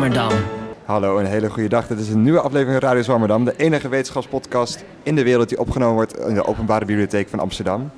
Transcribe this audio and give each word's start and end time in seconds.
Zwammerdam. 0.00 0.38
Hallo, 0.84 1.18
een 1.18 1.26
hele 1.26 1.50
goede 1.50 1.68
dag. 1.68 1.86
Dit 1.86 1.98
is 1.98 2.08
een 2.08 2.22
nieuwe 2.22 2.40
aflevering 2.40 2.80
van 2.80 2.88
Radio 2.88 3.02
Zwammerdam, 3.02 3.44
de 3.44 3.56
enige 3.56 3.88
wetenschapspodcast 3.88 4.84
in 5.02 5.14
de 5.14 5.22
wereld 5.22 5.48
die 5.48 5.58
opgenomen 5.58 5.94
wordt 5.94 6.18
in 6.18 6.34
de 6.34 6.46
Openbare 6.46 6.84
Bibliotheek 6.84 7.28
van 7.28 7.38
Amsterdam. 7.38 7.90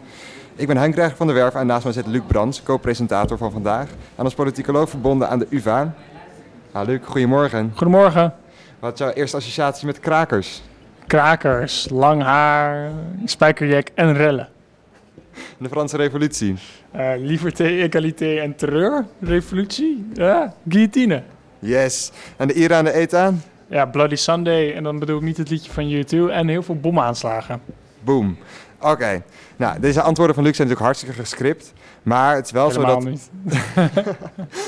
Ik 0.57 0.67
ben 0.67 0.77
Henk 0.77 0.95
Rijger 0.95 1.17
van 1.17 1.27
der 1.27 1.37
Werf 1.37 1.55
en 1.55 1.67
naast 1.67 1.85
mij 1.85 1.93
zit 1.93 2.07
Luc 2.07 2.23
Brands, 2.27 2.63
co-presentator 2.63 3.39
van 3.39 3.53
vandaag. 3.53 3.89
En 4.17 4.25
als 4.25 4.35
politicoloog 4.35 4.91
verbonden 4.91 5.29
aan 5.29 5.39
de 5.39 5.47
UvA. 5.51 5.95
Ha, 6.73 6.83
Luc, 6.83 7.01
goedemorgen. 7.05 7.73
Goedemorgen. 7.75 8.35
Wat 8.79 8.93
is 8.93 8.99
jouw 8.99 9.11
eerste 9.11 9.37
associatie 9.37 9.87
met 9.87 10.01
krakers? 10.01 10.63
Krakers, 11.07 11.89
lang 11.91 12.23
haar, 12.23 12.91
spijkerjack 13.25 13.89
en 13.95 14.15
rellen. 14.15 14.49
De 15.59 15.69
Franse 15.69 15.97
revolutie. 15.97 16.55
Uh, 16.97 17.13
liberté, 17.17 17.65
égalité 17.65 18.39
en 18.41 18.57
terreur. 18.57 19.05
Revolutie. 19.21 20.07
Ja, 20.13 20.55
guillotine. 20.69 21.23
Yes. 21.63 22.11
En 22.37 22.49
de 22.49 22.55
Ira 22.55 22.83
de 22.83 22.93
ETA? 22.93 23.33
Ja, 23.67 23.87
Bloody 23.87 24.17
Sunday. 24.17 24.75
En 24.75 24.83
dan 24.83 24.99
bedoel 24.99 25.17
ik 25.17 25.23
niet 25.23 25.37
het 25.37 25.51
liedje 25.51 25.71
van 25.71 25.91
U2. 25.91 26.33
En 26.33 26.49
heel 26.49 26.63
veel 26.63 26.77
bomaanslagen. 26.77 27.61
Boom. 28.01 28.37
Oké. 28.81 29.23
Nou, 29.57 29.81
deze 29.81 30.03
antwoorden 30.03 30.35
van 30.35 30.45
Luc 30.45 30.57
zijn 30.57 30.69
natuurlijk 30.69 30.97
hartstikke 30.97 31.29
gescript. 31.29 31.73
Maar 32.03 32.35
het 32.35 32.47
is 32.47 32.53
wel 32.53 32.69
Helemaal 32.69 33.01
zo 33.01 33.11
dat 33.11 33.11
niet. 33.11 33.31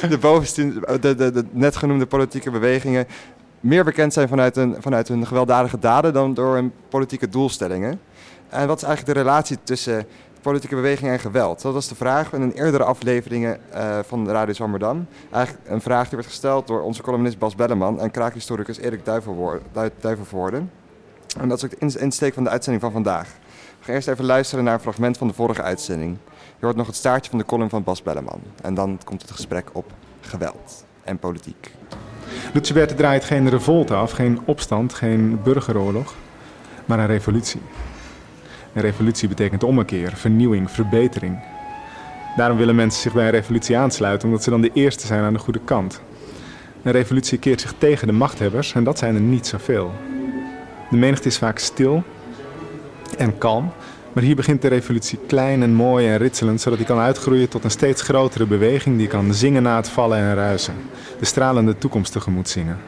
de, 0.13 0.19
bovenste, 0.19 0.81
de, 1.01 1.15
de, 1.15 1.33
de 1.33 1.45
net 1.51 1.77
genoemde 1.77 2.07
politieke 2.07 2.51
bewegingen 2.51 3.07
meer 3.61 3.85
bekend 3.85 4.13
zijn 4.13 4.29
vanuit 4.29 4.55
hun, 4.55 4.77
vanuit 4.79 5.09
hun 5.09 5.27
gewelddadige 5.27 5.79
daden 5.79 6.13
dan 6.13 6.35
door 6.35 6.55
hun 6.55 6.73
politieke 6.89 7.29
doelstellingen. 7.29 8.01
En 8.49 8.67
wat 8.67 8.77
is 8.77 8.83
eigenlijk 8.83 9.17
de 9.17 9.23
relatie 9.23 9.59
tussen 9.63 10.07
politieke 10.45 10.75
beweging 10.75 11.11
en 11.11 11.19
geweld? 11.19 11.63
Dat 11.63 11.73
was 11.73 11.89
de 11.89 11.95
vraag 11.95 12.33
in 12.33 12.43
een 12.43 12.53
eerdere 12.53 12.85
afleveringen 12.85 13.59
uh, 13.75 13.99
van 14.07 14.29
Radio 14.29 14.55
Zwammerdam. 14.55 15.07
Eigenlijk 15.31 15.69
een 15.69 15.81
vraag 15.81 16.09
die 16.09 16.17
werd 16.17 16.31
gesteld 16.31 16.67
door 16.67 16.83
onze 16.83 17.03
columnist 17.03 17.39
Bas 17.39 17.55
Belleman 17.55 18.01
en 18.01 18.11
kraakhistoricus 18.11 18.79
Erik 18.79 19.05
Duivenvoorde. 20.01 20.63
En 21.39 21.49
dat 21.49 21.59
is 21.59 21.65
ook 21.65 21.81
de 21.81 21.99
insteek 21.99 22.35
van 22.35 22.45
de 22.45 22.51
uitzending 22.51 22.83
van 22.83 22.93
vandaag. 22.93 23.29
We 23.79 23.85
gaan 23.85 23.95
eerst 23.95 24.09
even 24.09 24.25
luisteren 24.25 24.65
naar 24.65 24.75
een 24.75 24.81
fragment 24.81 25.17
van 25.19 25.29
de 25.29 25.35
vorige 25.35 25.63
uitzending. 25.63 26.17
Je 26.59 26.65
hoort 26.65 26.77
nog 26.77 26.87
het 26.87 26.97
staartje 26.97 27.31
van 27.31 27.39
de 27.39 27.45
column 27.45 27.71
van 27.71 27.85
Bas 27.85 28.03
Belleman. 28.03 28.41
En 28.63 28.75
dan 28.75 28.99
komt 29.05 29.23
het 29.23 29.31
gesprek 29.31 29.71
op 29.73 29.93
geweld 30.21 30.85
en 31.05 31.19
politiek. 31.19 31.71
Lutjebert 32.53 32.97
draait 32.97 33.25
geen 33.25 33.49
revolte 33.49 33.95
af, 33.95 34.11
geen 34.11 34.41
opstand, 34.45 34.95
geen 34.95 35.43
burgeroorlog, 35.43 36.15
maar 36.85 36.99
een 36.99 37.07
revolutie. 37.07 37.61
Een 38.75 38.83
revolutie 38.83 39.29
betekent 39.29 39.63
ommekeer, 39.63 40.13
vernieuwing, 40.17 40.71
verbetering. 40.71 41.39
Daarom 42.37 42.57
willen 42.59 42.75
mensen 42.75 43.03
zich 43.03 43.13
bij 43.13 43.25
een 43.25 43.31
revolutie 43.31 43.77
aansluiten, 43.77 44.29
omdat 44.29 44.43
ze 44.43 44.51
dan 44.51 44.61
de 44.61 44.71
eerste 44.73 45.07
zijn 45.07 45.23
aan 45.23 45.33
de 45.33 45.39
goede 45.39 45.61
kant. 45.65 46.01
Een 46.83 46.93
revolutie 46.93 47.39
keert 47.39 47.61
zich 47.61 47.75
tegen 47.79 48.07
de 48.07 48.13
machthebbers 48.13 48.73
en 48.73 48.85
dat 48.85 48.99
zijn 48.99 49.15
er 49.15 49.21
niet 49.21 49.47
zoveel. 49.47 49.93
De 50.91 50.97
menigte 50.97 51.29
is 51.29 51.39
vaak 51.39 51.59
stil 51.59 52.03
en 53.19 53.39
kalm, 53.39 53.73
maar 54.13 54.23
hier 54.23 54.37
begint 54.37 54.63
de 54.63 54.69
revolutie 54.69 55.19
klein 55.27 55.63
en 55.63 55.75
mooi 55.75 56.09
en 56.09 56.17
ritselend, 56.17 56.61
zodat 56.61 56.79
die 56.79 56.87
kan 56.87 56.99
uitgroeien 56.99 57.49
tot 57.49 57.65
een 57.65 57.71
steeds 57.71 58.03
grotere 58.03 58.47
beweging 58.47 58.99
die 58.99 59.07
kan 59.07 59.35
zingen 59.35 59.63
na 59.63 59.77
het 59.77 59.89
vallen 59.89 60.19
en 60.19 60.35
ruisen. 60.35 60.75
De 61.19 61.25
stralende 61.25 61.79
toekomst 61.79 62.13
tegemoet 62.13 62.49
zingen. 62.49 62.79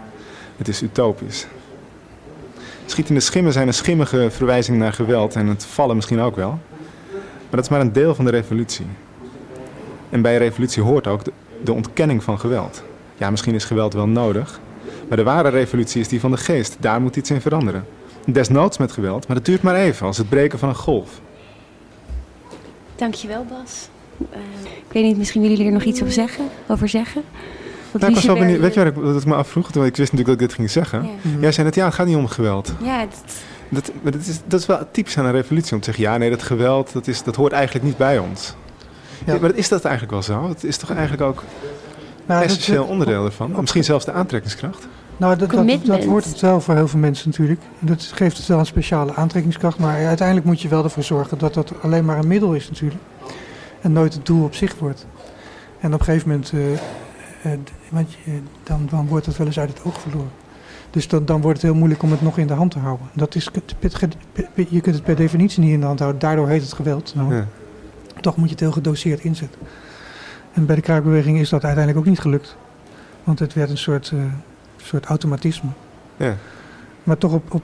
Het 0.56 0.68
is 0.68 0.82
utopisch. 0.82 1.46
Schietende 2.86 3.20
schimmen 3.20 3.52
zijn 3.52 3.66
een 3.66 3.74
schimmige 3.74 4.30
verwijzing 4.30 4.78
naar 4.78 4.92
geweld 4.92 5.34
en 5.34 5.46
het 5.46 5.64
vallen 5.64 5.96
misschien 5.96 6.20
ook 6.20 6.36
wel. 6.36 6.58
Maar 7.10 7.50
dat 7.50 7.64
is 7.64 7.68
maar 7.68 7.80
een 7.80 7.92
deel 7.92 8.14
van 8.14 8.24
de 8.24 8.30
revolutie. 8.30 8.86
En 10.10 10.22
bij 10.22 10.32
een 10.32 10.38
revolutie 10.38 10.82
hoort 10.82 11.06
ook 11.06 11.24
de, 11.24 11.32
de 11.64 11.72
ontkenning 11.72 12.22
van 12.22 12.38
geweld. 12.40 12.82
Ja, 13.16 13.30
misschien 13.30 13.54
is 13.54 13.64
geweld 13.64 13.92
wel 13.92 14.06
nodig, 14.06 14.60
maar 15.08 15.16
de 15.16 15.22
ware 15.22 15.48
revolutie 15.48 16.00
is 16.00 16.08
die 16.08 16.20
van 16.20 16.30
de 16.30 16.36
geest. 16.36 16.76
Daar 16.80 17.00
moet 17.00 17.16
iets 17.16 17.30
in 17.30 17.40
veranderen. 17.40 17.86
Desnoods 18.26 18.78
met 18.78 18.92
geweld, 18.92 19.26
maar 19.26 19.36
dat 19.36 19.44
duurt 19.44 19.62
maar 19.62 19.74
even, 19.74 20.06
als 20.06 20.18
het 20.18 20.28
breken 20.28 20.58
van 20.58 20.68
een 20.68 20.74
golf. 20.74 21.20
Dankjewel, 22.96 23.44
Bas. 23.44 23.88
Uh, 24.18 24.38
ik 24.64 24.92
weet 24.92 25.04
niet, 25.04 25.16
misschien 25.16 25.40
willen 25.40 25.56
jullie 25.56 25.72
er 25.72 25.78
nog 25.78 25.88
iets 25.88 26.00
over 26.00 26.12
zeggen? 26.12 26.44
Over 26.68 26.88
zeggen? 26.88 27.22
Nou, 28.00 28.12
ik 28.12 28.14
was 28.14 28.24
wel 28.24 28.38
benieuwd, 28.38 28.60
weet 28.60 28.74
je 28.74 28.80
waar 28.80 28.88
ik 28.88 28.94
dat 28.94 29.20
ik 29.20 29.26
me 29.26 29.34
afvroeg? 29.34 29.72
Want 29.72 29.86
ik 29.86 29.96
wist 29.96 30.12
natuurlijk 30.12 30.38
dat 30.38 30.40
ik 30.40 30.48
dit 30.48 30.54
ging 30.54 30.70
zeggen. 30.70 31.02
Ja. 31.02 31.40
Jij 31.40 31.52
zei 31.52 31.66
net, 31.66 31.74
ja, 31.74 31.84
het 31.84 31.94
gaat 31.94 32.06
niet 32.06 32.16
om 32.16 32.26
geweld. 32.26 32.72
Ja, 32.82 33.00
dat... 33.00 33.34
Dat, 33.68 33.92
maar 34.02 34.12
dat, 34.12 34.20
is, 34.20 34.40
dat 34.46 34.60
is 34.60 34.66
wel 34.66 34.88
typisch 34.90 35.18
aan 35.18 35.24
een 35.24 35.32
revolutie 35.32 35.72
om 35.72 35.78
te 35.78 35.84
zeggen, 35.84 36.04
ja, 36.04 36.16
nee, 36.16 36.30
dat 36.30 36.42
geweld, 36.42 36.92
dat, 36.92 37.06
is, 37.06 37.22
dat 37.22 37.36
hoort 37.36 37.52
eigenlijk 37.52 37.84
niet 37.84 37.96
bij 37.96 38.18
ons. 38.18 38.54
Ja. 39.24 39.38
maar 39.40 39.54
is 39.54 39.68
dat 39.68 39.84
eigenlijk 39.84 40.12
wel 40.12 40.22
zo? 40.22 40.48
Het 40.48 40.64
is 40.64 40.76
toch 40.76 40.90
eigenlijk 40.90 41.22
ook 41.22 41.42
nou, 42.26 42.40
een 42.40 42.46
essentieel 42.46 42.84
onderdeel 42.84 43.24
ervan? 43.24 43.52
Of 43.54 43.60
misschien 43.60 43.84
zelfs 43.84 44.04
de 44.04 44.12
aantrekkingskracht? 44.12 44.86
Nou, 45.16 45.36
dat, 45.36 45.50
dat, 45.50 45.84
dat, 45.84 46.04
wordt 46.04 46.26
het 46.26 46.40
wel 46.40 46.60
voor 46.60 46.74
heel 46.74 46.88
veel 46.88 46.98
mensen 46.98 47.30
natuurlijk. 47.30 47.60
Dat 47.78 48.02
geeft 48.02 48.36
het 48.36 48.46
wel 48.46 48.58
een 48.58 48.66
speciale 48.66 49.14
aantrekkingskracht. 49.14 49.78
Maar 49.78 50.06
uiteindelijk 50.06 50.46
moet 50.46 50.60
je 50.62 50.68
wel 50.68 50.84
ervoor 50.84 51.02
zorgen 51.02 51.38
dat 51.38 51.54
dat 51.54 51.72
alleen 51.82 52.04
maar 52.04 52.18
een 52.18 52.26
middel 52.26 52.54
is 52.54 52.68
natuurlijk. 52.68 53.00
En 53.80 53.92
nooit 53.92 54.14
het 54.14 54.26
doel 54.26 54.44
op 54.44 54.54
zich 54.54 54.78
wordt. 54.78 55.06
En 55.80 55.94
op 55.94 55.98
een 55.98 56.04
gegeven 56.04 56.28
moment, 56.28 56.52
uh, 56.52 56.60
want 57.90 58.12
je, 58.12 58.40
dan, 58.62 58.86
dan 58.90 59.06
wordt 59.06 59.26
het 59.26 59.36
wel 59.36 59.46
eens 59.46 59.58
uit 59.58 59.68
het 59.68 59.84
oog 59.84 60.00
verloren. 60.00 60.30
Dus 60.90 61.08
dan, 61.08 61.24
dan 61.24 61.40
wordt 61.40 61.60
het 61.60 61.70
heel 61.70 61.78
moeilijk 61.78 62.02
om 62.02 62.10
het 62.10 62.22
nog 62.22 62.38
in 62.38 62.46
de 62.46 62.52
hand 62.52 62.70
te 62.70 62.78
houden. 62.78 63.06
Dat 63.12 63.34
is, 63.34 63.50
je 64.68 64.80
kunt 64.80 64.94
het 64.94 65.04
per 65.04 65.16
definitie 65.16 65.62
niet 65.62 65.72
in 65.72 65.80
de 65.80 65.86
hand 65.86 65.98
houden. 65.98 66.20
Daardoor 66.20 66.48
heet 66.48 66.62
het 66.62 66.72
geweld. 66.72 67.14
Nou, 67.14 67.34
ja. 67.34 67.46
Toch 68.20 68.36
moet 68.36 68.46
je 68.46 68.52
het 68.52 68.60
heel 68.60 68.72
gedoseerd 68.72 69.20
inzetten. 69.20 69.60
En 70.52 70.66
bij 70.66 70.76
de 70.76 70.82
kraakbeweging 70.82 71.38
is 71.38 71.48
dat 71.48 71.64
uiteindelijk 71.64 72.04
ook 72.04 72.10
niet 72.10 72.20
gelukt. 72.20 72.56
Want 73.24 73.38
het 73.38 73.54
werd 73.54 73.70
een 73.70 73.78
soort... 73.78 74.10
Uh, 74.14 74.20
soort 74.86 75.04
automatisme. 75.04 75.68
Ja. 76.16 76.36
Maar 77.02 77.18
toch 77.18 77.32
op, 77.32 77.54
op, 77.54 77.62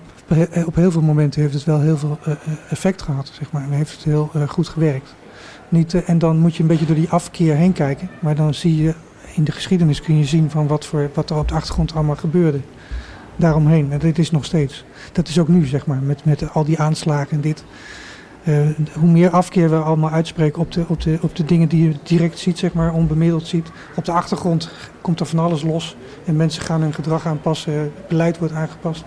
op 0.65 0.75
heel 0.75 0.91
veel 0.91 1.03
momenten 1.03 1.41
heeft 1.41 1.55
het 1.55 1.65
wel 1.65 1.81
heel 1.81 1.97
veel 1.97 2.19
uh, 2.27 2.35
effect 2.69 3.03
gehad, 3.03 3.31
zeg 3.33 3.53
maar. 3.53 3.63
En 3.63 3.71
heeft 3.71 3.93
het 3.93 4.05
heel 4.05 4.31
uh, 4.37 4.49
goed 4.49 4.69
gewerkt. 4.69 5.15
Niet, 5.69 6.05
en 6.05 6.19
dan 6.19 6.39
moet 6.39 6.57
je 6.57 6.63
een 6.63 6.69
beetje 6.69 6.87
door 6.87 6.97
die 6.97 7.11
afkeer 7.11 7.55
heen 7.55 7.73
kijken. 7.73 8.11
Maar 8.21 8.35
dan 8.35 8.55
zie 8.55 8.83
je 8.83 8.95
in 9.35 9.45
de 9.45 9.53
geschiedenis 9.53 10.01
kun 10.01 10.19
je 10.19 10.25
zien 10.25 10.51
van 10.51 10.67
wat, 10.67 10.87
voor, 10.87 11.11
wat 11.15 11.31
er 11.31 11.37
op 11.37 11.49
de 11.49 11.55
achtergrond 11.55 11.95
allemaal 11.95 12.17
gebeurde. 12.17 12.61
Daaromheen. 13.37 13.93
En 13.93 13.99
dit 13.99 14.19
is 14.19 14.31
nog 14.31 14.45
steeds. 14.45 14.85
Dat 15.13 15.29
is 15.29 15.39
ook 15.39 15.49
nu, 15.49 15.67
zeg 15.67 15.87
maar, 15.87 16.03
met, 16.03 16.25
met 16.25 16.53
al 16.53 16.65
die 16.65 16.79
aanslagen 16.79 17.31
en 17.31 17.41
dit. 17.41 17.65
Uh, 18.45 18.69
hoe 18.93 19.11
meer 19.11 19.31
afkeer 19.31 19.71
we 19.71 19.77
allemaal 19.77 20.11
uitspreken 20.11 20.61
op 20.61 20.73
de, 20.73 20.85
op, 20.89 21.01
de, 21.01 21.19
op 21.21 21.37
de 21.37 21.45
dingen 21.45 21.69
die 21.69 21.89
je 21.89 21.95
direct 22.03 22.39
ziet, 22.39 22.59
zeg 22.59 22.73
maar, 22.73 22.93
onbemiddeld 22.93 23.47
ziet. 23.47 23.71
Op 23.97 24.05
de 24.05 24.13
achtergrond 24.13 24.71
komt 25.01 25.21
er 25.21 25.27
van 25.27 25.39
alles 25.39 25.63
los 25.63 25.97
en 26.25 26.37
mensen 26.37 26.63
gaan 26.63 26.81
hun 26.81 26.95
gedrag 26.95 27.27
aanpassen, 27.27 27.93
beleid 28.09 28.39
wordt 28.39 28.55
aangepast. 28.55 29.05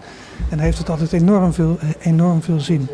En 0.49 0.59
heeft 0.59 0.77
het 0.77 0.89
altijd 0.89 1.13
enorm 1.13 1.53
veel, 1.53 1.79
enorm 1.99 2.41
veel 2.41 2.59
zin 2.59 2.87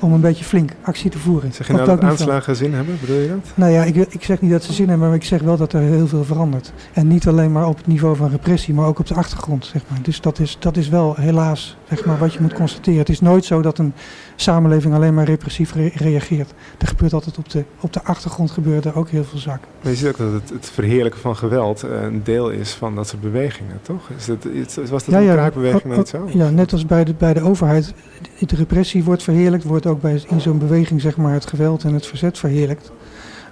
om 0.00 0.12
een 0.12 0.20
beetje 0.20 0.44
flink 0.44 0.70
actie 0.82 1.10
te 1.10 1.18
voeren. 1.18 1.52
Zeg 1.52 1.66
je 1.66 1.72
nou 1.72 1.86
dat 1.86 2.00
aanslagen 2.00 2.56
zin 2.56 2.74
hebben, 2.74 2.96
bedoel 3.00 3.16
je 3.16 3.28
dat? 3.28 3.52
Nou 3.54 3.72
ja, 3.72 3.84
ik, 3.84 3.96
ik 3.96 4.24
zeg 4.24 4.40
niet 4.40 4.50
dat 4.50 4.62
ze 4.62 4.72
zin 4.72 4.88
hebben, 4.88 5.06
maar 5.06 5.16
ik 5.16 5.24
zeg 5.24 5.40
wel 5.42 5.56
dat 5.56 5.72
er 5.72 5.80
heel 5.80 6.06
veel 6.06 6.24
verandert. 6.24 6.72
En 6.92 7.06
niet 7.06 7.28
alleen 7.28 7.52
maar 7.52 7.66
op 7.66 7.76
het 7.76 7.86
niveau 7.86 8.16
van 8.16 8.30
repressie, 8.30 8.74
maar 8.74 8.86
ook 8.86 8.98
op 8.98 9.06
de 9.06 9.14
achtergrond, 9.14 9.64
zeg 9.64 9.82
maar. 9.88 9.98
Dus 10.02 10.20
dat 10.20 10.38
is, 10.38 10.56
dat 10.58 10.76
is 10.76 10.88
wel 10.88 11.14
helaas, 11.16 11.76
zeg 11.88 12.04
maar, 12.04 12.18
wat 12.18 12.32
je 12.32 12.40
moet 12.40 12.52
constateren. 12.52 12.98
Het 12.98 13.08
is 13.08 13.20
nooit 13.20 13.44
zo 13.44 13.62
dat 13.62 13.78
een 13.78 13.92
samenleving 14.36 14.94
alleen 14.94 15.14
maar 15.14 15.24
repressief 15.24 15.74
re 15.74 15.90
reageert. 15.94 16.54
Er 16.78 16.86
gebeurt 16.86 17.12
altijd 17.12 17.38
op 17.38 17.50
de, 17.50 17.64
op 17.80 17.92
de 17.92 18.02
achtergrond 18.02 18.50
gebeuren 18.50 18.84
er 18.84 18.98
ook 18.98 19.08
heel 19.08 19.24
veel 19.24 19.38
zaken. 19.38 19.68
Maar 19.82 19.92
je 19.92 19.98
ziet 19.98 20.08
ook 20.08 20.16
dat 20.16 20.32
het, 20.32 20.50
het 20.50 20.70
verheerlijken 20.70 21.20
van 21.20 21.36
geweld 21.36 21.82
een 21.82 22.20
deel 22.24 22.50
is 22.50 22.72
van 22.72 22.94
dat 22.94 23.08
soort 23.08 23.22
bewegingen, 23.22 23.78
toch? 23.82 24.10
Is 24.16 24.26
dat, 24.26 24.44
was 24.88 25.04
dat 25.04 25.14
ja, 25.14 25.18
een 25.18 25.24
ja, 25.24 25.32
kraakbeweging 25.32 25.96
niet 25.96 26.08
zo? 26.08 26.28
Ja, 26.32 26.50
net 26.50 26.72
als 26.72 26.86
bij 26.86 27.04
de, 27.04 27.14
bij 27.14 27.34
de 27.34 27.40
overheid. 27.42 27.94
De 28.38 28.56
repressie 28.56 29.04
wordt 29.04 29.22
verheerlijkt, 29.22 29.64
wordt 29.64 29.86
ook 29.86 30.00
bij, 30.00 30.22
in 30.28 30.40
zo'n 30.40 30.58
beweging 30.58 31.00
zeg 31.00 31.16
maar, 31.16 31.32
het 31.32 31.46
geweld 31.46 31.84
en 31.84 31.94
het 31.94 32.06
verzet 32.06 32.38
verheerlijkt. 32.38 32.92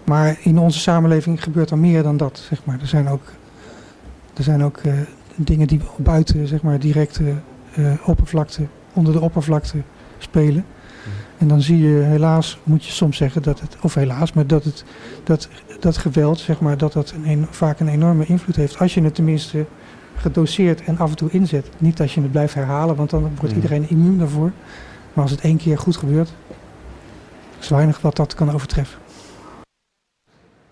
Maar 0.04 0.38
in 0.42 0.58
onze 0.58 0.78
samenleving 0.78 1.42
gebeurt 1.42 1.70
er 1.70 1.78
meer 1.78 2.02
dan 2.02 2.16
dat. 2.16 2.42
Zeg 2.48 2.64
maar. 2.64 2.80
Er 2.80 2.87
zijn 2.87 3.08
ook, 3.08 3.22
er 4.34 4.42
zijn 4.42 4.64
ook 4.64 4.80
uh, 4.82 4.92
dingen 5.37 5.66
die 5.66 5.80
buiten 5.96 6.46
zeg 6.46 6.62
maar, 6.62 6.78
directe 6.78 7.22
uh, 7.22 7.34
oppervlakte, 8.05 8.67
onder 8.93 9.12
de 9.12 9.21
oppervlakte 9.21 9.82
spelen. 10.19 10.65
En 11.38 11.49
dan 11.49 11.61
zie 11.61 11.79
je 11.79 12.03
helaas, 12.03 12.59
moet 12.62 12.85
je 12.85 12.93
soms 12.93 13.17
zeggen 13.17 13.43
dat 13.43 13.61
het, 13.61 13.76
of 13.81 13.94
helaas, 13.94 14.32
maar 14.32 14.47
dat 14.47 14.65
het, 14.65 14.85
dat, 15.25 15.49
dat 15.81 15.97
geweld, 15.97 16.38
zeg 16.38 16.61
maar, 16.61 16.79
dat 16.79 16.93
dat 16.93 17.15
een, 17.25 17.47
vaak 17.50 17.81
een 17.81 17.88
enorme 17.88 18.26
invloed 18.26 18.56
heeft. 18.56 18.79
Als 18.79 18.94
je 18.94 19.03
het 19.03 19.15
tenminste 19.15 19.67
gedoseerd 20.17 20.85
en 20.85 20.99
af 20.99 21.11
en 21.11 21.17
toe 21.17 21.31
inzet. 21.31 21.71
Niet 21.79 22.00
als 22.00 22.15
je 22.15 22.21
het 22.21 22.31
blijft 22.31 22.55
herhalen, 22.55 22.97
want 22.97 23.11
dan 23.11 23.32
wordt 23.41 23.55
iedereen 23.55 23.88
immuun 23.88 24.19
daarvoor. 24.19 24.53
Maar 25.12 25.23
als 25.23 25.31
het 25.31 25.41
één 25.41 25.56
keer 25.56 25.79
goed 25.79 25.97
gebeurt, 25.97 26.32
is 27.61 27.69
weinig 27.69 28.00
wat 28.00 28.17
dat 28.17 28.35
kan 28.35 28.50
overtreffen. 28.50 28.99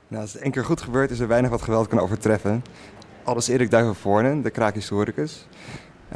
Nou, 0.09 0.23
als 0.23 0.33
het 0.33 0.43
één 0.43 0.53
keer 0.53 0.65
goed 0.65 0.81
gebeurt, 0.81 1.11
is 1.11 1.21
er 1.21 1.29
weinig 1.29 1.51
wat 1.51 1.63
geweld 1.63 1.89
kan 1.89 1.99
overtreffen. 1.99 2.65
Alles 3.25 3.49
Erik 3.49 3.71
Duivenvoornen, 3.71 4.43
de 4.43 4.51
kraakhistoricus. 4.51 5.47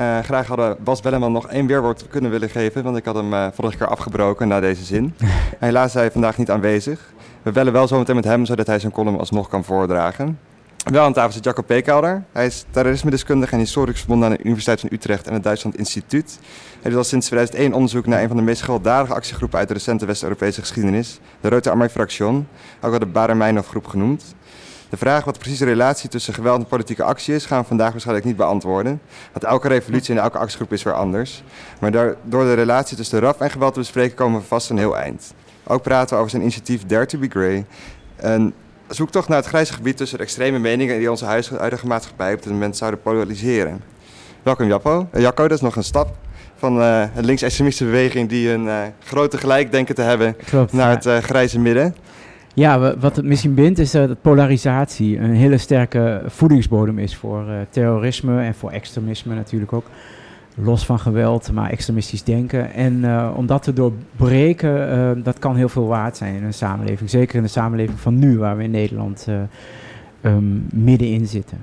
Uh, 0.00 0.18
graag 0.18 0.46
hadden 0.46 0.76
Bas 0.84 1.00
Belleman 1.00 1.32
nog 1.32 1.48
één 1.48 1.66
weerwoord 1.66 2.08
kunnen 2.08 2.30
willen 2.30 2.50
geven, 2.50 2.82
want 2.82 2.96
ik 2.96 3.04
had 3.04 3.14
hem 3.14 3.32
uh, 3.32 3.46
vorige 3.52 3.76
keer 3.76 3.86
afgebroken 3.86 4.48
na 4.48 4.60
deze 4.60 4.84
zin. 4.84 5.14
Helaas 5.58 5.86
is 5.86 5.94
hij 5.94 6.10
vandaag 6.10 6.38
niet 6.38 6.50
aanwezig. 6.50 7.00
We 7.42 7.52
bellen 7.52 7.72
wel 7.72 7.88
zometeen 7.88 8.14
met 8.14 8.24
hem, 8.24 8.44
zodat 8.44 8.66
hij 8.66 8.78
zijn 8.78 8.92
column 8.92 9.18
alsnog 9.18 9.48
kan 9.48 9.64
voordragen. 9.64 10.38
Wel 10.90 11.04
aan 11.04 11.12
tafel 11.12 11.32
zit 11.32 11.44
Jacco 11.44 11.62
Peekelder. 11.62 12.24
Hij 12.32 12.46
is 12.46 12.64
terrorisme-deskundige 12.70 13.52
en 13.52 13.58
historisch 13.58 13.98
verbonden 13.98 14.28
aan 14.28 14.36
de 14.36 14.42
Universiteit 14.42 14.80
van 14.80 14.88
Utrecht 14.92 15.26
en 15.26 15.32
het 15.32 15.42
Duitsland 15.42 15.78
Instituut. 15.78 16.38
Hij 16.80 16.90
doet 16.90 16.98
al 16.98 17.04
sinds 17.04 17.26
2001 17.26 17.74
onderzoek 17.74 18.06
naar 18.06 18.22
een 18.22 18.28
van 18.28 18.36
de 18.36 18.42
meest 18.42 18.62
gewelddadige 18.62 19.14
actiegroepen 19.14 19.58
uit 19.58 19.68
de 19.68 19.74
recente 19.74 20.06
West-Europese 20.06 20.60
geschiedenis, 20.60 21.20
de 21.40 21.48
Rote 21.48 21.70
Armee 21.70 21.88
Fraktion, 21.88 22.48
ook 22.80 22.90
wel 22.90 22.98
de 22.98 23.06
Bader-Meinhof 23.06 23.68
groep 23.68 23.86
genoemd. 23.86 24.34
De 24.88 24.96
vraag 24.96 25.24
wat 25.24 25.38
precies 25.38 25.58
de 25.58 25.64
relatie 25.64 26.08
tussen 26.08 26.34
geweld 26.34 26.60
en 26.60 26.66
politieke 26.66 27.02
actie 27.02 27.34
is, 27.34 27.46
gaan 27.46 27.60
we 27.60 27.66
vandaag 27.66 27.90
waarschijnlijk 27.90 28.26
niet 28.26 28.36
beantwoorden. 28.36 29.00
Want 29.32 29.44
elke 29.44 29.68
revolutie 29.68 30.14
en 30.14 30.22
elke 30.22 30.38
actiegroep 30.38 30.72
is 30.72 30.82
weer 30.82 30.94
anders. 30.94 31.42
Maar 31.80 31.92
door 32.22 32.44
de 32.44 32.54
relatie 32.54 32.96
tussen 32.96 33.20
de 33.20 33.26
RAF 33.26 33.40
en 33.40 33.50
geweld 33.50 33.72
te 33.72 33.78
bespreken 33.78 34.16
komen 34.16 34.40
we 34.40 34.46
vast 34.46 34.70
een 34.70 34.78
heel 34.78 34.96
eind. 34.96 35.34
Ook 35.66 35.82
praten 35.82 36.08
we 36.08 36.16
over 36.16 36.30
zijn 36.30 36.42
initiatief 36.42 36.86
Dare 36.86 37.06
to 37.06 37.18
be 37.18 37.28
Grey. 37.28 37.66
Een 38.16 38.54
zoektocht 38.88 39.28
naar 39.28 39.38
het 39.38 39.46
grijze 39.46 39.72
gebied 39.72 39.96
tussen 39.96 40.18
de 40.18 40.24
extreme 40.24 40.58
meningen 40.58 40.98
die 40.98 41.10
onze 41.10 41.24
huidige 41.24 41.86
maatschappij 41.86 42.32
op 42.32 42.42
dit 42.42 42.52
moment 42.52 42.76
zouden 42.76 43.00
polariseren. 43.00 43.82
Welkom 44.42 44.66
Jappo. 44.66 45.08
Uh, 45.14 45.20
Jacco, 45.20 45.42
dat 45.42 45.56
is 45.56 45.64
nog 45.64 45.76
een 45.76 45.84
stap 45.84 46.16
van 46.56 46.78
uh, 46.78 47.02
een 47.14 47.24
links-extremistische 47.24 47.92
beweging 47.92 48.28
die 48.28 48.50
een 48.50 48.64
uh, 48.64 48.78
grote 49.04 49.38
gelijk 49.38 49.70
denken 49.70 49.94
te 49.94 50.02
hebben 50.02 50.36
Klopt, 50.44 50.72
naar 50.72 51.02
ja. 51.02 51.10
het 51.10 51.24
grijze 51.24 51.58
midden. 51.58 51.96
Ja, 52.56 52.96
wat 52.98 53.16
het 53.16 53.24
misschien 53.24 53.54
bindt 53.54 53.78
is 53.78 53.90
dat 53.90 54.20
polarisatie 54.22 55.18
een 55.18 55.34
hele 55.34 55.58
sterke 55.58 56.22
voedingsbodem 56.26 56.98
is 56.98 57.16
voor 57.16 57.44
terrorisme 57.70 58.42
en 58.42 58.54
voor 58.54 58.70
extremisme 58.70 59.34
natuurlijk 59.34 59.72
ook. 59.72 59.86
Los 60.54 60.86
van 60.86 60.98
geweld, 60.98 61.52
maar 61.52 61.70
extremistisch 61.70 62.22
denken. 62.22 62.72
En 62.72 62.94
uh, 62.94 63.32
om 63.36 63.46
dat 63.46 63.62
te 63.62 63.72
doorbreken, 63.72 65.22
dat 65.22 65.38
kan 65.38 65.56
heel 65.56 65.68
veel 65.68 65.86
waard 65.86 66.16
zijn 66.16 66.34
in 66.34 66.44
een 66.44 66.54
samenleving. 66.54 67.10
Zeker 67.10 67.36
in 67.36 67.42
de 67.42 67.48
samenleving 67.48 68.00
van 68.00 68.18
nu, 68.18 68.38
waar 68.38 68.56
we 68.56 68.62
in 68.62 68.70
Nederland 68.70 69.26
um, 70.22 70.66
middenin 70.72 71.26
zitten. 71.26 71.58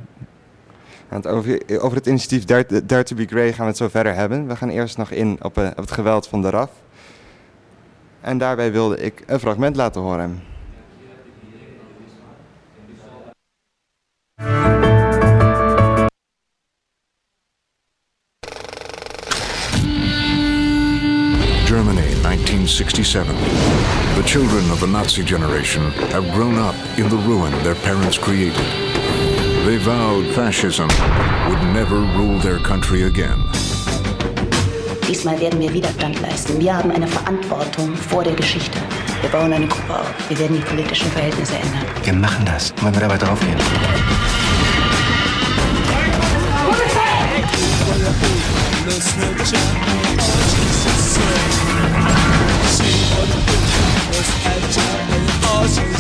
Over, 1.28 1.62
over, 1.80 1.98
het 1.98 2.08
initiatief 2.08 2.46
Dare, 2.46 2.86
Dare, 2.86 3.04
to 3.04 3.16
be 3.16 3.26
Grey 3.26 3.54
gaan 3.54 3.66
we 3.66 3.72
het 3.72 3.78
zo 3.78 3.88
verder 3.88 4.16
hebben. 4.16 4.48
We 4.48 4.56
gaan 4.56 4.70
eerst 4.70 4.98
nog 4.98 5.12
in 5.12 5.38
op, 5.42 5.58
op 5.58 5.76
het 5.76 5.92
geweld 5.92 6.28
van 6.28 6.42
de 6.42 6.50
RAF. 6.50 6.72
En 8.22 8.38
daarbij 8.38 8.72
wilde 8.72 8.98
ik 8.98 9.24
een 9.28 9.40
fragment 9.40 9.76
laten 9.76 10.02
horen. 10.02 10.53
Germany, 21.74 22.06
1967. 22.22 23.36
The 24.16 24.24
children 24.26 24.70
of 24.72 24.80
the 24.80 24.88
Nazi 24.88 25.24
generation 25.24 25.92
have 26.12 26.24
grown 26.34 26.58
up 26.58 26.76
in 26.98 27.10
the 27.10 27.18
ruin 27.18 27.52
their 27.64 27.76
parents 27.76 28.18
created. 28.18 28.66
They 29.66 29.78
vowed 29.78 30.26
fascism 30.36 30.88
would 31.50 31.62
never 31.74 31.96
rule 32.18 32.40
their 32.40 32.60
country 32.60 33.04
again. 33.04 33.40
Diesmal 35.08 35.40
werden 35.40 35.60
wir 35.60 35.74
Widerstand 35.74 36.20
leisten. 36.22 36.60
Wir 36.60 36.76
haben 36.76 36.92
eine 36.92 37.08
Verantwortung 37.08 37.96
vor 37.96 38.24
der 38.24 38.34
Geschichte. 38.34 38.80
Wir 39.24 39.30
bauen 39.30 39.54
eine 39.54 39.66
Gruppe 39.68 40.02
auf. 40.02 40.14
Wir 40.28 40.38
werden 40.38 40.58
die 40.58 40.62
politischen 40.62 41.10
Verhältnisse 41.10 41.56
ändern. 41.56 41.86
Wir 42.04 42.14
machen 42.14 42.46
das. 42.46 42.74
Wollen 42.82 42.94
wir 42.94 43.00
dabei 43.00 43.18
draufgehen? 43.18 43.56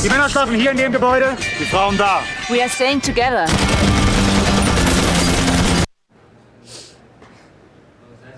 Die 0.03 0.09
Männer 0.09 0.27
schlafen 0.27 0.55
hier 0.55 0.71
in 0.71 0.77
dem 0.77 0.91
Gebäude, 0.91 1.37
die 1.61 1.65
Frauen 1.65 1.97
da. 1.97 2.19
We 2.49 2.59
are 2.59 2.69
staying 2.69 3.01
together. 3.01 3.45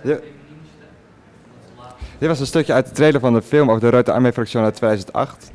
Ja. 0.04 0.18
Dit 2.18 2.30
was 2.30 2.40
een 2.40 2.46
stukje 2.46 2.74
uit 2.74 2.86
de 2.86 2.92
trailer 2.92 3.20
van 3.20 3.34
de 3.34 3.42
film 3.42 3.70
over 3.70 3.82
de 3.82 3.90
Rote 3.90 4.12
Armee-fractie 4.12 4.60
uit 4.60 4.76
2008. 4.76 5.52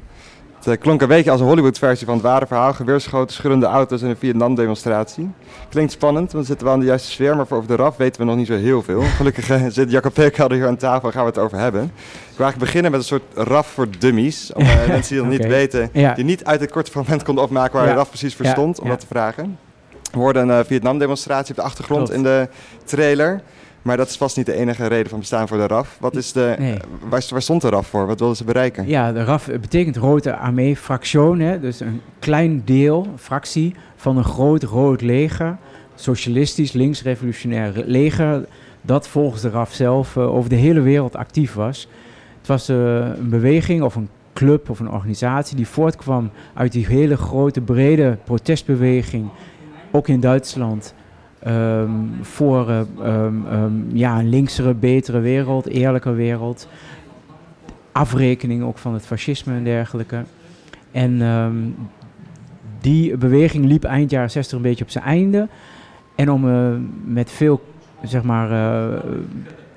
Het 0.57 0.69
uh, 0.69 0.75
klonk 0.81 1.03
een 1.03 1.09
beetje 1.09 1.31
als 1.31 1.41
een 1.41 1.47
Hollywood-versie 1.47 2.07
van 2.07 2.15
het 2.15 2.25
ware 2.25 2.47
verhaal. 2.47 2.73
Geweerschoten, 2.73 3.35
schuddende 3.35 3.67
auto's 3.67 4.03
en 4.03 4.09
een 4.09 4.17
Vietnam-demonstratie. 4.17 5.31
Klinkt 5.69 5.93
spannend, 5.93 6.33
want 6.33 6.43
we 6.45 6.49
zitten 6.49 6.67
wel 6.67 6.75
in 6.75 6.81
de 6.81 6.87
juiste 6.87 7.11
sfeer. 7.11 7.37
Maar 7.37 7.47
voor 7.47 7.57
over 7.57 7.69
de 7.69 7.77
RAF 7.77 7.97
weten 7.97 8.21
we 8.21 8.27
nog 8.27 8.37
niet 8.37 8.47
zo 8.47 8.57
heel 8.57 8.83
veel. 8.83 9.01
Gelukkig 9.17 9.51
uh, 9.51 9.63
zit 9.69 9.91
Jacob 9.91 10.15
Peekelder 10.15 10.57
hier 10.57 10.67
aan 10.67 10.77
tafel 10.77 11.09
en 11.09 11.15
gaan 11.15 11.23
we 11.25 11.29
het 11.31 11.39
over 11.39 11.59
hebben. 11.59 11.83
Ik 11.85 12.37
wil 12.37 12.45
eigenlijk 12.47 12.59
beginnen 12.59 12.91
met 12.91 13.01
een 13.01 13.07
soort 13.07 13.23
RAF 13.35 13.67
voor 13.67 13.87
dummies. 13.99 14.53
Om 14.53 14.63
uh, 14.63 14.87
mensen 14.89 15.15
die 15.15 15.23
dat 15.23 15.31
niet 15.41 15.47
weten, 15.51 15.91
Ja. 15.93 16.15
die 16.15 16.25
niet 16.25 16.45
uit 16.45 16.61
het 16.61 16.71
korte 16.71 16.91
fragment 16.91 17.23
konden 17.23 17.45
opmaken 17.45 17.73
waar 17.75 17.85
Ja. 17.87 17.91
de 17.93 17.97
RAF 17.99 18.09
precies 18.09 18.35
voor 18.37 18.45
Ja, 18.45 18.51
stond, 18.53 18.81
om 18.81 18.89
dat 18.89 19.01
te 19.01 19.07
vragen. 19.07 19.59
We 20.13 20.19
hoorden 20.19 20.49
een 20.49 20.59
uh, 20.59 20.65
Vietnam-demonstratie 20.67 21.51
op 21.51 21.57
de 21.57 21.63
achtergrond 21.63 22.09
Klopt. 22.09 22.17
in 22.17 22.23
de 22.23 22.49
trailer. 22.85 23.41
Maar 23.83 23.97
dat 23.97 24.09
is 24.09 24.17
vast 24.17 24.37
niet 24.37 24.47
de 24.47 24.55
enige 24.55 24.87
reden 24.87 25.11
van 25.11 25.19
bestaan 25.19 25.49
voor 25.49 25.57
de 25.57 25.67
RAF. 25.67 25.97
Wat 26.01 26.17
is 26.17 26.33
de, 26.33 26.55
Nee. 26.59 26.77
waar, 27.09 27.27
waar 27.31 27.43
stond 27.43 27.63
de 27.63 27.69
RAF 27.69 27.87
voor? 27.87 28.07
Wat 28.07 28.19
wilden 28.19 28.37
ze 28.37 28.45
bereiken? 28.45 28.89
Ja, 28.89 29.13
de 29.13 29.25
RAF 29.25 29.47
betekent 29.47 29.97
Rote 29.97 30.37
Armee 30.37 30.77
Fraktion, 30.77 31.41
hè, 31.41 31.61
dus 31.61 31.81
een 31.81 32.01
klein 32.19 32.63
deel, 32.65 33.07
fractie 33.17 33.75
van 33.97 34.17
een 34.17 34.25
groot 34.25 34.63
rood 34.63 35.01
leger, 35.01 35.57
socialistisch 35.95 36.73
links-revolutionair 36.73 37.73
leger, 37.87 38.47
dat 38.83 39.09
volgens 39.09 39.43
de 39.43 39.51
RAF 39.51 39.73
zelf 39.73 40.17
eh, 40.17 40.35
over 40.35 40.51
de 40.51 40.57
hele 40.57 40.81
wereld 40.81 41.17
actief 41.17 41.55
was. 41.55 41.89
Het 42.39 42.47
was 42.49 42.69
eh, 42.69 42.77
een 42.97 43.29
beweging 43.29 43.83
of 43.83 43.95
een 43.95 44.09
club 44.33 44.71
of 44.71 44.81
een 44.81 44.91
organisatie 44.91 45.57
die 45.57 45.67
voortkwam 45.69 46.31
uit 46.55 46.73
die 46.73 46.87
hele 46.87 47.17
grote 47.17 47.61
brede 47.61 48.17
protestbeweging, 48.25 49.29
ook 49.91 50.09
in 50.09 50.21
Duitsland. 50.21 50.95
Ehm, 51.43 51.91
voor 52.23 52.69
eh, 52.69 52.81
ehm, 52.81 53.47
ehm, 53.47 53.73
ja, 53.93 54.19
een 54.19 54.29
linksere, 54.29 54.75
betere 54.75 55.21
wereld, 55.21 55.67
eerlijke 55.67 56.13
wereld 56.13 56.69
afrekening 57.93 58.63
ook 58.63 58.79
van 58.79 58.95
het 58.95 59.07
fascisme 59.07 59.55
en 59.55 59.65
dergelijke. 59.65 60.23
En 60.91 61.23
die 62.81 63.17
beweging 63.17 63.65
liep 63.65 63.85
eind 63.85 64.11
jaren 64.11 64.31
60 64.31 64.57
een 64.57 64.63
beetje 64.63 64.85
op 64.85 64.91
zijn 64.91 65.05
einde. 65.05 65.49
En 66.15 66.31
om 66.31 66.49
eh, 66.49 66.71
met 67.05 67.31
veel 67.31 67.63
zeg 68.03 68.23
maar, 68.23 68.51
eh, 68.51 68.99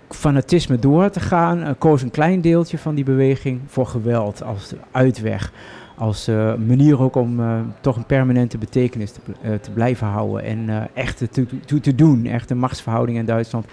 fanatisme 0.09 0.79
door 0.79 1.09
te 1.09 1.19
gaan, 1.19 1.75
koos 1.77 2.01
een 2.01 2.11
klein 2.11 2.41
deeltje 2.41 2.77
van 2.77 2.95
die 2.95 3.03
beweging 3.03 3.59
voor 3.67 3.88
geweld 3.88 4.43
als 4.43 4.73
uitweg. 4.91 5.51
Als 5.97 6.27
eh, 6.27 6.35
manier 6.55 7.01
ook 7.01 7.15
om 7.15 7.39
eh, 7.39 7.59
toch 7.81 7.95
een 7.95 8.05
permanente 8.05 8.57
betekenis 8.57 9.12
te, 9.12 9.19
eh, 9.41 9.53
te 9.53 9.71
blijven 9.71 10.07
houden 10.07 10.43
en 10.43 10.89
echt 10.93 11.17
te, 11.17 11.45
te, 11.65 11.79
te 11.79 11.95
doen, 11.95 12.25
echt 12.25 12.47
de 12.47 12.55
machtsverhouding 12.55 13.17
in 13.17 13.25
Duitsland 13.25 13.65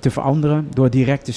te 0.00 0.10
veranderen 0.10 0.66
door 0.70 0.90
directe 0.90 1.32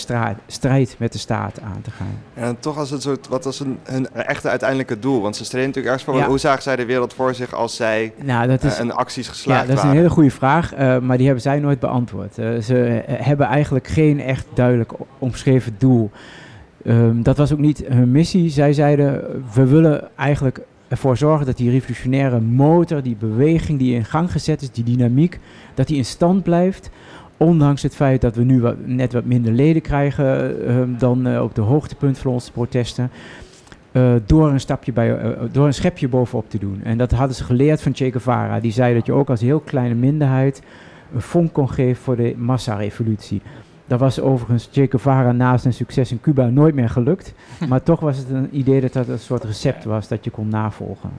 strijd 0.48 0.96
met 1.00 1.12
de 1.12 1.18
staat 1.18 1.62
aan 1.62 1.82
te 1.82 1.92
gaan. 1.92 2.20
En 2.34 2.60
toch 2.60 2.78
als 2.78 2.92
een 2.92 3.02
soort, 3.02 3.28
wat 3.28 3.44
was 3.44 3.60
een, 3.60 3.78
hun 3.84 4.14
echte 4.14 4.50
uiteindelijke 4.50 5.00
doel? 5.00 5.22
Want 5.22 5.36
ze 5.36 5.46
streden 5.46 5.68
natuurlijk 5.68 5.96
ergens 5.96 6.14
voor. 6.14 6.24
Ja. 6.24 6.30
Hoe 6.30 6.40
zagen 6.40 6.64
zij 6.64 6.76
de 6.76 6.86
wereld 6.86 7.14
voor 7.14 7.36
zich 7.36 7.54
als 7.54 7.76
zij 7.76 8.14
Nou, 8.24 8.48
dat 8.48 8.64
is, 8.64 8.78
een 8.78 8.94
acties 8.94 9.26
ja, 9.26 9.32
geslaagd 9.32 9.68
dat 9.68 9.70
is 9.70 9.82
een 9.82 9.88
waren? 9.88 10.02
hele 10.02 10.14
goede 10.14 10.32
vraag, 10.32 10.76
maar 11.02 11.18
die 11.18 11.26
hebben 11.26 11.44
zij 11.44 11.60
nooit 11.60 11.80
beantwoord. 11.80 12.34
Ze 12.34 13.04
hebben 13.08 13.48
eigenlijk 13.48 13.88
geen 13.88 14.20
echt 14.20 14.46
duidelijk 14.54 14.92
omschreven 15.20 15.76
doel. 15.78 16.12
Ehm, 16.86 17.22
dat 17.22 17.38
was 17.38 17.54
ook 17.54 17.60
niet 17.60 17.84
hun 17.88 18.12
missie. 18.12 18.50
Zij 18.50 18.74
zeiden, 18.74 19.44
we 19.54 19.66
willen 19.66 20.10
eigenlijk 20.16 20.62
ervoor 20.88 21.18
zorgen 21.18 21.46
dat 21.46 21.58
die 21.58 21.70
revolutionaire 21.72 22.40
motor, 22.40 23.02
die 23.02 23.16
beweging 23.16 23.80
die 23.80 23.96
in 23.96 24.06
gang 24.06 24.32
gezet 24.32 24.62
is, 24.62 24.72
die 24.72 24.84
dynamiek, 24.84 25.40
dat 25.74 25.88
die 25.88 25.98
in 25.98 26.06
stand 26.06 26.44
blijft. 26.44 26.90
Ondanks 27.38 27.82
het 27.82 27.96
feit 27.96 28.22
dat 28.22 28.36
we 28.36 28.44
nu 28.44 28.64
net 28.86 29.14
wat 29.14 29.26
minder 29.26 29.52
leden 29.52 29.82
krijgen 29.82 30.66
ehm, 30.68 30.90
dan 30.98 31.28
eh, 31.28 31.42
op 31.42 31.56
de 31.56 31.62
hoogtepunt 31.62 32.18
van 32.18 32.32
onze 32.32 32.52
protesten. 32.52 33.10
eh, 33.92 34.14
door, 34.26 34.50
een 34.50 34.60
stapje 34.60 34.94
bij, 34.94 35.18
eh, 35.18 35.30
door 35.52 35.66
een 35.66 35.74
schepje 35.74 36.08
bovenop 36.08 36.50
te 36.50 36.58
doen. 36.58 36.80
En 36.84 36.98
dat 36.98 37.12
hadden 37.12 37.36
ze 37.36 37.44
geleerd 37.44 37.82
van 37.82 37.96
Che 37.96 38.12
Guevara. 38.12 38.60
Die 38.60 38.72
zei 38.72 38.94
dat 38.94 39.06
je 39.06 39.12
ook 39.12 39.30
als 39.30 39.42
heel 39.42 39.60
kleine 39.60 39.96
minderheid 39.96 40.62
een 41.14 41.22
vonk 41.22 41.54
kon 41.54 41.70
geven 41.70 42.04
voor 42.04 42.16
de 42.16 42.34
massarevolutie. 42.38 43.42
Dat 43.88 44.00
was 44.00 44.20
overigens 44.20 44.70
Che 44.72 44.88
Guevara 44.90 45.32
naast 45.32 45.62
zijn 45.62 45.74
succes 45.74 46.12
in 46.12 46.22
Cuba 46.22 46.46
nooit 46.46 46.76
meer 46.76 46.90
gelukt. 46.90 47.34
maar 47.70 47.84
toch 47.84 48.00
was 48.00 48.18
het 48.18 48.30
een 48.30 48.58
idee 48.58 48.82
dat 48.82 48.94
dat 48.94 49.08
een 49.08 49.20
soort 49.20 49.44
recept 49.44 49.84
was 49.84 50.08
dat 50.08 50.24
je 50.24 50.30
kon 50.32 50.48
navolgen. 50.48 51.10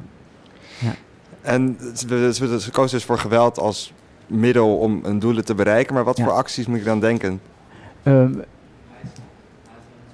En 1.40 1.76
ze, 1.94 2.32
ze, 2.34 2.60
ze 2.60 2.70
kozen 2.70 2.96
dus 2.96 3.06
voor 3.06 3.18
geweld 3.18 3.58
als 3.58 3.92
middel 4.26 4.76
om 4.76 5.00
hun 5.02 5.18
doelen 5.18 5.44
te 5.44 5.54
bereiken. 5.54 5.94
Maar 5.94 6.04
wat 6.04 6.16
Ja. 6.16 6.24
voor 6.24 6.32
acties 6.32 6.66
moet 6.66 6.78
je 6.78 6.84
dan 6.84 7.00
denken? 7.00 7.40
Ehm, 8.02 8.32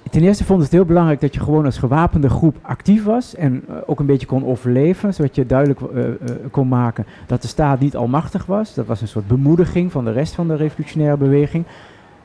ten 0.09 0.21
eerste 0.21 0.43
vond 0.43 0.61
het 0.61 0.71
heel 0.71 0.85
belangrijk 0.85 1.21
dat 1.21 1.33
je 1.33 1.39
gewoon 1.39 1.65
als 1.65 1.77
gewapende 1.77 2.29
groep 2.29 2.57
actief 2.61 3.03
was 3.03 3.35
en 3.35 3.63
eh, 3.67 3.75
ook 3.85 3.99
een 3.99 4.05
beetje 4.05 4.27
kon 4.27 4.45
overleven, 4.45 5.13
zodat 5.13 5.35
je 5.35 5.45
duidelijk 5.45 5.81
eh, 5.81 6.07
eh, 6.07 6.15
kon 6.51 6.67
maken 6.67 7.05
dat 7.27 7.41
de 7.41 7.47
staat 7.47 7.79
niet 7.79 7.95
almachtig 7.95 8.45
was. 8.45 8.73
Dat 8.73 8.85
was 8.85 9.01
een 9.01 9.07
soort 9.07 9.27
bemoediging 9.27 9.91
van 9.91 10.05
de 10.05 10.11
rest 10.11 10.33
van 10.33 10.47
de 10.47 10.55
revolutionaire 10.55 11.17
beweging. 11.17 11.65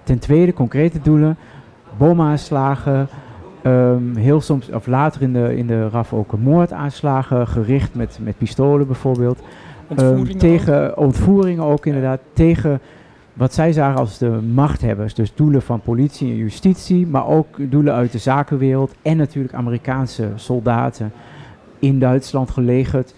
Ten 0.09 0.19
tweede, 0.19 0.53
concrete 0.53 1.01
doelen, 1.03 1.37
bomaanslagen, 1.97 3.09
ehm, 3.63 4.15
heel 4.15 4.41
soms, 4.41 4.71
of 4.71 4.87
later 4.87 5.23
in 5.23 5.33
de, 5.33 5.57
in 5.57 5.67
de 5.67 5.89
RAF 5.89 6.13
ook 6.13 6.39
moordaanslagen, 6.39 7.47
gericht 7.47 7.95
met, 7.95 8.19
met 8.23 8.39
pistolen 8.39 8.87
bijvoorbeeld. 8.87 9.41
Ontvoeringen 9.89 10.29
Ehm, 10.29 10.39
tegen 10.39 10.97
ontvoeringen 10.97 11.65
ook 11.65 11.87
inderdaad. 11.87 12.21
Tegen 12.33 12.81
wat 13.33 13.55
zij 13.55 13.73
zagen 13.73 13.99
als 13.99 14.19
de 14.19 14.31
machthebbers. 14.55 15.15
Dus 15.15 15.35
doelen 15.35 15.63
van 15.63 15.81
politie 15.81 16.31
en 16.31 16.37
justitie. 16.37 17.07
Maar 17.07 17.27
ook 17.27 17.71
doelen 17.71 17.95
uit 17.95 18.13
de 18.13 18.19
zakenwereld. 18.19 18.95
En 19.03 19.17
natuurlijk 19.17 19.55
Amerikaanse 19.55 20.29
soldaten 20.35 21.13
in 21.79 21.99
Duitsland 21.99 22.51
gelegerd. 22.51 23.15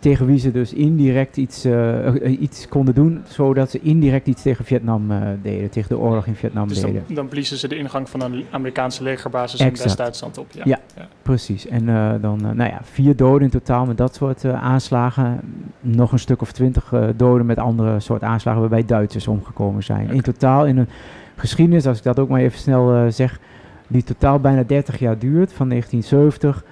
Tegen 0.00 0.26
wie 0.26 0.38
ze 0.38 0.50
dus 0.50 0.72
indirect 0.72 1.36
iets, 1.36 1.64
eh, 1.64 2.06
eh, 2.06 2.40
iets 2.40 2.68
konden 2.68 2.94
doen. 2.94 3.22
Zodat 3.28 3.70
ze 3.70 3.80
indirect 3.80 4.26
iets 4.26 4.42
tegen 4.42 4.64
Vietnam 4.64 5.10
eh, 5.10 5.28
deden. 5.42 5.70
Tegen 5.70 5.88
de 5.88 5.98
oorlog 5.98 6.26
in 6.26 6.34
Vietnam 6.34 6.68
Dus 6.68 6.80
deden. 6.80 7.02
dan, 7.06 7.14
dan 7.14 7.28
bliezen 7.28 7.56
ze 7.56 7.68
de 7.68 7.76
ingang 7.76 8.08
van 8.08 8.20
een 8.22 8.44
Amerikaanse 8.50 9.02
legerbasis 9.02 9.60
in. 9.60 9.76
West-Duitsland 9.76 10.38
op. 10.38 10.46
Ja. 10.52 10.62
Ja, 10.64 10.78
precies. 11.22 11.66
En 11.66 11.86
dan, 12.20 12.40
nou 12.40 12.70
ja, 12.70 12.80
vier 12.82 13.16
doden 13.16 13.42
in 13.42 13.50
totaal 13.50 13.86
met 13.86 13.96
dat 13.96 14.14
soort 14.14 14.44
aanslagen. 14.44 15.40
Nog 15.80 16.12
een 16.12 16.18
stuk 16.18 16.40
of 16.40 16.52
twintig 16.52 16.94
doden 17.16 17.46
met 17.46 17.58
andere 17.58 18.00
soort 18.00 18.22
aanslagen 18.22 18.60
waarbij 18.60 18.84
Duitsers 18.84 19.28
omgekomen 19.28 19.82
zijn. 19.82 20.10
In 20.10 20.20
totaal 20.20 20.66
in 20.66 20.76
een 20.78 20.88
geschiedenis, 21.36 21.86
als 21.86 21.98
ik 21.98 22.04
dat 22.04 22.18
ook 22.18 22.28
maar 22.28 22.40
even 22.40 22.58
snel 22.58 23.12
zeg, 23.12 23.40
die 23.86 24.02
totaal 24.02 24.40
bijna 24.40 24.62
30 24.62 24.98
jaar 24.98 25.18
duurt, 25.18 25.52
van 25.52 25.68
1970. 25.68 26.64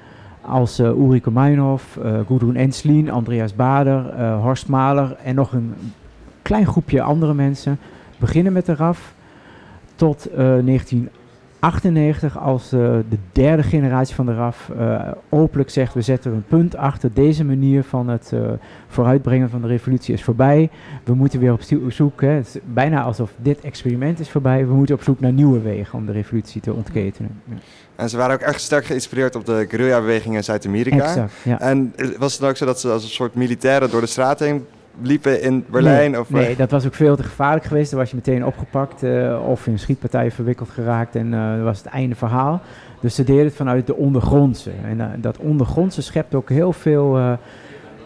Als 0.49 0.79
eh 0.79 0.87
Ulrike 0.87 1.31
Meinhof, 1.31 1.97
eh 1.97 2.19
Gudrun 2.27 2.57
Enslin, 2.57 3.11
Andreas 3.11 3.55
Bader, 3.55 4.11
eh, 4.11 4.41
Horst 4.41 4.69
Mahler 4.69 5.17
en 5.25 5.35
nog 5.35 5.53
een 5.53 5.75
klein 6.43 6.67
groepje 6.67 7.03
andere 7.03 7.35
mensen 7.35 7.79
beginnen 8.19 8.53
met 8.53 8.67
de 8.67 8.75
RAF 8.75 9.15
tot 9.95 10.27
eh 10.27 10.37
1998 10.37 12.39
als 12.39 12.71
de 12.71 13.05
derde 13.33 13.63
generatie 13.63 14.15
van 14.15 14.27
de 14.27 14.35
RAF 14.35 14.71
openlijk 15.29 15.71
zegt 15.71 15.95
we 15.95 16.03
zetten 16.03 16.33
een 16.33 16.45
punt 16.49 16.77
achter. 16.77 17.11
Deze 17.15 17.45
manier 17.45 17.85
van 17.85 18.09
het 18.09 18.33
vooruitbrengen 18.87 19.51
van 19.51 19.61
de 19.61 19.67
revolutie 19.67 20.15
is 20.15 20.25
voorbij. 20.25 20.71
We 21.05 21.15
moeten 21.15 21.41
weer 21.41 21.53
op 21.53 21.63
zoek, 21.89 22.21
hè, 22.21 22.29
het 22.29 22.47
is 22.47 22.59
bijna 22.73 23.03
alsof 23.03 23.35
dit 23.37 23.61
experiment 23.61 24.21
is 24.21 24.31
voorbij. 24.31 24.67
We 24.67 24.75
moeten 24.75 24.95
op 24.95 25.03
zoek 25.03 25.21
naar 25.21 25.33
nieuwe 25.33 25.61
wegen 25.61 25.99
om 25.99 26.07
de 26.07 26.13
revolutie 26.13 26.61
te 26.61 26.73
ontketenen. 26.73 27.41
Ja. 27.45 27.55
En 27.99 28.09
ze 28.09 28.17
waren 28.17 28.35
ook 28.35 28.41
echt 28.41 28.61
sterk 28.61 28.85
geïnspireerd 28.85 29.37
op 29.37 29.47
de 29.47 29.67
guerrilla-beweging 29.69 30.35
in 30.35 30.45
Zuid-Amerika. 30.45 31.29
Ja. 31.43 31.61
En 31.61 31.95
was 32.19 32.33
het 32.33 32.41
dan 32.41 32.51
ook 32.51 32.57
zo 32.57 32.65
dat 32.67 32.81
ze 32.81 32.91
als 32.91 33.03
een 33.03 33.09
soort 33.09 33.35
militairen 33.35 33.91
door 33.91 34.01
de 34.01 34.07
straat 34.07 34.39
heen 34.39 34.67
liepen 35.03 35.43
in 35.43 35.65
Berlijn? 35.71 36.11
Nee, 36.11 36.21
of, 36.21 36.31
nee, 36.31 36.47
eh, 36.47 36.57
dat 36.59 36.71
was 36.71 36.87
ook 36.87 36.95
veel 36.95 37.17
te 37.17 37.23
gevaarlijk 37.23 37.65
geweest. 37.65 37.91
Dan 37.91 37.99
was 37.99 38.11
je 38.11 38.17
meteen 38.17 38.45
opgepakt 38.47 39.03
eh, 39.03 39.41
of 39.49 39.67
in 39.67 39.79
schietpartijen 39.79 40.33
verwikkeld 40.33 40.69
geraakt 40.71 41.15
en 41.17 41.35
eh, 41.35 41.55
dat 41.55 41.65
was 41.65 41.79
het 41.79 41.87
einde 41.87 42.15
verhaal. 42.15 42.61
Dus 43.01 43.15
ze 43.15 43.25
deden 43.25 43.45
het 43.45 43.55
vanuit 43.55 43.87
de 43.87 43.97
ondergrondse. 43.97 44.71
En 44.85 45.21
dat 45.21 45.39
ondergrondse 45.39 46.03
schept 46.03 46.35
ook 46.35 46.49
heel 46.49 46.73
veel 46.73 47.37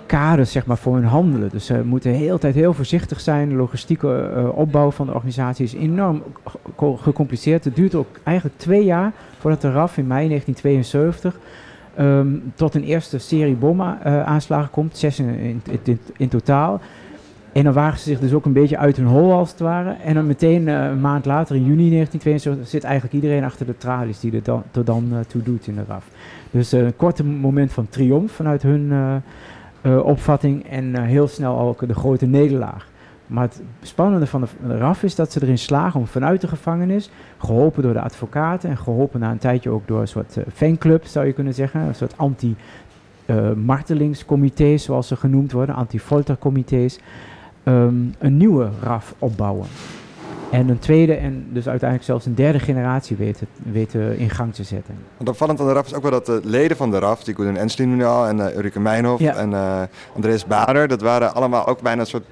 kaders 0.06 0.52
zeg 0.52 0.66
maar, 0.66 0.76
voor 0.76 0.94
hun 0.94 1.04
handelen. 1.04 1.49
Dus 1.49 1.66
ze 1.66 1.84
moeten 1.84 2.12
de 2.12 2.18
hele 2.18 2.38
tijd 2.38 2.54
heel 2.54 2.72
voorzichtig 2.75 3.20
zijn. 3.20 3.49
De 3.49 3.54
logistieke 3.54 4.30
opbouw 4.54 4.90
van 4.90 5.06
de 5.06 5.12
organisatie 5.14 5.64
is 5.64 5.75
enorm 5.75 6.22
ge- 6.76 6.96
gecompliceerd. 6.96 7.64
Het 7.64 7.76
duurt 7.76 7.94
ook 7.94 8.06
eigenlijk 8.25 8.58
twee 8.58 8.84
jaar 8.84 9.12
voordat 9.42 9.61
de 9.61 9.72
RAF 9.72 9.96
in 9.96 10.06
mei 10.06 10.28
1972 10.28 11.38
ehm, 11.94 12.26
tot 12.54 12.75
een 12.75 12.84
eerste 12.84 13.18
serie 13.18 13.54
bomaanslagen 13.54 14.70
komt. 14.70 14.96
Zes 14.96 15.18
in, 15.18 15.62
in, 15.84 15.99
in, 16.16 16.28
totaal. 16.28 16.80
En 17.52 17.64
dan 17.64 17.72
wagen 17.72 17.99
ze 17.99 18.04
zich 18.04 18.20
dus 18.20 18.32
ook 18.32 18.44
een 18.44 18.52
beetje 18.52 18.78
uit 18.78 18.96
hun 18.96 19.06
hol 19.06 19.32
als 19.32 19.50
het 19.50 19.61
ware. 19.61 19.96
En 20.04 20.14
dan 20.14 20.26
meteen 20.26 20.68
eh, 20.68 20.84
een 20.84 21.00
maand 21.00 21.25
later, 21.25 21.56
in 21.56 21.64
juni 21.64 21.90
1972, 21.90 22.68
zit 22.68 22.84
eigenlijk 22.84 23.14
iedereen 23.14 23.44
achter 23.44 23.66
de 23.66 23.76
tralies 23.76 24.20
die 24.20 24.32
er 24.32 24.42
dan, 24.42 24.62
dan 24.84 25.08
eh, 25.12 25.18
toe 25.26 25.42
doet 25.42 25.66
in 25.66 25.75
de 25.75 25.82
RAF. 25.88 26.06
Dus 26.50 26.72
eh, 26.72 26.80
een 26.80 26.96
korte 26.96 27.25
moment 27.25 27.72
van 27.72 27.88
triomf 27.88 28.32
vanuit 28.32 28.62
hun 28.62 28.92
eh, 28.92 29.14
eh, 29.82 30.04
opvatting 30.04 30.68
en 30.68 30.94
eh, 30.94 31.04
heel 31.04 31.28
snel 31.28 31.58
ook 31.58 31.87
de 31.88 31.94
grote 31.94 32.26
nederlaag. 32.26 32.87
Maar 33.33 33.43
het 33.45 33.62
spannende 33.83 34.27
van 34.27 34.41
de, 34.41 34.79
RAF 34.79 35.03
is 35.03 35.15
dat 35.15 35.33
ze 35.33 35.43
erin 35.43 35.59
slagen 35.59 36.01
om 36.01 36.07
vanuit 36.07 36.41
de 36.41 36.49
gevangenis, 36.49 37.11
geholpen 37.39 37.83
door 37.83 37.93
de 37.93 38.01
advocaten 38.01 38.71
en 38.71 38.77
geholpen 38.79 39.21
na 39.21 39.31
een 39.31 39.39
tijdje 39.39 39.71
ook 39.71 39.87
door 39.87 40.01
een 40.01 40.09
soort 40.09 40.37
eh, 40.37 40.45
fanclub, 40.55 41.05
zou 41.07 41.27
je 41.27 41.33
kunnen 41.33 41.55
zeggen, 41.55 41.81
een 41.81 41.95
soort 41.95 42.15
anti- 42.17 42.57
martelingscomité's, 43.57 44.85
zoals 44.85 45.09
ze 45.09 45.17
genoemd 45.17 45.53
worden, 45.53 45.75
anti-foltercomité's, 45.75 46.99
ehm, 47.62 47.95
een 48.19 48.37
nieuwe 48.37 48.69
RAF 48.83 49.15
opbouwen. 49.19 49.67
En 50.51 50.69
een 50.69 50.79
tweede 50.79 51.15
en 51.15 51.47
dus 51.53 51.69
uiteindelijk 51.69 52.09
zelfs 52.09 52.27
een 52.27 52.35
derde 52.35 52.59
generatie 52.59 53.17
weten, 53.17 53.47
weten 53.73 54.19
in 54.19 54.31
gang 54.31 54.55
te 54.55 54.62
zetten. 54.65 54.95
Want 55.17 55.29
opvallend 55.29 55.61
aan 55.61 55.67
de 55.67 55.73
RAF 55.73 55.87
is 55.87 55.95
ook 55.95 56.03
wel 56.03 56.11
dat 56.11 56.27
de 56.27 56.41
leden 56.45 56.77
van 56.77 56.91
de 56.91 56.99
RAF, 56.99 57.25
die 57.25 57.35
Gudrun 57.35 57.57
Enslin 57.57 57.97
nu 57.97 58.05
al 58.05 58.27
en 58.27 58.37
uh, 58.39 58.57
Ulrike 58.57 58.81
Meinhof 58.81 59.21
Ja. 59.21 59.35
en 59.35 59.53
eh, 59.53 59.83
Andreas 60.15 60.47
Bader, 60.47 60.89
dat 60.89 61.01
waren 61.01 61.35
allemaal 61.35 61.67
ook 61.67 61.81
bijna 61.83 62.01
een 62.01 62.07
soort 62.07 62.25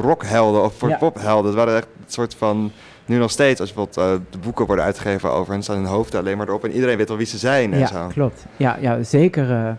rockhelden 0.00 0.62
of 0.62 0.74
voor 0.74 0.88
Ja. 0.88 0.96
pophelden. 0.96 1.44
Dat 1.44 1.54
waren 1.54 1.76
echt 1.76 1.86
een 1.98 2.04
soort 2.12 2.34
van, 2.34 2.70
nu 3.06 3.18
nog 3.18 3.30
steeds, 3.30 3.60
als 3.60 3.72
bijvoorbeeld 3.74 4.06
eh, 4.20 4.26
de 4.30 4.38
boeken 4.38 4.66
worden 4.66 4.84
uitgegeven 4.84 5.32
over 5.32 5.52
hen, 5.52 5.62
staan 5.62 5.76
hun 5.76 5.84
hoofden 5.86 6.20
alleen 6.20 6.36
maar 6.36 6.48
erop 6.48 6.64
en 6.64 6.72
iedereen 6.72 6.96
weet 6.96 7.08
wel 7.08 7.16
wie 7.16 7.26
ze 7.26 7.38
zijn 7.38 7.72
en 7.72 7.78
ja, 7.78 7.86
zo. 7.86 8.06
klopt. 8.06 8.46
Ja, 8.56 8.76
ja 8.80 9.02
zeker. 9.02 9.50
eh, 9.52 9.70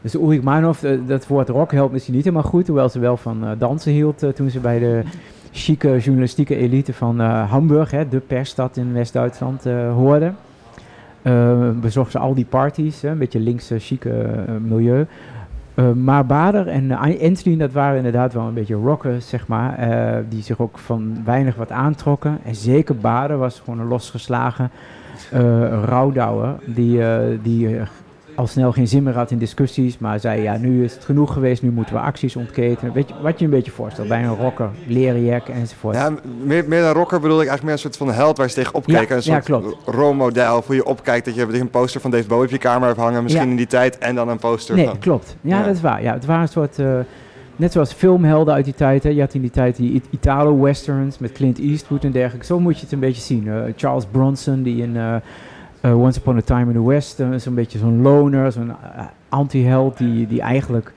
dus 0.00 0.14
Ulrich 0.14 0.42
Meinhof, 0.42 0.82
eh, 0.82 0.98
dat 1.06 1.26
woord 1.26 1.48
rock 1.48 1.72
helpt 1.72 1.92
misschien 1.92 2.14
niet 2.14 2.24
helemaal 2.24 2.46
goed, 2.50 2.66
hoewel 2.66 2.88
ze 2.88 2.98
wel 2.98 3.16
van 3.16 3.44
dansen 3.58 3.92
hield 3.92 4.24
toen 4.34 4.50
ze 4.50 4.60
bij 4.60 4.78
de 4.78 5.02
chique 5.52 5.98
journalistieke 5.98 6.56
elite 6.56 6.92
van 6.92 7.20
Hamburg, 7.20 7.90
hè, 7.90 8.08
de 8.08 8.18
persstad 8.20 8.76
in 8.76 8.92
West-Duitsland, 8.92 9.64
hoorde. 9.94 10.32
Bezocht 11.80 12.10
ze 12.10 12.18
al 12.18 12.34
die 12.34 12.44
parties, 12.44 13.02
hè, 13.02 13.08
een 13.10 13.18
beetje 13.18 13.40
linkse, 13.40 13.78
chique 13.78 14.34
milieu. 14.60 15.06
Eh, 15.74 15.92
maar 15.92 16.26
Bader 16.26 16.68
en 16.68 16.84
uh, 16.84 17.22
Enslin, 17.22 17.58
dat 17.58 17.72
waren 17.72 17.96
inderdaad 17.96 18.32
wel 18.32 18.46
een 18.46 18.54
beetje 18.54 18.74
rockers, 18.74 19.28
zeg 19.28 19.46
maar, 19.46 19.78
eh, 19.78 20.22
die 20.28 20.42
zich 20.42 20.60
ook 20.60 20.78
van 20.78 21.24
weinig 21.24 21.56
wat 21.56 21.70
aantrokken. 21.70 22.38
En 22.44 22.54
zeker 22.54 22.96
Bader 22.96 23.38
was 23.38 23.60
gewoon 23.64 23.80
een 23.80 23.88
losgeslagen 23.88 24.70
eh 25.30 25.84
rouwdouwer, 25.84 26.54
die, 26.66 27.04
eh, 27.04 27.38
die 27.42 27.78
eh, 27.78 27.86
al 28.34 28.46
snel 28.46 28.72
geen 28.72 28.88
zin 28.88 29.02
meer 29.02 29.14
had 29.14 29.30
in 29.30 29.38
discussies, 29.38 29.98
maar 29.98 30.20
zei, 30.20 30.42
ja, 30.42 30.56
nu 30.56 30.84
is 30.84 30.94
het 30.94 31.04
genoeg 31.04 31.32
geweest, 31.32 31.62
nu 31.62 31.70
moeten 31.70 31.94
we 31.94 32.00
acties 32.00 32.36
ontketenen. 32.36 32.92
Weet 32.92 33.08
je, 33.08 33.14
wat 33.22 33.38
je 33.38 33.44
een 33.44 33.50
beetje 33.50 33.70
voorstelt 33.70 34.08
bij 34.08 34.22
een 34.24 34.36
rocker, 34.36 34.68
leren 34.86 35.24
jack 35.24 35.48
enzovoort. 35.48 35.94
Ja, 35.96 36.10
meer, 36.44 36.64
meer 36.68 36.82
dan 36.82 36.92
rocker 36.92 37.20
bedoel 37.20 37.40
ik 37.40 37.48
eigenlijk 37.48 37.62
meer 37.62 37.72
een 37.72 37.78
soort 37.78 37.96
van 37.96 38.12
held 38.12 38.36
waar 38.36 38.48
ze 38.48 38.54
tegen 38.54 38.74
opkijken. 38.74 39.08
Ja, 39.08 39.16
een 39.16 39.22
soort 39.22 39.46
ja, 39.46 39.58
klopt. 39.58 39.76
rolmodel 39.86 40.62
hoe 40.66 40.74
je 40.74 40.84
opkijkt 40.86 41.24
dat 41.24 41.34
je 41.34 41.46
een 41.60 41.70
poster 41.70 42.00
van 42.00 42.10
Dave 42.10 42.26
Bowie 42.28 42.44
op 42.44 42.50
je 42.50 42.58
kamer 42.58 42.86
hebt 42.88 43.00
hangen, 43.00 43.22
misschien 43.22 43.44
Ja. 43.44 43.50
in 43.50 43.56
die 43.56 43.66
tijd, 43.66 43.98
en 43.98 44.14
dan 44.14 44.28
een 44.28 44.38
poster 44.38 44.74
Nee, 44.76 44.86
van... 44.86 44.98
klopt. 44.98 45.36
Ja, 45.40 45.58
Ja. 45.58 45.64
dat 45.64 45.74
is 45.74 45.80
waar. 45.80 46.02
Ja, 46.02 46.12
het 46.12 46.24
waren 46.24 46.42
een 46.42 46.48
soort, 46.48 46.78
eh, 46.78 46.98
net 47.56 47.72
zoals 47.72 47.92
filmhelden 47.92 48.54
uit 48.54 48.64
die 48.64 48.74
tijd. 48.74 49.02
Hè. 49.02 49.08
Je 49.08 49.20
had 49.20 49.34
in 49.34 49.40
die 49.40 49.50
tijd 49.50 49.76
die 49.76 49.92
It- 49.92 50.06
Italo-westerns 50.10 51.18
met 51.18 51.32
Clint 51.32 51.58
Eastwood 51.58 52.04
en 52.04 52.10
dergelijke. 52.12 52.46
Zo 52.46 52.60
moet 52.60 52.76
je 52.76 52.82
het 52.82 52.92
een 52.92 52.98
beetje 53.00 53.22
zien. 53.22 53.48
Eh, 53.48 53.54
Charles 53.76 54.04
Bronson, 54.10 54.62
die 54.62 54.82
in 54.82 54.96
eh, 54.96 55.14
Once 55.84 56.18
Upon 56.18 56.36
a 56.36 56.40
Time 56.40 56.66
in 56.66 56.72
the 56.72 56.86
West, 56.86 57.20
eh, 57.20 57.28
zo'n 57.36 57.54
beetje 57.54 57.78
zo'n 57.78 58.02
loner, 58.02 58.52
zo'n 58.52 58.70
eh, 58.70 59.04
anti-held 59.28 59.98
die, 59.98 60.26
die 60.26 60.40
eigenlijk 60.40 60.92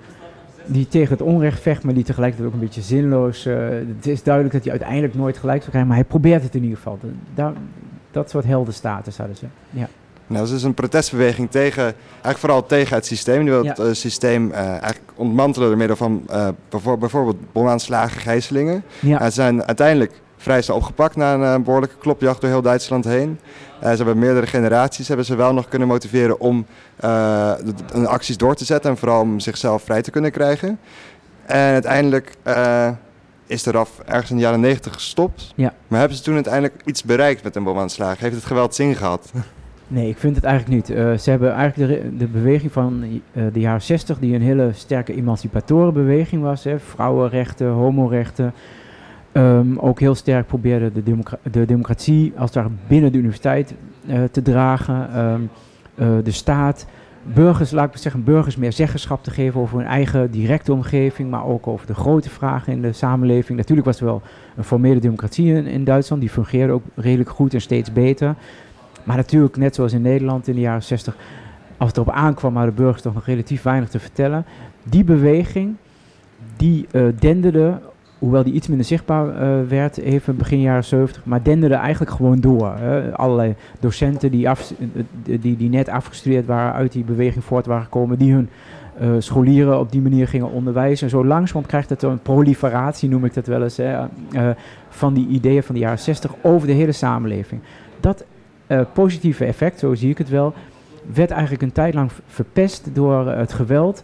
die 0.65 0.87
tegen 0.87 1.09
het 1.11 1.21
onrecht 1.21 1.61
vecht, 1.61 1.83
maar 1.83 1.93
die 1.93 2.03
tegelijkertijd 2.03 2.47
ook 2.47 2.53
een 2.53 2.65
beetje 2.65 2.81
zinloos. 2.81 3.45
eh, 3.45 3.55
het 3.97 4.07
is 4.07 4.23
duidelijk 4.23 4.53
dat 4.53 4.63
hij 4.63 4.71
uiteindelijk 4.71 5.15
nooit 5.15 5.37
gelijk 5.37 5.59
zal 5.61 5.69
krijgen, 5.69 5.89
maar 5.89 5.99
hij 5.99 6.07
probeert 6.09 6.43
het 6.43 6.55
in 6.55 6.61
ieder 6.61 6.77
geval. 6.77 6.99
Daar, 7.33 7.53
dat 8.11 8.29
soort 8.29 8.45
heldenstatus 8.45 9.17
hadden 9.17 9.35
ze. 9.35 9.45
Ja. 9.69 9.87
Nou, 10.27 10.39
dat 10.39 10.47
is 10.47 10.53
dus 10.53 10.63
een 10.63 10.73
protestbeweging 10.73 11.51
tegen, 11.51 11.83
eigenlijk 11.83 12.37
vooral 12.37 12.65
tegen 12.65 12.95
het 12.95 13.05
systeem. 13.05 13.41
Die 13.43 13.49
wil 13.53 13.65
het 13.65 13.79
eh, 13.79 13.85
systeem 13.91 14.51
eh, 14.51 14.67
eigenlijk 14.67 15.11
ontmantelen 15.15 15.67
door 15.67 15.77
middel 15.77 15.95
van 15.95 16.23
eh, 16.29 16.47
bijvoor- 16.69 16.97
bijvoorbeeld 16.97 17.37
bomaanslagen, 17.51 18.21
gijzelingen. 18.21 18.83
Ja. 18.99 19.19
En 19.19 19.25
ze 19.25 19.31
zijn 19.31 19.63
uiteindelijk 19.63 20.21
vrij 20.45 20.61
snel 20.61 20.75
opgepakt 20.77 21.15
na 21.15 21.33
een 21.33 21.43
eh, 21.43 21.65
behoorlijke 21.65 21.97
klopjacht 21.97 22.41
door 22.41 22.49
heel 22.49 22.61
Duitsland 22.61 23.05
heen. 23.05 23.39
Eh, 23.79 23.89
ze 23.89 23.95
hebben 23.95 24.19
meerdere 24.19 24.47
generaties 24.47 25.07
hebben 25.07 25.25
ze 25.25 25.35
wel 25.35 25.53
nog 25.53 25.67
kunnen 25.67 25.87
motiveren 25.87 26.39
om 26.39 26.65
eh, 26.95 27.53
de, 27.65 27.99
de 27.99 28.07
acties 28.07 28.37
door 28.37 28.55
te 28.55 28.65
zetten 28.65 28.91
en 28.91 28.97
vooral 28.97 29.21
om 29.21 29.39
zichzelf 29.39 29.83
vrij 29.83 30.01
te 30.01 30.11
kunnen 30.11 30.31
krijgen. 30.31 30.79
En 31.45 31.57
uiteindelijk 31.57 32.35
eh, 32.43 32.89
is 33.47 33.63
de 33.63 33.71
RAF 33.71 33.99
ergens 34.05 34.29
in 34.29 34.35
de 34.35 34.41
jaren 34.41 34.59
90 34.59 34.93
gestopt. 34.93 35.53
Ja. 35.55 35.73
Maar 35.87 35.99
hebben 35.99 36.17
ze 36.17 36.23
toen 36.23 36.33
uiteindelijk 36.33 36.81
iets 36.85 37.03
bereikt 37.03 37.43
met 37.43 37.55
een 37.55 37.63
bomaanslagen? 37.63 38.19
Heeft 38.19 38.35
het 38.35 38.45
geweld 38.45 38.75
zin 38.75 38.95
gehad? 38.95 39.31
Nee, 39.87 40.09
ik 40.09 40.17
vind 40.17 40.35
het 40.35 40.45
eigenlijk 40.45 40.75
niet. 40.75 40.97
Eh, 40.97 41.17
ze 41.17 41.29
hebben 41.29 41.53
eigenlijk 41.53 42.01
de, 42.03 42.17
de 42.17 42.27
beweging 42.27 42.71
van 42.71 43.21
eh, 43.33 43.43
de 43.53 43.59
jaren 43.59 43.81
60, 43.81 44.19
die 44.19 44.35
een 44.35 44.41
hele 44.41 44.69
sterke 44.73 45.15
emancipatorenbeweging 45.15 46.41
was, 46.41 46.63
hè, 46.63 46.79
vrouwenrechten, 46.79 47.67
homorechten, 47.67 48.53
ehm, 49.35 49.77
ook 49.77 49.99
heel 49.99 50.15
sterk 50.15 50.47
probeerde 50.47 50.91
de, 50.91 51.03
democra- 51.03 51.39
de 51.51 51.65
democratie 51.65 52.33
als 52.37 52.51
daar 52.51 52.67
binnen 52.87 53.11
de 53.11 53.17
universiteit 53.17 53.73
eh, 54.07 54.23
te 54.31 54.41
dragen, 54.41 55.13
ehm, 55.13 55.41
eh, 55.95 56.07
de 56.23 56.31
staat, 56.31 56.85
burgers, 57.23 57.71
laat 57.71 57.95
ik 57.95 58.01
zeggen, 58.01 58.23
burgers 58.23 58.55
meer 58.55 58.73
zeggenschap 58.73 59.23
te 59.23 59.31
geven 59.31 59.61
over 59.61 59.77
hun 59.77 59.87
eigen 59.87 60.31
directe 60.31 60.73
omgeving, 60.73 61.29
maar 61.29 61.45
ook 61.45 61.67
over 61.67 61.87
de 61.87 61.93
grote 61.93 62.29
vragen 62.29 62.73
in 62.73 62.81
de 62.81 62.93
samenleving. 62.93 63.57
Natuurlijk 63.57 63.87
was 63.87 63.99
er 63.99 64.05
wel 64.05 64.21
een 64.55 64.63
formele 64.63 64.99
democratie 64.99 65.63
in, 65.63 65.83
Duitsland, 65.83 66.21
die 66.21 66.31
fungeerde 66.31 66.73
ook 66.73 66.83
redelijk 66.95 67.29
goed 67.29 67.53
en 67.53 67.61
steeds 67.61 67.93
beter. 67.93 68.35
Maar 69.03 69.17
natuurlijk, 69.17 69.57
net 69.57 69.75
zoals 69.75 69.93
in 69.93 70.01
Nederland 70.01 70.47
in 70.47 70.55
de 70.55 70.61
jaren 70.61 70.83
60, 70.83 71.15
als 71.77 71.89
het 71.89 71.97
erop 71.97 72.13
aankwam, 72.13 72.55
hadden 72.55 72.75
burgers 72.75 73.01
toch 73.01 73.13
nog 73.13 73.25
relatief 73.25 73.61
weinig 73.61 73.89
te 73.89 73.99
vertellen. 73.99 74.45
Die 74.83 75.03
beweging 75.03 75.75
die 76.57 76.87
uh, 76.91 77.07
denderde, 77.19 77.79
hoewel 78.25 78.43
die 78.43 78.53
iets 78.53 78.67
minder 78.67 78.85
zichtbaar 78.85 79.27
uh, 79.27 79.67
werd, 79.67 79.97
even 79.97 80.37
begin 80.37 80.61
jaren 80.61 80.83
70, 80.83 81.25
maar 81.25 81.43
denderde 81.43 81.75
eigenlijk 81.75 82.11
gewoon 82.11 82.39
door. 82.39 82.73
allerlei 83.13 83.55
docenten 83.79 84.31
die, 84.31 84.49
af, 84.49 84.73
die, 85.23 85.57
die 85.57 85.69
net 85.69 85.89
afgestudeerd 85.89 86.45
waren, 86.45 86.73
uit 86.73 86.91
die 86.91 87.03
beweging 87.03 87.43
voort 87.43 87.65
waren 87.65 87.83
gekomen, 87.83 88.17
die 88.17 88.33
hun 88.33 88.49
uh, 89.01 89.09
scholieren 89.19 89.79
op 89.79 89.91
die 89.91 90.01
manier 90.01 90.27
gingen 90.27 90.51
onderwijzen. 90.51 91.05
En 91.05 91.09
zo 91.11 91.25
langzamerhand 91.25 91.67
krijgt 91.67 91.89
het 91.89 92.03
een 92.03 92.21
proliferatie, 92.21 93.09
noem 93.09 93.25
ik 93.25 93.33
dat 93.33 93.47
wel 93.47 93.63
eens, 93.63 93.77
hè, 93.77 94.05
van 94.89 95.13
die 95.13 95.27
ideeën 95.27 95.63
van 95.63 95.75
de 95.75 95.81
jaren 95.81 95.99
60 95.99 96.31
over 96.41 96.67
de 96.67 96.73
hele 96.73 96.91
samenleving. 96.91 97.61
Dat 97.99 98.25
positieve 98.93 99.45
effect, 99.45 99.79
zo 99.79 99.93
zie 99.93 100.09
ik 100.09 100.17
het 100.17 100.29
wel, 100.29 100.53
werd 101.13 101.31
eigenlijk 101.31 101.61
een 101.61 101.71
tijd 101.71 101.93
lang 101.93 102.11
verpest 102.27 102.89
door 102.93 103.27
het 103.27 103.53
geweld. 103.53 104.03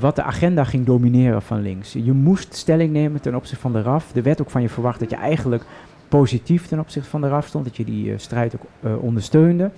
Wat 0.00 0.16
de 0.16 0.22
agenda 0.22 0.64
ging 0.64 0.86
domineren 0.86 1.42
van 1.42 1.62
links. 1.62 1.92
Je 1.92 2.12
moest 2.12 2.54
stelling 2.54 2.92
nemen 2.92 3.20
ten 3.20 3.34
opzichte 3.34 3.60
van 3.60 3.72
de 3.72 3.82
RAF. 3.82 4.14
Er 4.14 4.22
werd 4.22 4.40
ook 4.40 4.50
van 4.50 4.62
je 4.62 4.68
verwacht 4.68 5.00
dat 5.00 5.10
je 5.10 5.16
eigenlijk 5.16 5.64
positief 6.08 6.66
ten 6.66 6.78
opzichte 6.78 7.08
van 7.08 7.20
de 7.20 7.28
RAF 7.28 7.46
stond, 7.46 7.64
dat 7.64 7.76
je 7.76 7.84
die 7.84 8.18
strijd 8.18 8.56
ook 8.56 8.92
ondersteunde. 9.00 9.70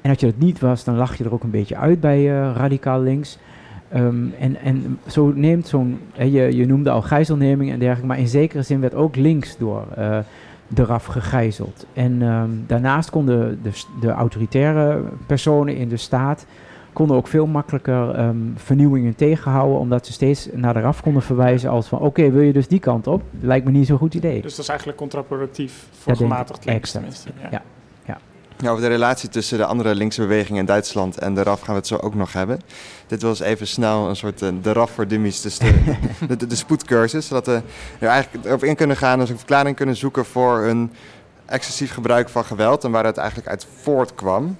En 0.00 0.10
als 0.10 0.20
je 0.20 0.26
dat 0.26 0.38
niet 0.38 0.60
was, 0.60 0.84
dan 0.84 0.96
lag 0.96 1.18
je 1.18 1.24
er 1.24 1.32
ook 1.32 1.42
een 1.42 1.50
beetje 1.50 1.76
uit 1.76 2.00
bij 2.00 2.26
radicaal 2.52 3.00
links. 3.00 3.38
Um, 3.94 4.34
en, 4.38 4.56
en 4.56 4.98
zo 5.06 5.32
neemt 5.34 5.66
zo'n, 5.66 6.00
je, 6.12 6.56
je 6.56 6.66
noemde 6.66 6.90
al 6.90 7.02
gijzelneming 7.02 7.70
en 7.70 7.78
dergelijke, 7.78 8.06
maar 8.06 8.18
in 8.18 8.28
zekere 8.28 8.62
zin 8.62 8.80
werd 8.80 8.94
ook 8.94 9.16
links 9.16 9.56
door 9.58 9.84
de 10.68 10.84
RAF 10.84 11.04
gegijzeld. 11.04 11.86
En 11.92 12.22
um, 12.22 12.64
daarnaast 12.66 13.10
konden 13.10 13.58
de, 13.62 13.70
de, 14.00 14.10
autoritaire 14.10 15.02
personen 15.26 15.76
in 15.76 15.88
de 15.88 15.96
staat 15.96 16.46
konden 16.96 17.16
ook 17.16 17.26
veel 17.26 17.46
makkelijker 17.46 18.18
um, 18.20 18.54
vernieuwingen 18.56 19.14
tegenhouden, 19.14 19.78
omdat 19.78 20.06
ze 20.06 20.12
steeds 20.12 20.48
naar 20.52 20.74
de 20.74 20.80
RAF 20.80 21.02
konden 21.02 21.22
verwijzen 21.22 21.70
als 21.70 21.86
van 21.86 21.98
oké, 21.98 22.30
wil 22.30 22.42
je 22.42 22.52
dus 22.52 22.68
die 22.68 22.78
kant 22.78 23.06
op? 23.06 23.22
Lijkt 23.40 23.64
me 23.64 23.70
niet 23.70 23.86
zo'n 23.86 23.98
goed 23.98 24.14
idee. 24.14 24.42
Dus 24.42 24.50
dat 24.50 24.60
is 24.60 24.68
eigenlijk 24.68 24.98
contraproductief 24.98 25.86
voor 25.98 26.16
gematigd 26.16 26.64
links 26.64 26.90
tenminste. 26.90 27.28
Ja. 27.42 27.48
ja. 27.50 27.62
Ja, 28.58 28.70
over 28.70 28.82
de 28.82 28.88
relatie 28.88 29.28
tussen 29.28 29.58
de 29.58 29.64
andere 29.64 29.94
linkse 29.94 30.20
bewegingen 30.20 30.60
in 30.60 30.66
Duitsland 30.66 31.18
en 31.18 31.34
de 31.34 31.42
RAF 31.42 31.60
gaan 31.60 31.74
we 31.74 31.80
het 31.80 31.86
zo 31.86 31.96
ook 31.96 32.14
nog 32.14 32.32
hebben. 32.32 32.60
Dit 33.06 33.22
was 33.22 33.40
even 33.40 33.66
snel 33.66 34.08
een 34.08 34.16
soort 34.16 34.42
uh, 34.42 34.48
de 34.62 34.72
RAF 34.72 34.90
voor 34.90 35.08
dummies, 35.08 35.40
dus 35.40 35.58
de, 35.58 35.96
de, 36.28 36.36
de, 36.36 36.46
de, 36.46 36.56
spoedcursus. 36.56 37.26
Zodat 37.26 37.46
we 37.46 37.62
er 37.98 38.08
eigenlijk 38.08 38.54
op 38.54 38.64
in 38.64 38.76
kunnen 38.76 38.96
gaan 38.96 39.20
en 39.20 39.30
een 39.30 39.36
verklaring 39.36 39.76
kunnen 39.76 39.96
zoeken 39.96 40.24
voor 40.24 40.64
een 40.64 40.92
excessief 41.46 41.92
gebruik 41.92 42.28
van 42.28 42.44
geweld 42.44 42.84
en 42.84 42.90
waar 42.90 43.04
het 43.04 43.16
eigenlijk 43.16 43.48
uit 43.48 43.66
voortkwam. 43.82 44.56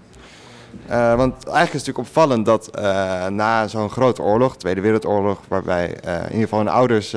Uh, 0.91 1.15
want 1.15 1.33
eigenlijk 1.33 1.55
is 1.55 1.57
het 1.57 1.73
natuurlijk 1.73 1.99
opvallend 1.99 2.47
dat 2.47 2.71
uh, 2.79 3.27
na 3.27 3.69
zo'n 3.69 3.91
grote 3.91 4.23
oorlog, 4.23 4.57
Tweede 4.57 4.81
Wereldoorlog, 4.81 5.41
waarbij 5.49 5.87
in 5.87 6.33
ieder 6.33 6.41
geval 6.41 6.59
hun 6.59 6.69
ouders 6.69 7.15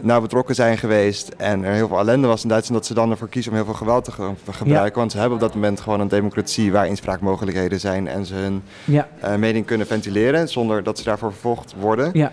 nou 0.00 0.22
betrokken 0.22 0.54
zijn 0.54 0.78
geweest 0.78 1.28
en 1.28 1.64
er 1.64 1.72
heel 1.72 1.88
veel 1.88 1.98
ellende 1.98 2.26
was 2.26 2.42
in 2.42 2.48
Duitsland, 2.48 2.80
dat 2.80 2.90
ze 2.90 2.94
dan 2.94 3.10
ervoor 3.10 3.28
kiezen 3.28 3.50
om 3.50 3.56
heel 3.56 3.66
veel 3.66 3.74
geweld 3.74 4.04
te 4.04 4.12
gebruiken. 4.50 4.98
Want 4.98 5.12
ze 5.12 5.18
hebben 5.18 5.34
op 5.34 5.40
dat 5.40 5.54
moment 5.54 5.80
gewoon 5.80 6.00
een 6.00 6.08
democratie 6.08 6.72
waar 6.72 6.86
inspraakmogelijkheden 6.86 7.80
zijn 7.80 8.08
en 8.08 8.26
ze 8.26 8.34
hun 8.34 8.62
ja. 8.84 9.08
uh, 9.24 9.34
mening 9.34 9.66
kunnen 9.66 9.86
ventileren 9.86 10.48
zonder 10.48 10.82
dat 10.82 10.98
ze 10.98 11.04
daarvoor 11.04 11.32
vervolgd 11.32 11.74
worden. 11.80 12.10
Ja. 12.12 12.32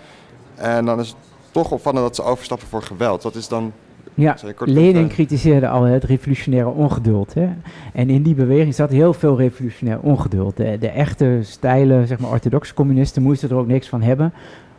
En 0.54 0.84
dan 0.84 1.00
is 1.00 1.08
het 1.08 1.16
toch 1.50 1.70
opvallend 1.70 2.04
dat 2.04 2.16
ze 2.16 2.22
overstappen 2.22 2.68
voor 2.68 2.82
geweld. 2.82 3.22
Dat 3.22 3.34
is 3.34 3.48
dan 3.48 3.72
ja, 4.16 4.36
Lenin 4.58 5.08
kritiseerde 5.08 5.68
al 5.68 5.82
het 5.82 6.04
revolutionaire 6.04 6.68
ongeduld. 6.68 7.34
Hè? 7.34 7.48
En 7.92 8.10
in 8.10 8.22
die 8.22 8.34
beweging 8.34 8.74
zat 8.74 8.90
heel 8.90 9.12
veel 9.12 9.36
revolutionair 9.36 10.00
ongeduld. 10.00 10.56
De, 10.56 10.76
de 10.80 10.88
echte, 10.88 11.38
stijle, 11.42 12.06
zeg 12.06 12.18
maar, 12.18 12.30
orthodoxe 12.30 12.74
communisten 12.74 13.22
moesten 13.22 13.50
er 13.50 13.56
ook 13.56 13.66
niks 13.66 13.88
van 13.88 14.02
hebben. 14.02 14.32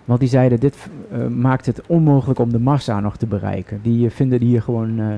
Want 0.05 0.19
die 0.19 0.29
zeiden, 0.29 0.59
dit 0.59 0.75
uh, 1.11 1.27
maakt 1.27 1.65
het 1.65 1.81
onmogelijk 1.87 2.39
om 2.39 2.51
de 2.51 2.59
massa 2.59 2.99
nog 2.99 3.17
te 3.17 3.25
bereiken. 3.25 3.79
Die 3.83 4.05
uh, 4.05 4.11
vinden 4.11 4.41
hier 4.41 4.61
gewoon 4.61 4.99
uh, 4.99 5.13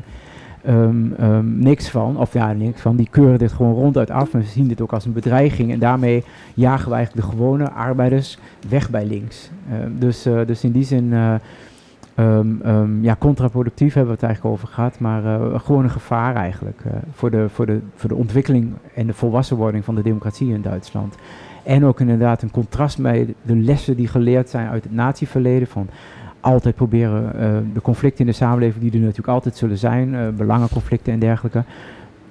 um, 0.68 1.14
um, 1.20 1.60
niks 1.60 1.90
van, 1.90 2.18
of 2.18 2.34
ja, 2.34 2.54
niks 2.54 2.82
van. 2.82 2.96
Die 2.96 3.08
keuren 3.12 3.40
dit 3.40 3.52
gewoon 3.52 3.74
ronduit 3.74 4.10
af 4.10 4.34
en 4.34 4.44
zien 4.44 4.68
dit 4.68 4.82
ook 4.82 4.94
als 4.94 5.06
een 5.06 5.14
bedreiging. 5.14 5.72
En 5.72 5.80
daarmee 5.80 6.24
jagen 6.54 6.90
we 6.90 6.96
eigenlijk 6.96 7.26
de 7.26 7.32
gewone 7.32 7.72
arbeiders 7.72 8.38
weg 8.70 8.90
bij 8.90 9.06
links. 9.06 9.50
Ehm, 9.72 9.90
dus, 10.00 10.22
dus 10.22 10.64
in 10.64 10.72
die 10.72 10.86
zin, 10.86 11.14
um, 12.20 13.04
ja, 13.04 13.16
contraproductief 13.20 13.94
hebben 13.94 14.14
we 14.14 14.20
het 14.20 14.28
eigenlijk 14.28 14.56
over 14.56 14.68
gehad. 14.68 15.00
Maar 15.00 15.40
gewoon 15.60 15.84
een 15.84 15.90
gevaar 15.90 16.36
eigenlijk 16.36 16.82
voor, 17.12 17.32
de, 17.32 17.50
voor, 17.50 17.66
de, 17.66 17.80
voor 17.96 18.10
de 18.10 18.16
ontwikkeling 18.16 18.74
en 18.96 19.08
de 19.08 19.14
volwassenwording 19.14 19.86
van 19.86 19.96
de 19.96 20.02
democratie 20.02 20.54
in 20.54 20.62
Duitsland. 20.62 21.16
En 21.64 21.86
ook 21.86 22.00
inderdaad 22.00 22.42
een 22.42 22.52
contrast 22.52 22.98
met 22.98 23.34
de 23.42 23.56
lessen 23.56 23.96
die 23.96 24.08
geleerd 24.08 24.50
zijn 24.50 24.68
uit 24.68 24.84
het 24.84 24.94
natieverleden. 24.94 25.68
Van 25.68 25.88
altijd 26.40 26.76
proberen 26.76 27.24
uh, 27.36 27.74
de 27.74 27.82
conflicten 27.82 28.20
in 28.20 28.32
de 28.32 28.38
samenleving, 28.38 28.84
die 28.84 28.92
er 28.92 29.00
natuurlijk 29.00 29.28
altijd 29.28 29.58
zullen 29.58 29.78
zijn, 29.78 30.36
belangenconflicten 30.36 31.14
en 31.14 31.20
dergelijke. 31.20 31.64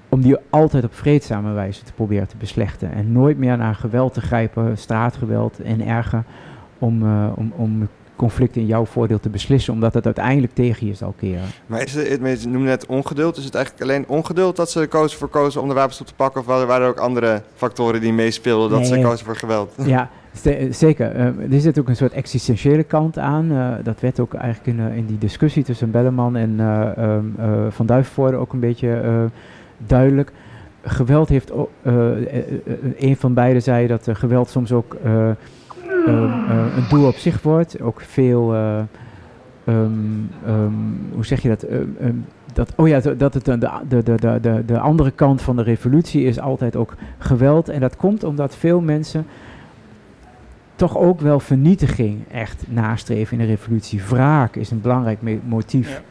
Om 0.08 0.20
die 0.20 0.36
altijd 0.50 0.84
op 0.84 0.94
vreedzame 0.94 1.52
wijze 1.52 1.82
te 1.82 1.92
proberen 1.92 2.28
te 2.28 2.36
beslechten. 2.36 2.92
En 2.92 3.12
nooit 3.12 3.38
meer 3.38 3.56
naar 3.56 3.74
geweld 3.74 4.14
te 4.14 4.20
grijpen, 4.20 4.78
straatgeweld 4.78 5.60
en 5.60 5.86
erger. 5.86 6.24
Om, 6.78 7.02
om, 7.34 7.52
om 7.56 7.88
conflicten 8.18 8.60
in 8.60 8.66
jouw 8.66 8.84
voordeel 8.84 9.20
te 9.20 9.28
beslissen, 9.28 9.72
omdat 9.72 9.94
het 9.94 10.04
uiteindelijk 10.04 10.54
tegen 10.54 10.86
je 10.86 10.94
zal 10.94 11.14
keren. 11.18 11.44
Maar 11.66 11.82
is 11.82 11.94
het, 11.94 12.42
je 12.42 12.48
noemde 12.48 12.68
net 12.68 12.86
ongeduld, 12.86 13.36
is 13.36 13.44
het 13.44 13.54
eigenlijk 13.54 13.84
alleen 13.84 14.04
ongeduld 14.08 14.56
dat 14.56 14.70
ze 14.70 14.86
kozen 14.86 15.18
voor 15.18 15.28
kozen 15.28 15.62
om 15.62 15.68
de 15.68 15.74
wapens 15.74 16.00
op 16.00 16.06
te 16.06 16.14
pakken, 16.14 16.40
of 16.40 16.46
waren 16.46 16.82
er 16.82 16.88
ook 16.88 16.98
andere 16.98 17.42
factoren 17.54 18.00
die 18.00 18.12
meespeelden 18.12 18.70
dat 18.70 18.86
ze 18.86 19.00
kozen 19.00 19.26
voor 19.26 19.36
geweld? 19.36 19.74
Ja, 19.84 20.10
zeker. 20.70 21.16
Uh, 21.16 21.52
er 21.52 21.60
zit 21.60 21.78
ook 21.78 21.88
een 21.88 21.96
soort 21.96 22.12
existentiële 22.12 22.82
kant 22.82 23.18
aan. 23.18 23.52
Uh, 23.52 23.74
dat 23.82 24.00
werd 24.00 24.20
ook 24.20 24.34
eigenlijk 24.34 24.78
in, 24.78 24.92
in 24.92 25.06
die 25.06 25.18
discussie 25.18 25.64
tussen 25.64 25.90
Belleman 25.90 26.36
en 26.36 26.60
um, 26.98 27.34
Van 27.70 27.86
Duivenvoorde 27.86 28.36
ook 28.36 28.52
een 28.52 28.60
beetje 28.60 29.30
duidelijk. 29.78 30.32
Geweld 30.82 31.28
heeft, 31.28 31.52
een 32.98 33.16
van 33.16 33.34
beiden 33.34 33.62
zei 33.62 33.86
dat 33.86 34.08
geweld 34.12 34.50
soms 34.50 34.72
ook 34.72 34.96
Ehm, 35.04 35.30
eh, 35.30 35.36
een 36.76 36.84
doel 36.88 37.06
op 37.06 37.16
zich 37.16 37.42
wordt. 37.42 37.80
Ook 37.80 38.00
veel, 38.00 38.54
eh, 38.54 38.78
ehm, 39.64 39.90
ehm, 40.46 40.72
hoe 41.12 41.26
zeg 41.26 41.42
je 41.42 41.48
dat? 41.48 41.66
dat, 42.52 42.72
oh 42.76 42.88
ja, 42.88 43.00
dat 43.00 43.34
het 43.34 43.44
de, 43.44 43.58
de, 43.88 44.02
de, 44.02 44.38
de, 44.40 44.62
de 44.66 44.78
andere 44.78 45.10
kant 45.10 45.42
van 45.42 45.56
de 45.56 45.62
revolutie 45.62 46.24
is 46.24 46.40
altijd 46.40 46.76
ook 46.76 46.94
geweld. 47.18 47.68
En 47.68 47.80
dat 47.80 47.96
komt 47.96 48.24
omdat 48.24 48.56
veel 48.56 48.80
mensen 48.80 49.26
toch 50.78 50.98
ook 50.98 51.20
wel 51.20 51.40
vernietiging 51.40 52.28
echt 52.30 52.64
nastreven 52.68 53.38
in 53.38 53.46
de 53.46 53.50
revolutie. 53.50 54.02
Wraak 54.08 54.56
is 54.56 54.70
een 54.70 54.80
belangrijk 54.80 55.18
motief. 55.44 56.02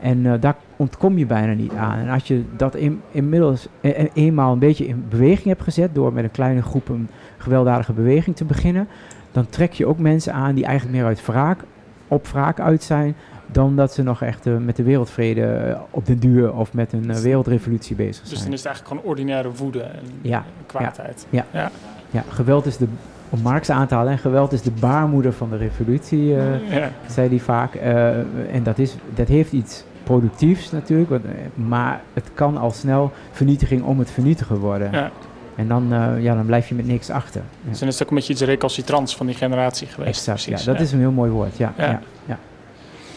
En 0.00 0.18
uh, 0.18 0.34
daar 0.40 0.56
ontkom 0.76 1.18
je 1.18 1.26
bijna 1.26 1.52
niet 1.52 1.72
aan. 1.72 1.98
En 1.98 2.08
als 2.08 2.26
je 2.26 2.44
dat 2.56 2.74
in, 2.74 3.00
inmiddels 3.10 3.68
e 3.80 4.08
eenmaal 4.14 4.52
een 4.52 4.58
beetje 4.58 4.86
in 4.86 5.04
beweging 5.08 5.46
hebt 5.46 5.62
gezet 5.62 5.94
door 5.94 6.12
met 6.12 6.24
een 6.24 6.30
kleine 6.30 6.62
groep 6.62 6.88
een 6.88 7.08
gewelddadige 7.36 7.92
beweging 7.92 8.36
te 8.36 8.44
beginnen, 8.44 8.88
dan 9.32 9.48
trek 9.48 9.72
je 9.72 9.86
ook 9.86 9.98
mensen 9.98 10.32
aan 10.32 10.54
die 10.54 10.64
eigenlijk 10.64 10.96
meer 10.96 11.06
uit 11.06 11.26
wraak, 11.26 11.60
op 12.08 12.26
wraak 12.26 12.60
uit 12.60 12.82
zijn, 12.82 13.14
dan 13.46 13.76
dat 13.76 13.94
ze 13.94 14.02
nog 14.02 14.22
echt 14.22 14.46
uh, 14.46 14.56
met 14.56 14.76
de 14.76 14.82
wereldvrede 14.82 15.66
uh, 15.68 15.80
op 15.90 16.06
den 16.06 16.18
duur 16.18 16.54
of 16.54 16.72
met 16.72 16.92
een 16.92 17.10
uh, 17.10 17.16
wereldrevolutie 17.16 17.96
bezig 17.96 18.14
zijn. 18.14 18.28
Dus 18.28 18.42
dan 18.42 18.52
is 18.52 18.58
het 18.58 18.66
eigenlijk 18.66 18.96
gewoon 18.96 19.12
ordinaire 19.12 19.50
woede 19.52 19.82
en 19.82 20.04
ja, 20.20 20.44
kwaadheid. 20.66 21.26
Ja, 21.30 21.46
ja. 21.50 21.70
ja. 22.10 22.24
geweld 22.28 22.66
is 22.66 22.76
de, 22.76 22.86
om 23.30 23.40
Marx 23.40 23.70
aan 23.70 23.86
te 23.86 23.94
halen, 23.94 24.12
en 24.12 24.18
geweld 24.18 24.52
is 24.52 24.62
de 24.62 24.70
baarmoeder 24.70 25.32
van 25.32 25.50
de 25.50 25.56
revolutie, 25.56 26.24
ja. 26.24 26.90
zei 27.08 27.28
hij 27.28 27.38
vaak. 27.38 27.74
en 27.74 28.62
dat, 28.62 28.78
is, 28.78 28.96
dat 29.14 29.28
heeft 29.28 29.52
iets 29.52 29.84
productiefs 30.02 30.70
natuurlijk, 30.70 31.10
maar 31.54 32.00
het 32.12 32.30
kan 32.34 32.56
al 32.56 32.70
snel 32.70 33.12
vernietiging 33.30 33.82
om 33.82 33.98
het 33.98 34.10
vernietigen 34.10 34.56
worden. 34.56 34.92
Ja. 34.92 35.10
En 35.56 35.68
dan, 35.68 35.92
uh, 35.92 36.22
ja, 36.22 36.34
dan 36.34 36.46
blijf 36.46 36.68
je 36.68 36.74
met 36.74 36.86
niks 36.86 37.10
achter. 37.10 37.40
Ja. 37.62 37.70
Dus 37.70 37.78
dan 37.78 37.88
is 37.88 37.94
het 37.94 38.02
ook 38.02 38.10
een 38.10 38.16
beetje 38.16 38.32
iets 38.32 38.42
recalcitrants 38.42 39.16
van 39.16 39.26
die 39.26 39.34
generatie 39.34 39.86
geweest. 39.86 40.28
Exact, 40.28 40.64
ja, 40.64 40.72
dat 40.72 40.80
is 40.80 40.92
een 40.92 40.98
heel 40.98 41.10
mooi 41.10 41.30
woord, 41.30 41.56
ja. 41.56 41.72
ja. 41.76 42.00
ja. 42.26 42.38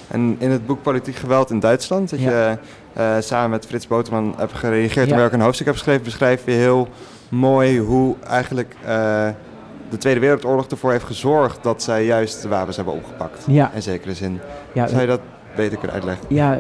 En 0.08 0.36
in 0.40 0.52
het 0.52 0.66
boek 0.66 0.82
Politiek 0.82 1.16
Geweld 1.16 1.50
in 1.50 1.60
Duitsland, 1.60 2.10
dat 2.10 2.20
je 2.20 2.58
uh, 2.98 3.16
samen 3.20 3.50
met 3.50 3.66
Frits 3.66 3.88
Boterman 3.88 4.34
hebt 4.38 4.54
gereageerd 4.54 5.12
en 5.12 5.18
waar 5.18 5.26
ik 5.26 5.34
een 5.34 5.42
hoofdstuk 5.42 5.66
heb 5.66 5.76
geschreven, 5.76 6.04
beschrijf 6.04 6.46
je 6.46 6.52
heel 6.52 6.88
mooi 7.30 7.80
hoe 7.80 8.16
eigenlijk 8.28 8.76
uh, 8.82 8.88
de 9.90 9.98
Tweede 9.98 10.20
Wereldoorlog 10.20 10.68
ervoor 10.68 10.92
heeft 10.92 11.04
gezorgd 11.04 11.64
dat 11.64 11.84
zij 11.84 12.06
juist 12.06 12.42
de 12.42 12.48
wapens 12.48 12.76
hebben 12.76 12.94
opgepakt. 12.94 13.44
Ja. 13.48 13.72
In 13.74 13.82
zekere 13.82 14.14
zin. 14.14 14.40
Ja, 14.74 14.88
Zou 14.88 15.02
je 15.02 15.08
dat 15.08 15.22
beter 15.56 15.78
kunnen 15.78 15.96
uitleggen? 15.96 16.26
Ja, 16.30 16.60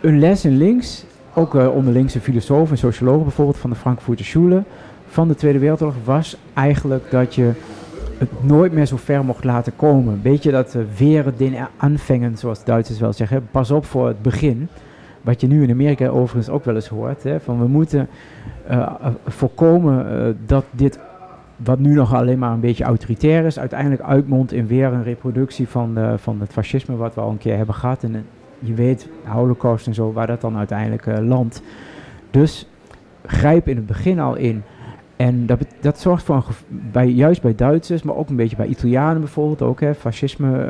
een 0.00 0.18
les 0.18 0.44
in 0.44 0.56
links 0.56 1.04
ook 1.36 1.54
uh, 1.54 1.74
onder 1.74 1.92
linkse 1.92 2.20
filosofen 2.20 2.70
en 2.70 2.78
sociologen 2.78 3.22
bijvoorbeeld 3.22 3.58
van 3.58 3.70
de 3.70 3.76
Frankfurter 3.76 4.24
Schule 4.24 4.62
van 5.06 5.28
de 5.28 5.34
Tweede 5.34 5.58
Wereldoorlog 5.58 5.96
was 6.04 6.36
eigenlijk 6.54 7.10
dat 7.10 7.34
je 7.34 7.52
het 8.18 8.44
nooit 8.44 8.72
meer 8.72 8.86
zo 8.86 8.96
ver 8.96 9.24
mocht 9.24 9.44
laten 9.44 9.72
komen. 9.76 10.20
Weet 10.22 10.42
je 10.42 10.50
dat 10.50 10.74
uh, 10.74 10.82
weer 10.96 11.24
den 11.36 11.68
aanvangen, 11.76 12.38
zoals 12.38 12.64
Duitsers 12.64 13.00
wel 13.00 13.12
zeggen, 13.12 13.48
pas 13.50 13.70
op 13.70 13.84
voor 13.84 14.06
het 14.06 14.22
begin. 14.22 14.68
Wat 15.22 15.40
je 15.40 15.46
nu 15.46 15.62
in 15.62 15.70
Amerika 15.70 16.08
overigens 16.08 16.48
ook 16.48 16.64
wel 16.64 16.74
eens 16.74 16.88
hoort. 16.88 17.22
Hè, 17.22 17.40
van 17.40 17.58
we 17.58 17.66
moeten 17.66 18.08
uh, 18.70 18.88
voorkomen 19.26 20.36
dat 20.46 20.64
dit 20.70 20.98
wat 21.56 21.78
nu 21.78 21.94
nog 21.94 22.14
alleen 22.14 22.38
maar 22.38 22.52
een 22.52 22.60
beetje 22.60 22.84
autoritair 22.84 23.44
is, 23.44 23.58
uiteindelijk 23.58 24.02
uitmondt 24.02 24.52
in 24.52 24.66
weer 24.66 24.92
een 24.92 25.02
reproductie 25.02 25.68
van, 25.68 25.98
van 26.16 26.40
het 26.40 26.52
fascisme 26.52 26.96
wat 26.96 27.14
we 27.14 27.20
al 27.20 27.30
een 27.30 27.38
keer 27.38 27.56
hebben 27.56 27.74
gehad. 27.74 28.02
En 28.02 28.14
eh, 28.14 28.20
je 28.58 28.74
weet, 28.74 29.08
holocaust 29.24 29.86
en 29.86 29.94
zo, 29.94 30.12
waar 30.12 30.26
dat 30.26 30.40
dan 30.40 30.56
uiteindelijk 30.56 31.06
uh, 31.06 31.18
landt. 31.18 31.62
Dus 32.30 32.68
grijp 33.26 33.68
in 33.68 33.76
het 33.76 33.86
begin 33.86 34.20
al 34.20 34.36
in. 34.36 34.62
En 35.16 35.46
dat, 35.46 35.64
dat 35.80 36.00
zorgt 36.00 36.24
voor 36.24 36.34
een 36.36 36.42
bij, 36.92 37.08
juist 37.08 37.42
bij 37.42 37.54
Duitsers, 37.54 38.02
maar 38.02 38.16
ook 38.16 38.28
een 38.28 38.36
beetje 38.36 38.56
bij 38.56 38.66
Italianen 38.66 39.20
bijvoorbeeld 39.20 39.62
ook. 39.62 39.80
Hè, 39.80 39.94
fascisme 39.94 40.66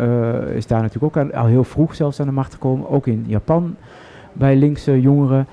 uh, 0.49 0.57
is 0.57 0.67
daar 0.67 0.83
natuurlijk 0.83 1.17
ook 1.17 1.33
al 1.33 1.47
heel 1.47 1.65
vroeg 1.65 1.95
zelfs 1.95 2.21
aan 2.21 2.27
de 2.27 2.33
macht 2.33 2.53
gekomen. 2.53 2.89
Ook 2.89 3.07
in 3.07 3.25
Japan 3.27 3.77
bij 4.33 4.57
linkse 4.57 5.01
jongeren. 5.01 5.47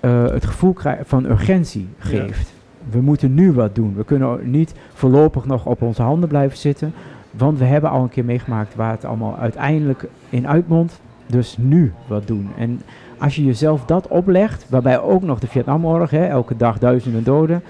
Uh, 0.00 0.30
het 0.30 0.46
gevoel 0.46 0.74
van 1.02 1.24
urgentie 1.24 1.88
geeft. 1.98 2.48
Ja. 2.48 2.90
We 2.90 3.00
moeten 3.00 3.34
nu 3.34 3.52
wat 3.52 3.74
doen. 3.74 3.94
We 3.96 4.04
kunnen 4.04 4.50
niet 4.50 4.74
voorlopig 4.92 5.44
nog 5.44 5.66
op 5.66 5.82
onze 5.82 6.02
handen 6.02 6.28
blijven 6.28 6.58
zitten. 6.58 6.92
Want 7.30 7.58
we 7.58 7.64
hebben 7.64 7.90
al 7.90 8.02
een 8.02 8.08
keer 8.08 8.24
meegemaakt 8.24 8.74
waar 8.74 8.90
het 8.90 9.04
allemaal 9.04 9.36
uiteindelijk 9.36 10.04
in 10.28 10.48
uitmondt. 10.48 11.00
Dus 11.28 11.56
nu 11.58 11.92
wat 12.06 12.26
doen. 12.26 12.48
En 12.56 12.80
als 13.18 13.36
je 13.36 13.44
jezelf 13.44 13.84
dat 13.84 14.08
oplegt, 14.08 14.66
waarbij 14.68 15.00
ook 15.00 15.22
nog 15.22 15.38
de 15.38 15.46
Vietnamoorlog, 15.46 16.10
hè, 16.10 16.26
elke 16.26 16.56
dag 16.56 16.78
duizenden 16.78 17.24
doden, 17.24 17.62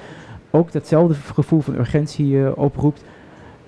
ook 0.51 0.73
datzelfde 0.73 1.15
gevoel 1.15 1.61
van 1.61 1.75
urgentie 1.75 2.33
uh, 2.33 2.51
oproept. 2.55 3.05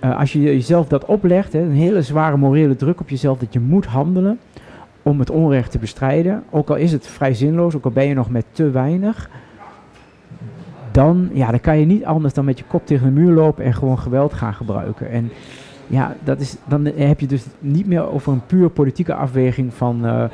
Uh, 0.04 0.18
als 0.18 0.32
je 0.32 0.40
jezelf 0.40 0.88
dat 0.88 1.04
oplegt, 1.04 1.52
hè, 1.52 1.60
een 1.60 1.72
hele 1.72 2.02
zware 2.02 2.36
morele 2.36 2.76
druk 2.76 3.00
op 3.00 3.08
jezelf 3.08 3.38
dat 3.38 3.52
je 3.52 3.60
moet 3.60 3.86
handelen 3.86 4.38
om 5.02 5.18
het 5.18 5.30
onrecht 5.30 5.70
te 5.70 5.78
bestrijden, 5.78 6.42
ook 6.50 6.70
al 6.70 6.76
is 6.76 6.92
het 6.92 7.06
vrij 7.06 7.34
zinloos, 7.34 7.76
ook 7.76 7.84
al 7.84 7.90
ben 7.90 8.06
je 8.06 8.14
nog 8.14 8.30
met 8.30 8.44
te 8.52 8.70
weinig, 8.70 9.30
dan, 10.90 11.30
ja, 11.32 11.50
dan 11.50 11.60
kan 11.60 11.78
je 11.78 11.86
niet 11.86 12.04
anders 12.04 12.34
dan 12.34 12.44
met 12.44 12.58
je 12.58 12.64
kop 12.64 12.86
tegen 12.86 13.06
de 13.06 13.20
muur 13.20 13.32
lopen 13.32 13.64
en 13.64 13.74
gewoon 13.74 13.98
geweld 13.98 14.32
gaan 14.32 14.54
gebruiken. 14.54 15.10
En 15.10 15.30
ja, 15.90 16.16
dat 16.24 16.40
is, 16.40 16.56
dan 16.68 16.84
heb 16.84 17.20
je 17.20 17.26
dus 17.26 17.42
niet 17.58 17.86
meer 17.86 18.10
over 18.10 18.32
een 18.32 18.46
puur 18.46 18.70
politieke 18.70 19.14
afweging 19.14 19.74
van 19.74 20.06
uh, 20.06 20.24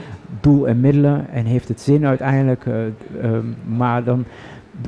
doel 0.41 0.69
en 0.69 0.81
middelen 0.81 1.31
en 1.31 1.45
heeft 1.45 1.69
het 1.69 1.81
zin 1.81 2.07
uiteindelijk, 2.07 2.65
uh, 2.65 2.75
uh, 3.23 3.39
maar 3.77 4.05
dan 4.05 4.25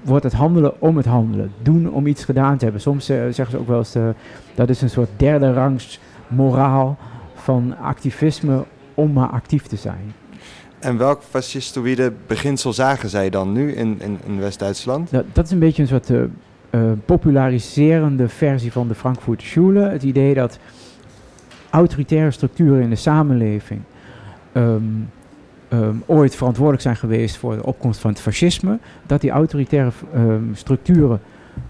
wordt 0.05 0.25
het 0.25 0.33
handelen 0.33 0.81
om 0.81 0.97
het 0.97 1.07
handelen, 1.07 1.53
doen 1.63 1.91
om 1.91 2.07
iets 2.07 2.25
gedaan 2.25 2.57
te 2.57 2.65
hebben. 2.65 2.83
Soms 2.83 3.05
zeggen 3.05 3.51
ze 3.51 3.59
ook 3.59 3.69
wel 3.69 3.79
eens, 3.79 3.97
dat 4.55 4.69
is 4.69 4.83
een 4.83 4.91
soort 4.91 5.09
derde 5.17 5.53
rangs 5.53 6.01
moraal 6.29 6.97
van 7.35 7.75
activisme 7.83 8.65
om 8.95 9.13
maar 9.13 9.29
actief 9.29 9.67
te 9.67 9.77
zijn. 9.77 10.13
En 10.79 10.99
welk 10.99 11.23
fascistoïde 11.23 12.13
beginsel 12.27 12.73
zagen 12.73 13.09
zij 13.09 13.31
dan 13.31 13.53
nu 13.53 13.73
in, 13.73 14.01
in, 14.01 14.19
in 14.27 14.41
West-Duitsland? 14.41 15.11
Dat, 15.11 15.25
dat, 15.33 15.45
is 15.45 15.51
een 15.51 15.59
beetje 15.59 15.83
een 15.83 15.89
soort 15.89 16.11
uh, 16.11 16.23
populariserende 17.05 18.29
versie 18.29 18.73
van 18.73 18.89
de 18.89 18.95
Frankfurter 18.95 19.47
Schule. 19.47 19.81
Het 19.81 20.03
idee 20.03 20.35
dat 20.35 20.59
autoritaire 21.71 22.31
structuren 22.31 22.83
in 22.83 22.91
de 22.91 22.97
samenleving 22.97 23.81
um, 24.53 25.09
um, 25.73 26.03
ooit 26.07 26.37
verantwoordelijk 26.37 26.83
zijn 26.83 26.97
geweest 26.97 27.37
voor 27.37 27.57
de 27.57 27.65
opkomst 27.65 28.01
van 28.01 28.11
het 28.11 28.21
fascisme. 28.21 28.79
Dat 29.07 29.21
die 29.21 29.31
autoritaire 29.31 29.91
um, 30.15 30.51
structuren 30.55 31.21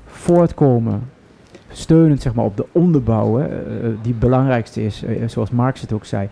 voortkomen 0.06 1.02
steunend 1.70 2.22
zeg 2.22 2.34
maar, 2.34 2.44
op 2.44 2.56
de 2.56 2.66
onderbouw, 2.72 3.36
hè, 3.36 3.48
uh, 3.48 3.82
die 4.02 4.12
het 4.12 4.18
belangrijkste 4.18 4.84
is, 4.84 5.04
zoals 5.26 5.50
Marx 5.50 5.80
het 5.80 5.92
ook 5.92 6.04
zei, 6.04 6.28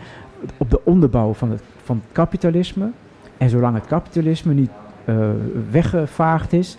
op 0.57 0.70
de 0.70 0.81
onderbouw 0.85 1.33
van 1.33 1.50
het, 1.50 1.62
van 1.85 2.02
kapitalisme. 2.12 2.90
En 3.37 3.50
zolang 3.50 3.74
het 3.74 3.87
kapitalisme 3.87 4.55
niet 4.55 4.70
weggevaagd 5.70 6.52
is, 6.52 6.79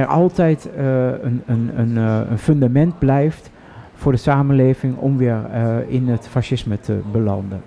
er 0.00 0.06
altijd 0.06 0.68
uh, 0.76 1.06
een, 1.06 1.42
een, 1.46 1.70
een, 1.76 1.90
uh, 1.90 2.20
een, 2.30 2.38
fundament 2.38 2.98
blijft 2.98 3.50
voor 3.94 4.12
de 4.12 4.18
samenleving 4.18 4.96
om 4.96 5.16
weer 5.16 5.40
in 5.86 6.08
het 6.08 6.28
fascisme 6.28 6.80
te 6.80 7.00
belanden. 7.12 7.62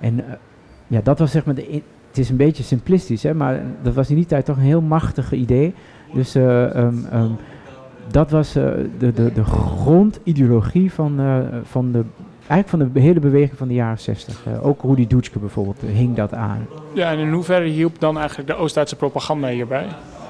En 0.00 0.24
ja, 0.86 1.00
dat 1.02 1.18
was 1.18 1.30
zeg 1.30 1.44
maar 1.44 1.54
de. 1.54 1.82
het 2.08 2.18
is 2.18 2.30
een 2.30 2.36
beetje 2.36 2.62
simplistisch, 2.62 3.22
hè, 3.22 3.34
maar 3.34 3.62
dat 3.82 3.94
was 3.94 4.10
in 4.10 4.16
die 4.16 4.26
tijd 4.26 4.44
toch 4.44 4.56
een 4.56 4.62
heel 4.62 4.80
machtig 4.80 5.32
idee. 5.32 5.74
Dus 6.12 6.34
um, 6.34 7.06
dat 8.10 8.30
was 8.30 8.52
de, 8.52 8.88
de, 8.98 9.32
de 9.32 9.44
grondideologie 9.44 10.92
van, 10.92 11.20
van 11.62 11.92
de 11.92 12.04
eigenlijk 12.48 12.68
van 12.68 12.92
de 12.92 13.00
hele 13.00 13.20
beweging 13.20 13.58
van 13.58 13.68
de 13.68 13.74
jaren 13.74 13.98
60. 13.98 14.44
Uh, 14.48 14.66
ook 14.66 14.82
Rudy 14.82 15.06
Dutschke 15.06 15.38
bijvoorbeeld 15.38 15.84
uh, 15.84 15.90
hing 15.90 16.16
dat 16.16 16.34
aan. 16.34 16.66
Ja, 16.92 17.10
en 17.10 17.18
in 17.18 17.32
hoeverre 17.32 17.68
hielp 17.68 18.00
dan 18.00 18.18
eigenlijk 18.18 18.48
de 18.48 18.54
Oost-Duitse 18.54 18.96
propaganda 18.96 19.48
hierbij? 19.48 19.86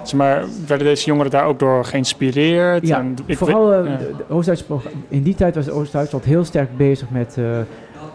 Zeg 0.09 0.19
maar, 0.19 0.45
werden 0.67 0.87
deze 0.87 1.07
jongeren 1.07 1.31
daar 1.31 1.45
ook 1.45 1.59
door 1.59 1.85
geïnspireerd? 1.85 2.87
Ja, 2.87 2.99
en 2.99 3.15
ik 3.27 3.39
vooral 3.39 3.85
uh, 3.85 3.99
de 3.99 4.25
Oost-Duitse 4.29 4.65
in 5.09 5.23
die 5.23 5.35
tijd 5.35 5.55
was 5.55 5.71
Oost-Duitsland 5.71 6.25
heel 6.25 6.45
sterk 6.45 6.77
bezig 6.77 7.11
met 7.11 7.37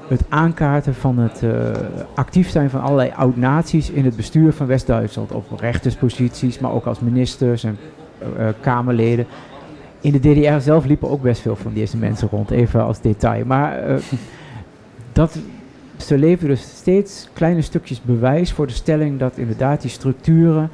het 0.07 0.21
aankaarten 0.29 0.95
van 0.95 1.17
het 1.17 1.43
actief 2.15 2.49
zijn 2.49 2.69
van 2.69 2.81
allerlei 2.81 3.11
oud-naties 3.15 3.89
in 3.89 4.05
het 4.05 4.15
bestuur 4.15 4.53
van 4.53 4.67
West-Duitsland. 4.67 5.31
Op 5.31 5.59
rechtersposities, 5.59 6.59
maar 6.59 6.71
ook 6.71 6.85
als 6.85 6.99
ministers 6.99 7.63
en 7.63 7.77
kamerleden 8.61 9.25
in 10.01 10.11
de 10.11 10.19
DDR 10.19 10.59
zelf 10.59 10.85
liepen 10.85 11.09
ook 11.09 11.21
best 11.21 11.41
veel 11.41 11.55
van 11.55 11.73
deze 11.73 11.97
mensen 11.97 12.27
rond, 12.31 12.51
even 12.51 12.83
als 12.83 13.01
detail. 13.01 13.45
Maar 13.45 13.79
dat, 15.13 15.37
ze 15.97 16.17
leverden 16.17 16.55
dus 16.55 16.75
steeds 16.75 17.29
kleine 17.33 17.61
stukjes 17.61 18.01
bewijs 18.01 18.51
voor 18.51 18.67
de 18.67 18.73
stelling 18.73 19.19
dat 19.19 19.37
inderdaad 19.37 19.81
die 19.81 19.89
structuren 19.89 20.69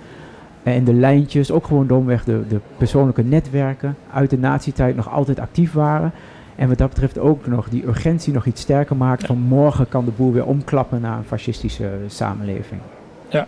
en 0.73 0.83
de 0.83 0.93
lijntjes, 0.93 1.51
ook 1.51 1.65
gewoon 1.65 1.87
domweg 1.87 2.23
de, 2.23 2.47
de 2.47 2.59
persoonlijke 2.77 3.23
netwerken 3.23 3.95
uit 4.13 4.29
de 4.29 4.37
nazi-tijd 4.37 4.95
nog 4.95 5.11
altijd 5.11 5.39
actief 5.39 5.73
waren. 5.73 6.11
En 6.55 6.67
wat 6.67 6.77
dat 6.77 6.89
betreft 6.89 7.17
ook 7.19 7.47
nog 7.47 7.69
die 7.69 7.87
urgentie 7.87 8.33
nog 8.33 8.45
iets 8.45 8.61
sterker 8.61 8.95
maakt 8.95 9.25
van 9.25 9.37
morgen 9.37 9.89
kan 9.89 10.05
de 10.05 10.11
boel 10.11 10.33
weer 10.33 10.45
omklappen 10.45 11.01
naar 11.01 11.17
een 11.17 11.23
fascistische 11.23 11.89
samenleving. 12.07 12.81
Ja. 13.27 13.47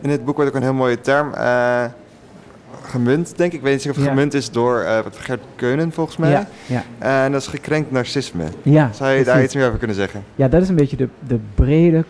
In 0.00 0.10
het 0.10 0.24
boek 0.24 0.34
wordt 0.36 0.50
ook 0.50 0.56
een 0.56 0.62
heel 0.62 0.74
mooie 0.74 1.00
term 1.00 1.32
uh, 1.34 1.84
gemunt, 2.82 3.36
denk 3.36 3.52
ik. 3.52 3.58
Ik 3.58 3.64
weet 3.64 3.72
niet 3.76 3.88
of 3.90 3.96
het 3.96 4.04
Ja. 4.04 4.10
gemunt 4.10 4.34
is 4.34 4.50
door 4.50 4.82
uh, 4.82 4.98
Gert 5.12 5.42
Keunen, 5.56 5.92
volgens 5.92 6.16
mij. 6.16 6.30
Ja, 6.30 6.46
ja. 6.66 6.82
En 6.98 7.32
dat 7.32 7.40
is 7.40 7.46
gekrenkt 7.46 7.90
narcisme. 7.90 8.44
Ja, 8.62 8.90
Zou 8.92 9.10
je 9.10 9.24
daar 9.24 9.42
iets 9.42 9.54
meer 9.54 9.66
over 9.66 9.78
kunnen 9.78 9.96
zeggen? 9.96 10.22
Ja, 10.34 10.48
dat 10.48 10.62
is 10.62 10.68
een 10.68 10.74
beetje 10.74 10.96
de, 10.96 11.08
de 11.26 11.38
brede 11.54 12.04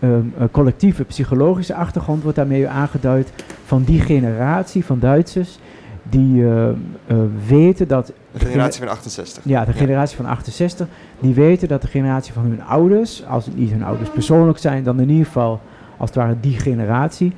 ehm, 0.00 0.12
eh, 0.38 0.44
collectieve 0.50 1.04
psychologische 1.04 1.74
achtergrond 1.74 2.22
wordt 2.22 2.36
daarmee 2.36 2.68
aangeduid 2.68 3.32
van 3.64 3.82
die 3.82 4.00
generatie 4.00 4.84
van 4.84 4.98
Duitsers 4.98 5.58
die 6.10 6.44
eh, 6.44 6.68
eh, 6.68 6.74
weten 7.46 7.88
dat... 7.88 8.12
De 8.32 8.44
generatie 8.44 8.80
van 8.80 8.88
68. 8.88 9.44
Ja, 9.44 9.64
de 9.64 9.72
generatie 9.72 10.16
van 10.16 10.26
68. 10.26 10.86
Die 11.20 11.34
weten 11.34 11.68
dat 11.68 11.82
de 11.82 11.88
generatie 11.88 12.32
van 12.32 12.42
hun 12.42 12.62
ouders, 12.62 13.26
als 13.26 13.46
het 13.46 13.56
niet 13.56 13.70
hun 13.70 13.84
ouders 13.84 14.10
persoonlijk 14.10 14.58
zijn, 14.58 14.84
dan 14.84 15.00
in 15.00 15.08
ieder 15.08 15.26
geval 15.26 15.60
als 15.96 16.10
het 16.10 16.18
ware 16.18 16.36
die 16.40 16.58
generatie, 16.58 17.32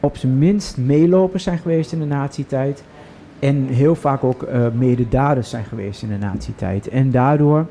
op 0.00 0.16
zijn 0.16 0.38
minst 0.38 0.76
meelopers 0.76 1.42
zijn 1.42 1.58
geweest 1.58 1.92
in 1.92 1.98
de 1.98 2.06
nazi-tijd. 2.06 2.82
En 3.38 3.66
heel 3.66 3.94
vaak 3.94 4.24
ook 4.24 4.42
eh 4.42 4.66
mededaders 4.72 5.50
zijn 5.50 5.64
geweest 5.64 6.02
in 6.02 6.08
de 6.08 6.18
nazi-tijd. 6.18 6.88
En 6.88 7.10
daardoor 7.10 7.66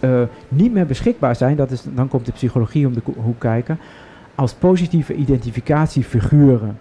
eh, 0.00 0.22
niet 0.48 0.72
meer 0.72 0.86
beschikbaar 0.86 1.36
zijn, 1.36 1.56
dat 1.56 1.70
is, 1.70 1.84
dan 1.94 2.08
komt 2.08 2.26
de 2.26 2.32
psychologie 2.32 2.86
om 2.86 2.92
de 2.92 3.02
hoek 3.16 3.38
kijken, 3.38 3.78
als 4.34 4.52
positieve 4.52 5.14
identificatiefiguren 5.14 6.78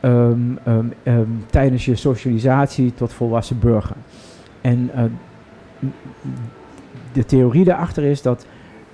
ehm, 0.00 0.84
tijdens 1.46 1.84
je 1.84 1.94
socialisatie 1.94 2.94
tot 2.94 3.12
volwassen 3.12 3.58
burger. 3.58 3.96
En 4.60 4.90
eh, 4.94 5.04
de 7.12 7.24
theorie 7.24 7.64
daarachter 7.64 8.04
is 8.04 8.22
dat, 8.22 8.46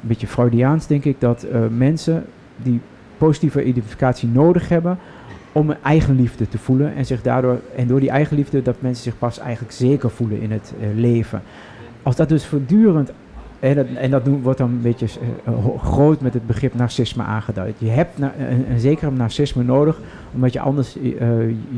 een 0.02 0.08
beetje 0.08 0.26
Freudiaans 0.26 0.86
denk 0.86 1.04
ik, 1.04 1.20
dat 1.20 1.42
eh, 1.42 1.60
mensen 1.70 2.24
die 2.56 2.80
positieve 3.18 3.64
identificatie 3.64 4.28
nodig 4.28 4.68
hebben 4.68 4.98
om 5.52 5.70
een 5.70 5.82
eigenliefde 5.82 6.48
te 6.48 6.58
voelen 6.58 6.94
en 6.94 7.06
zich 7.06 7.22
daardoor 7.22 7.60
en 7.76 7.86
door 7.86 8.00
die 8.00 8.10
eigenliefde 8.10 8.62
dat 8.62 8.80
mensen 8.80 9.04
zich 9.04 9.18
pas 9.18 9.38
eigenlijk 9.38 9.72
zeker 9.72 10.10
voelen 10.10 10.40
in 10.40 10.52
het 10.52 10.72
leven. 10.94 11.42
Als 12.02 12.16
dat 12.16 12.28
dus 12.28 12.46
voortdurend 12.46 13.12
en 13.68 13.74
dat, 13.74 13.86
en 13.94 14.10
dat 14.10 14.26
wordt 14.42 14.58
dan 14.58 14.70
een 14.70 14.80
beetje 14.80 15.06
eh, 15.44 15.52
groot 15.82 16.20
met 16.20 16.34
het 16.34 16.46
begrip 16.46 16.74
narcisme 16.74 17.22
aangeduid. 17.22 17.74
Je 17.78 17.88
hebt 17.88 18.18
na- 18.18 18.34
een, 18.38 18.70
een 18.70 18.80
zekere 18.80 19.10
narcisme 19.10 19.62
nodig, 19.62 20.00
omdat 20.34 20.52
je 20.52 20.60
anders 20.60 20.96
eh, 20.96 21.02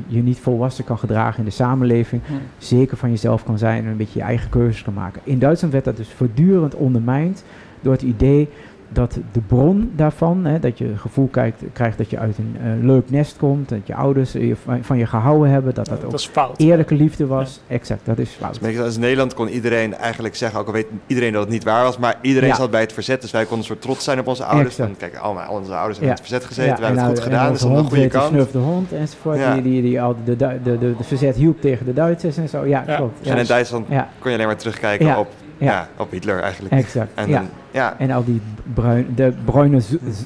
je- 0.06 0.22
niet 0.22 0.38
volwassen 0.38 0.84
kan 0.84 0.98
gedragen 0.98 1.38
in 1.38 1.44
de 1.44 1.50
samenleving, 1.50 2.22
zeker 2.58 2.96
van 2.96 3.10
jezelf 3.10 3.44
kan 3.44 3.58
zijn 3.58 3.84
en 3.84 3.90
een 3.90 3.96
beetje 3.96 4.18
je 4.18 4.24
eigen 4.24 4.50
keuzes 4.50 4.82
kan 4.82 4.94
maken. 4.94 5.20
In 5.24 5.38
Duitsland 5.38 5.72
werd 5.72 5.84
dat 5.84 5.96
dus 5.96 6.08
voortdurend 6.08 6.74
ondermijnd 6.74 7.44
door 7.80 7.92
het 7.92 8.02
idee 8.02 8.48
dat 8.88 9.18
de 9.32 9.40
bron 9.40 9.90
daarvan, 9.96 10.44
hè, 10.44 10.58
dat 10.58 10.78
je 10.78 10.84
het 10.84 10.98
gevoel 11.00 11.26
krijgt, 11.26 11.62
krijgt 11.72 11.98
dat 11.98 12.10
je 12.10 12.18
uit 12.18 12.38
een 12.38 12.56
eh, 12.62 12.84
leuk 12.86 13.10
nest 13.10 13.36
komt, 13.36 13.68
dat 13.68 13.78
je 13.86 13.94
ouders 13.94 14.32
je, 14.32 14.56
van, 14.64 14.84
van 14.84 14.98
je 14.98 15.06
gehouden 15.06 15.50
hebben, 15.50 15.74
dat 15.74 15.86
dat 15.86 15.96
Dat 16.00 16.06
ook 16.10 16.14
is 16.18 16.26
fout. 16.26 16.58
eerlijke 16.60 16.94
liefde 16.94 17.26
was. 17.26 17.60
Exact, 17.66 18.00
dat 18.04 18.18
is 18.18 18.30
fout. 18.30 18.60
Dus 18.62 18.78
als 18.78 18.94
in 18.94 19.00
Nederland 19.00 19.34
kon 19.34 19.48
iedereen 19.48 19.94
eigenlijk 19.94 20.34
zeggen, 20.36 20.60
ook 20.60 20.66
al 20.66 20.72
weet 20.72 20.86
iedereen 21.06 21.32
dat 21.32 21.42
het 21.42 21.50
niet 21.50 21.64
waar 21.64 21.82
was, 21.84 21.98
maar 21.98 22.16
iedereen 22.20 22.48
Ja. 22.48 22.54
zat 22.54 22.70
bij 22.70 22.80
het 22.80 22.92
verzet. 22.92 23.20
Dus 23.20 23.30
wij 23.30 23.40
konden 23.42 23.58
een 23.58 23.64
soort 23.64 23.80
trots 23.82 24.04
zijn 24.04 24.18
op 24.18 24.26
onze 24.26 24.44
ouders. 24.44 24.74
Van, 24.74 24.96
kijk, 24.96 25.16
allemaal, 25.16 25.44
al 25.44 25.56
onze 25.58 25.74
ouders 25.74 25.98
hebben 25.98 26.16
het 26.16 26.26
verzet 26.26 26.44
gezeten, 26.44 26.70
Ja, 26.70 26.76
wij 26.78 26.86
hebben 26.86 27.02
en 27.04 27.10
het 27.10 27.20
goed 27.20 27.30
nou- 27.30 27.38
gedaan, 27.40 27.52
dus 27.52 27.62
aan 27.62 27.68
de 27.68 27.74
hond 27.76 27.88
goede 27.88 28.06
kant. 28.08 28.26
Snuf 28.28 28.50
de 28.50 28.58
hond 28.58 28.92
enzovoort, 28.92 29.38
Ja. 29.38 29.52
die, 29.54 29.62
die, 29.62 29.82
die 29.82 30.02
al 30.02 30.16
de, 30.24 30.36
de, 30.36 30.58
de, 30.64 30.78
de, 30.78 30.96
de 30.96 31.04
verzet 31.04 31.36
hielp 31.36 31.60
tegen 31.60 31.86
de 31.86 31.92
Duitsers 31.92 32.36
en 32.36 32.48
zo. 32.48 32.64
Ja, 32.66 32.84
Ja. 32.86 32.96
klopt. 32.96 33.18
Ja. 33.26 33.32
En 33.32 33.38
in 33.38 33.46
Duitsland 33.46 33.86
Ja. 33.88 34.08
kon 34.18 34.30
je 34.30 34.36
alleen 34.36 34.48
maar 34.48 34.56
terugkijken 34.58 35.06
Ja. 35.06 35.18
op, 35.20 35.28
ja. 35.58 35.66
Ja. 35.72 35.88
op 35.96 36.10
Hitler 36.10 36.40
eigenlijk. 36.40 36.74
Exact, 36.74 37.10
En, 37.14 37.28
ja. 37.28 37.38
dan- 37.38 37.48
ja. 37.70 37.94
En 37.98 38.10
al 38.10 38.24
die 38.24 38.40
bruin, 38.74 39.06
de 39.14 39.32
bruine, 39.44 39.80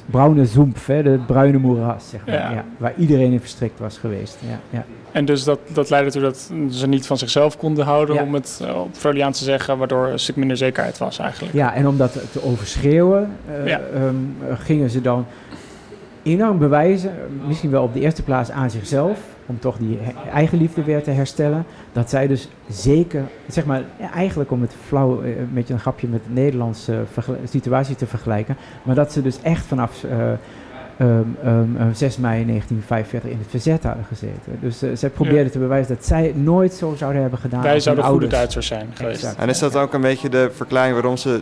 bruine 0.05 0.45
zoemp, 0.45 0.77
hè, 0.85 1.03
de 1.03 1.19
bruine 1.27 1.57
moeras, 1.57 2.09
zeg 2.09 2.25
maar. 2.25 2.35
Ja. 2.35 2.51
Ja. 2.51 2.63
waar 2.77 2.93
iedereen 2.97 3.31
in 3.31 3.39
verstrikt 3.39 3.79
was 3.79 3.97
geweest. 3.97 4.37
Ja, 4.49 4.59
ja. 4.69 4.85
En 5.11 5.25
dus 5.25 5.43
dat, 5.43 5.59
dat 5.73 5.89
leidde 5.89 6.07
ertoe 6.07 6.21
dat 6.21 6.51
ze 6.75 6.87
niet 6.87 7.05
van 7.07 7.17
zichzelf 7.17 7.57
konden 7.57 7.85
houden, 7.85 8.15
Ja. 8.15 8.21
om 8.23 8.33
het 8.33 8.61
eh, 8.67 8.79
op 8.81 8.89
Freudiaans 8.95 9.37
te 9.37 9.43
zeggen, 9.43 9.77
waardoor 9.77 10.07
een 10.07 10.19
stuk 10.19 10.35
minder 10.35 10.57
zekerheid 10.57 10.97
was 10.97 11.19
eigenlijk. 11.19 11.53
ja, 11.53 11.73
en 11.73 11.87
om 11.87 11.97
dat 11.97 12.11
te 12.31 12.43
overschreeuwen, 12.43 13.29
eh, 13.47 13.67
Ja. 13.67 13.81
ehm, 13.93 14.15
gingen 14.59 14.89
ze 14.89 15.01
dan 15.01 15.25
enorm 16.23 16.57
bewijzen, 16.57 17.11
misschien 17.47 17.69
wel 17.69 17.83
op 17.83 17.93
de 17.93 17.99
eerste 17.99 18.23
plaats 18.23 18.51
aan 18.51 18.69
zichzelf, 18.71 19.19
om 19.45 19.59
toch 19.59 19.77
die 19.77 19.99
eigenliefde 20.33 20.83
weer 20.83 21.03
te 21.03 21.11
herstellen, 21.11 21.65
dat 21.91 22.09
zij 22.09 22.27
dus 22.27 22.47
zeker, 22.69 23.23
zeg 23.47 23.65
maar, 23.65 23.81
eigenlijk 24.13 24.51
om 24.51 24.61
het 24.61 24.75
flauw, 24.87 25.21
eh, 25.21 25.37
een 25.39 25.49
beetje 25.53 25.73
een 25.73 25.79
grapje 25.79 26.07
met 26.07 26.21
de 26.27 26.33
Nederlandse 26.33 27.01
vergel- 27.11 27.37
situatie 27.49 27.95
te 27.95 28.05
vergelijken, 28.07 28.57
maar 28.83 28.95
dat 28.95 29.11
ze 29.11 29.21
dus 29.21 29.41
echt 29.41 29.65
vanaf 29.65 30.03
eh, 30.03 30.31
ehm, 30.97 31.21
ehm, 31.43 31.77
eh, 31.77 31.85
6 31.93 32.17
mei 32.17 32.45
1945 32.45 33.29
in 33.31 33.37
het 33.37 33.47
verzet 33.49 33.83
hadden 33.83 34.05
gezeten. 34.05 34.57
Dus 34.61 34.81
eh, 34.81 34.89
zij 34.93 35.09
probeerden 35.09 35.43
Ja. 35.43 35.49
te 35.49 35.59
bewijzen 35.59 35.95
dat 35.95 36.05
zij 36.05 36.25
het 36.25 36.43
nooit 36.43 36.73
zo 36.73 36.93
zouden 36.97 37.21
hebben 37.21 37.39
gedaan. 37.39 37.61
Wij 37.61 37.79
zouden 37.79 38.05
goede. 38.05 38.27
Duitsers 38.27 38.67
zijn 38.67 38.87
geweest. 38.93 39.21
Exact. 39.23 39.39
En 39.39 39.49
is 39.49 39.59
dat 39.59 39.75
ook 39.75 39.93
een 39.93 40.01
beetje 40.01 40.29
de 40.29 40.49
verklaring 40.53 40.93
waarom 40.93 41.17
ze 41.17 41.41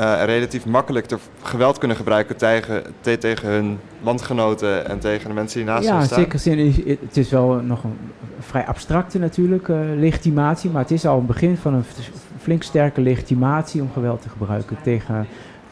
eh, 0.00 0.24
relatief 0.24 0.66
makkelijk 0.66 1.08
de 1.08 1.16
geweld 1.42 1.78
kunnen 1.78 1.96
gebruiken 1.96 2.36
tegen, 2.36 2.82
te- 3.00 3.18
tegen 3.18 3.48
hun 3.48 3.78
landgenoten 4.02 4.88
en 4.88 4.98
tegen 4.98 5.28
de 5.28 5.34
mensen 5.34 5.58
die 5.58 5.68
naast 5.68 5.84
Ja, 5.84 5.90
hen 5.92 6.00
in 6.00 6.06
staan? 6.06 6.18
zekere 6.18 6.38
zin 6.38 6.58
is 6.58 6.76
het 7.00 7.16
is 7.16 7.30
wel 7.30 7.48
nog 7.52 7.84
een 7.84 7.98
vrij 8.40 8.66
abstracte 8.66 9.18
natuurlijk 9.18 9.68
eh, 9.68 9.76
legitimatie, 9.96 10.70
maar 10.70 10.82
het 10.82 10.90
is 10.90 11.06
al 11.06 11.18
een 11.18 11.26
begin 11.26 11.56
van 11.56 11.74
een 11.74 11.84
flink 12.40 12.62
sterke 12.62 13.00
legitimatie 13.00 13.80
om 13.82 13.90
geweld 13.92 14.22
te 14.22 14.28
gebruiken 14.28 14.76
tegen 14.82 15.26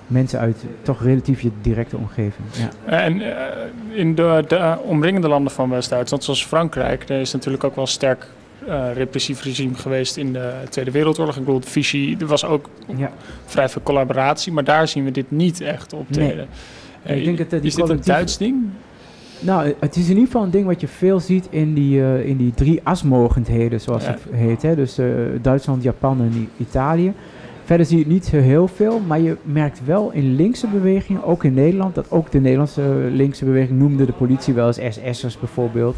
mensen 0.06 0.38
uit 0.38 0.64
toch 0.82 1.02
relatief 1.02 1.40
je 1.40 1.50
directe 1.60 1.96
omgeving. 1.96 2.46
Ja. 2.52 2.68
En 2.98 3.20
eh, 3.20 3.46
in 3.98 4.14
de, 4.14 4.44
de 4.48 4.76
omringende 4.82 5.28
landen 5.28 5.52
van 5.52 5.70
West-Duitsland, 5.70 6.24
zoals 6.24 6.46
Frankrijk, 6.46 7.06
daar 7.06 7.20
is 7.20 7.32
natuurlijk 7.32 7.64
ook 7.64 7.76
wel 7.76 7.86
sterk 7.86 8.26
eh, 8.66 8.88
repressief 8.94 9.42
regime 9.42 9.74
geweest 9.74 10.16
in 10.16 10.32
de 10.32 10.52
Tweede 10.68 10.90
Wereldoorlog. 10.90 11.36
Ik 11.36 11.44
bedoel, 11.44 11.60
Vichy, 11.64 12.16
er 12.20 12.26
was 12.26 12.44
ook 12.44 12.68
Ja. 12.96 13.10
vrij 13.44 13.68
veel 13.68 13.82
collaboratie, 13.82 14.52
maar 14.52 14.64
daar 14.64 14.88
zien 14.88 15.04
we 15.04 15.10
dit 15.10 15.30
niet 15.30 15.60
echt 15.60 15.92
optreden. 15.92 16.36
Nee. 16.36 16.46
Eh, 17.02 17.16
Ik 17.18 17.24
denk 17.24 17.38
dat, 17.38 17.46
eh, 17.46 17.58
die 17.60 17.68
is 17.68 17.74
dit 17.74 17.88
een 17.88 18.00
Duits 18.04 18.36
ding? 18.38 18.56
Nou, 19.40 19.74
het 19.80 19.96
is 19.96 20.02
in 20.04 20.08
ieder 20.08 20.24
geval 20.24 20.42
een 20.42 20.50
ding 20.50 20.66
wat 20.66 20.80
je 20.80 20.88
veel 20.88 21.20
ziet 21.20 21.46
in 21.50 21.74
die, 21.74 22.00
eh, 22.02 22.26
in 22.28 22.36
die 22.36 22.52
drie 22.54 22.80
asmogendheden, 22.82 23.80
zoals 23.80 24.04
Ja. 24.04 24.10
het 24.10 24.20
heet. 24.32 24.62
Hè? 24.62 24.74
Dus 24.74 24.98
eh, 24.98 25.06
Duitsland, 25.42 25.82
Japan 25.82 26.20
en 26.20 26.48
Italië. 26.56 27.12
Verder 27.64 27.86
zie 27.86 27.96
je 27.96 28.02
het 28.02 28.12
niet 28.12 28.30
heel 28.30 28.68
veel, 28.68 29.00
maar 29.06 29.20
je 29.20 29.36
merkt 29.42 29.80
wel 29.84 30.10
in 30.12 30.34
linkse 30.36 30.66
bewegingen, 30.66 31.24
ook 31.24 31.44
in 31.44 31.54
Nederland, 31.54 31.94
dat 31.94 32.10
ook 32.10 32.30
de 32.30 32.40
Nederlandse 32.40 33.08
linkse 33.12 33.44
beweging 33.44 33.78
noemde 33.78 34.06
de 34.06 34.12
politie 34.12 34.54
wel 34.54 34.66
eens 34.66 34.96
SS'ers 34.96 35.38
bijvoorbeeld. 35.38 35.96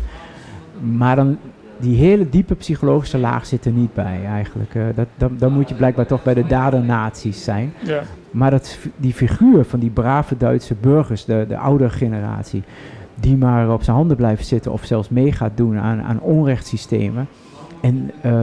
Maar 0.96 1.16
dan 1.16 1.38
die 1.80 1.96
hele 1.96 2.28
diepe 2.28 2.54
psychologische 2.54 3.18
laag 3.18 3.46
zit 3.46 3.64
er 3.64 3.72
niet 3.72 3.94
bij 3.94 4.24
eigenlijk. 4.26 4.74
Eh, 4.74 4.82
dat, 4.94 5.06
dan, 5.16 5.36
dan 5.38 5.52
moet 5.52 5.68
je 5.68 5.74
blijkbaar 5.74 6.06
toch 6.06 6.22
bij 6.22 6.34
de 6.34 6.46
dadernaties 6.46 7.44
zijn. 7.44 7.72
Ja. 7.84 8.02
Maar 8.30 8.50
dat, 8.50 8.78
die 8.96 9.12
figuur 9.12 9.64
van 9.64 9.78
die 9.78 9.90
brave 9.90 10.36
Duitse 10.36 10.74
burgers, 10.80 11.24
de, 11.24 11.44
de 11.48 11.56
oudere 11.56 11.90
generatie, 11.90 12.62
die 13.14 13.36
maar 13.36 13.72
op 13.72 13.82
zijn 13.82 13.96
handen 13.96 14.16
blijft 14.16 14.46
zitten 14.46 14.72
of 14.72 14.84
zelfs 14.84 15.08
mee 15.08 15.32
gaat 15.32 15.56
doen 15.56 15.78
aan, 15.78 16.02
aan 16.02 16.20
onrechtssystemen. 16.20 17.28
En 17.80 18.10
eh, 18.20 18.42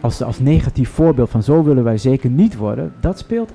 als, 0.00 0.22
als 0.22 0.38
negatief 0.38 0.90
voorbeeld 0.90 1.30
van 1.30 1.42
zo 1.42 1.62
willen 1.62 1.84
wij 1.84 1.98
zeker 1.98 2.30
niet 2.30 2.56
worden, 2.56 2.92
dat 3.00 3.18
speelt 3.18 3.52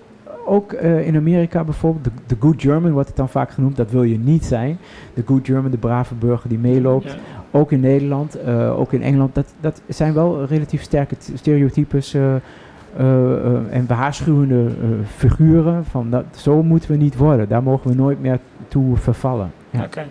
ook 0.48 0.74
eh, 0.74 1.08
in 1.08 1.15
Amerika 1.15 1.63
bijvoorbeeld. 1.63 2.04
De, 2.04 2.12
de 2.28 2.36
good 2.39 2.62
German 2.62 2.91
wordt 2.91 3.08
het 3.08 3.17
dan 3.17 3.30
vaak 3.30 3.52
genoemd, 3.52 3.76
dat 3.76 3.91
wil 3.91 4.04
je 4.04 4.20
niet 4.20 4.46
zijn. 4.46 4.78
De 5.13 5.24
good 5.26 5.46
German, 5.46 5.72
de 5.72 5.78
brave 5.78 6.15
burger 6.15 6.50
die 6.50 6.60
meeloopt. 6.60 7.12
Ja. 7.12 7.17
Ook 7.52 7.72
in 7.72 7.80
Nederland, 7.80 8.36
eh, 8.36 8.80
ook 8.80 8.94
in 8.94 9.04
Engeland, 9.04 9.36
dat, 9.36 9.46
dat 9.62 9.82
zijn 9.88 10.14
wel 10.14 10.46
relatief 10.46 10.82
sterke 10.82 11.16
stereotypes 11.36 12.14
eh, 12.14 12.36
eh, 12.36 12.40
en 13.70 13.86
waarschuwende 13.88 14.66
eh, 14.66 14.88
figuren. 15.16 15.86
Van 15.86 16.10
dat, 16.10 16.24
zo 16.36 16.64
moeten 16.64 16.92
we 16.92 16.98
niet 16.98 17.16
worden, 17.16 17.48
daar 17.50 17.64
mogen 17.64 17.90
we 17.90 17.96
nooit 17.96 18.22
meer 18.22 18.40
toe 18.68 18.98
vervallen. 18.98 19.52
Ja. 19.70 19.84
Oké. 19.84 20.06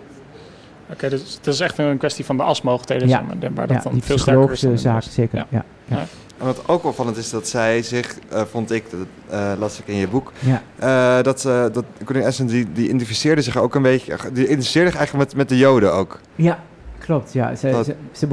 Oké, 0.91 1.09
dus 1.09 1.33
het 1.35 1.47
is 1.47 1.59
echt 1.59 1.77
een 1.77 1.97
kwestie 1.97 2.25
van 2.25 2.37
de 2.37 2.43
asmogendheden, 2.43 3.07
Ja. 3.07 3.23
waar 3.55 3.67
dat 3.67 3.77
Ja, 3.77 3.83
dan 3.83 3.93
die 3.93 4.03
veel 4.03 4.17
sterker 4.17 4.51
is. 4.51 4.59
dan 4.59 4.77
zaak, 4.77 5.01
zeker. 5.03 5.37
Ja. 5.37 5.45
Ja. 5.49 5.65
Ja. 5.85 6.03
En 6.39 6.45
wat 6.45 6.61
ook 6.67 6.83
opvallend 6.85 7.17
is 7.17 7.29
dat 7.29 7.47
zij 7.47 7.81
zich, 7.81 8.17
eh, 8.29 8.41
vond 8.41 8.71
ik, 8.71 8.83
dat 8.89 8.99
eh, 9.29 9.51
las 9.59 9.79
ik 9.79 9.87
in 9.87 9.95
je 9.95 10.07
boek, 10.07 10.31
Ja. 10.39 10.61
eh, 10.75 11.23
dat, 11.23 11.41
dat 11.73 11.83
Koning 12.03 12.25
Essen 12.25 12.47
die, 12.47 12.67
die 12.73 12.85
identificeerde 12.85 13.41
zich 13.41 13.57
ook 13.57 13.75
een 13.75 13.81
beetje, 13.81 14.15
die 14.33 14.43
identificeerde 14.43 14.89
zich 14.89 14.97
eigenlijk 14.97 15.27
met, 15.29 15.37
met 15.37 15.49
de 15.49 15.57
Joden 15.57 15.93
ook. 15.93 16.19
Ja, 16.35 16.59
klopt. 17.07 17.33
Ja. 17.33 17.55
Ze, 17.55 17.69
Dat- 17.69 17.85
ze, 18.11 18.27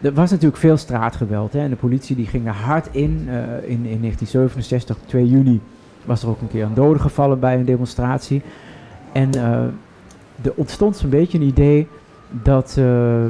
er 0.00 0.12
was 0.14 0.30
natuurlijk 0.30 0.60
veel 0.60 0.76
straatgeweld. 0.76 1.52
Hè, 1.52 1.58
en 1.60 1.70
de 1.70 1.76
politie 1.76 2.16
die 2.16 2.26
ging 2.26 2.46
er 2.46 2.52
hard 2.52 2.88
in. 2.90 3.26
eh, 3.28 3.34
in. 3.70 3.84
In 3.86 4.00
1967, 4.00 4.96
op 4.96 5.08
2 5.08 5.26
juni, 5.28 5.60
was 6.04 6.22
er 6.22 6.28
ook 6.28 6.40
een 6.40 6.48
keer 6.48 6.64
een 6.64 6.74
dode 6.74 6.98
gevallen 6.98 7.40
bij 7.40 7.54
een 7.54 7.64
demonstratie. 7.64 8.42
En 9.12 9.34
eh, 9.34 9.62
er 10.42 10.52
ontstond 10.54 10.96
zo'n 10.96 11.10
beetje 11.10 11.38
een 11.38 11.44
idee 11.44 11.86
dat, 12.42 12.74
eh, 12.78 13.22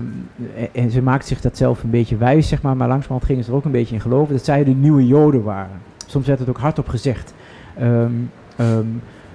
en- 0.72 0.90
ze 0.90 1.02
maakte 1.02 1.26
zich 1.26 1.40
dat 1.40 1.56
zelf 1.56 1.82
een 1.82 1.90
beetje 1.90 2.16
wijs, 2.16 2.48
zeg 2.48 2.62
maar, 2.62 2.76
maar 2.76 2.88
langzamerhand 2.88 3.24
gingen 3.24 3.44
ze 3.44 3.50
er 3.50 3.56
ook 3.56 3.64
een 3.64 3.70
beetje 3.70 3.94
in 3.94 4.00
geloven 4.00 4.34
dat 4.34 4.44
zij 4.44 4.64
de 4.64 4.70
nieuwe 4.74 5.06
Joden 5.06 5.42
waren. 5.42 5.80
Soms 6.06 6.26
werd 6.26 6.38
het 6.38 6.48
ook 6.48 6.58
hardop 6.58 6.88
gezegd. 6.88 7.34
Ehm, 7.78 8.10
ehm, 8.56 8.84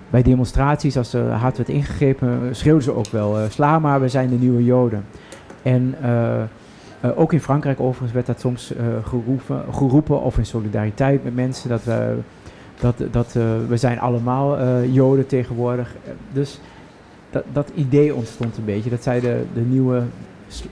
bij 0.09 0.21
demonstraties, 0.21 0.97
als 0.97 1.13
er 1.13 1.31
hard 1.31 1.57
werd 1.57 1.69
ingegrepen, 1.69 2.39
schreeuwden 2.51 2.83
ze 2.83 2.95
ook 2.95 3.07
wel, 3.07 3.37
sla 3.49 3.79
maar, 3.79 4.01
we 4.01 4.07
zijn 4.09 4.29
de 4.29 4.35
nieuwe 4.35 4.63
Joden. 4.63 5.03
En 5.63 5.95
eh, 6.01 6.41
eh, 6.41 6.47
ook 7.15 7.33
in 7.33 7.41
Frankrijk 7.41 7.79
overigens 7.79 8.11
werd 8.11 8.25
dat 8.25 8.39
soms 8.39 8.75
eh, 8.75 8.85
geroepen, 9.03 9.63
geroepen, 9.71 10.21
of 10.21 10.37
in 10.37 10.45
solidariteit 10.45 11.23
met 11.23 11.35
mensen, 11.35 11.69
dat 11.69 11.83
we, 11.83 12.17
dat, 12.79 13.03
dat, 13.11 13.33
we 13.67 13.77
zijn 13.77 13.99
allemaal 13.99 14.83
Joden 14.83 15.27
tegenwoordig. 15.27 15.95
Dus 16.31 16.59
dat, 17.29 17.43
dat 17.53 17.71
idee 17.75 18.15
ontstond 18.15 18.57
een 18.57 18.65
beetje, 18.65 18.89
dat 18.89 19.03
zij 19.03 19.19
de, 19.19 19.43
de 19.53 19.61
nieuwe 19.61 20.03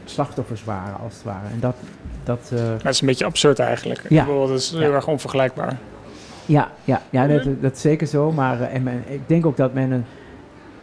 slachtoffers 0.05 0.63
waren, 0.63 0.99
als 1.03 1.13
het 1.13 1.23
ware. 1.23 1.47
En 1.51 1.59
dat, 1.59 1.75
dat, 2.23 2.51
het 2.53 2.85
is 2.85 3.01
een 3.01 3.07
beetje 3.07 3.25
absurd 3.25 3.59
eigenlijk. 3.59 4.05
Ja. 4.09 4.21
Ik 4.21 4.27
bedoel, 4.27 4.47
dat 4.47 4.59
is 4.59 4.71
heel 4.71 4.81
Ja. 4.81 4.89
erg 4.89 5.07
onvergelijkbaar. 5.07 5.77
Ja, 6.45 6.71
ja, 6.83 7.01
ja 7.09 7.27
dat, 7.27 7.43
dat 7.61 7.75
is 7.75 7.81
zeker 7.81 8.07
zo. 8.07 8.31
Maar 8.31 8.61
en 8.61 8.83
men, 8.83 9.03
ik 9.07 9.21
denk 9.27 9.45
ook 9.45 9.57
dat 9.57 9.73
men 9.73 9.91
een, 9.91 10.05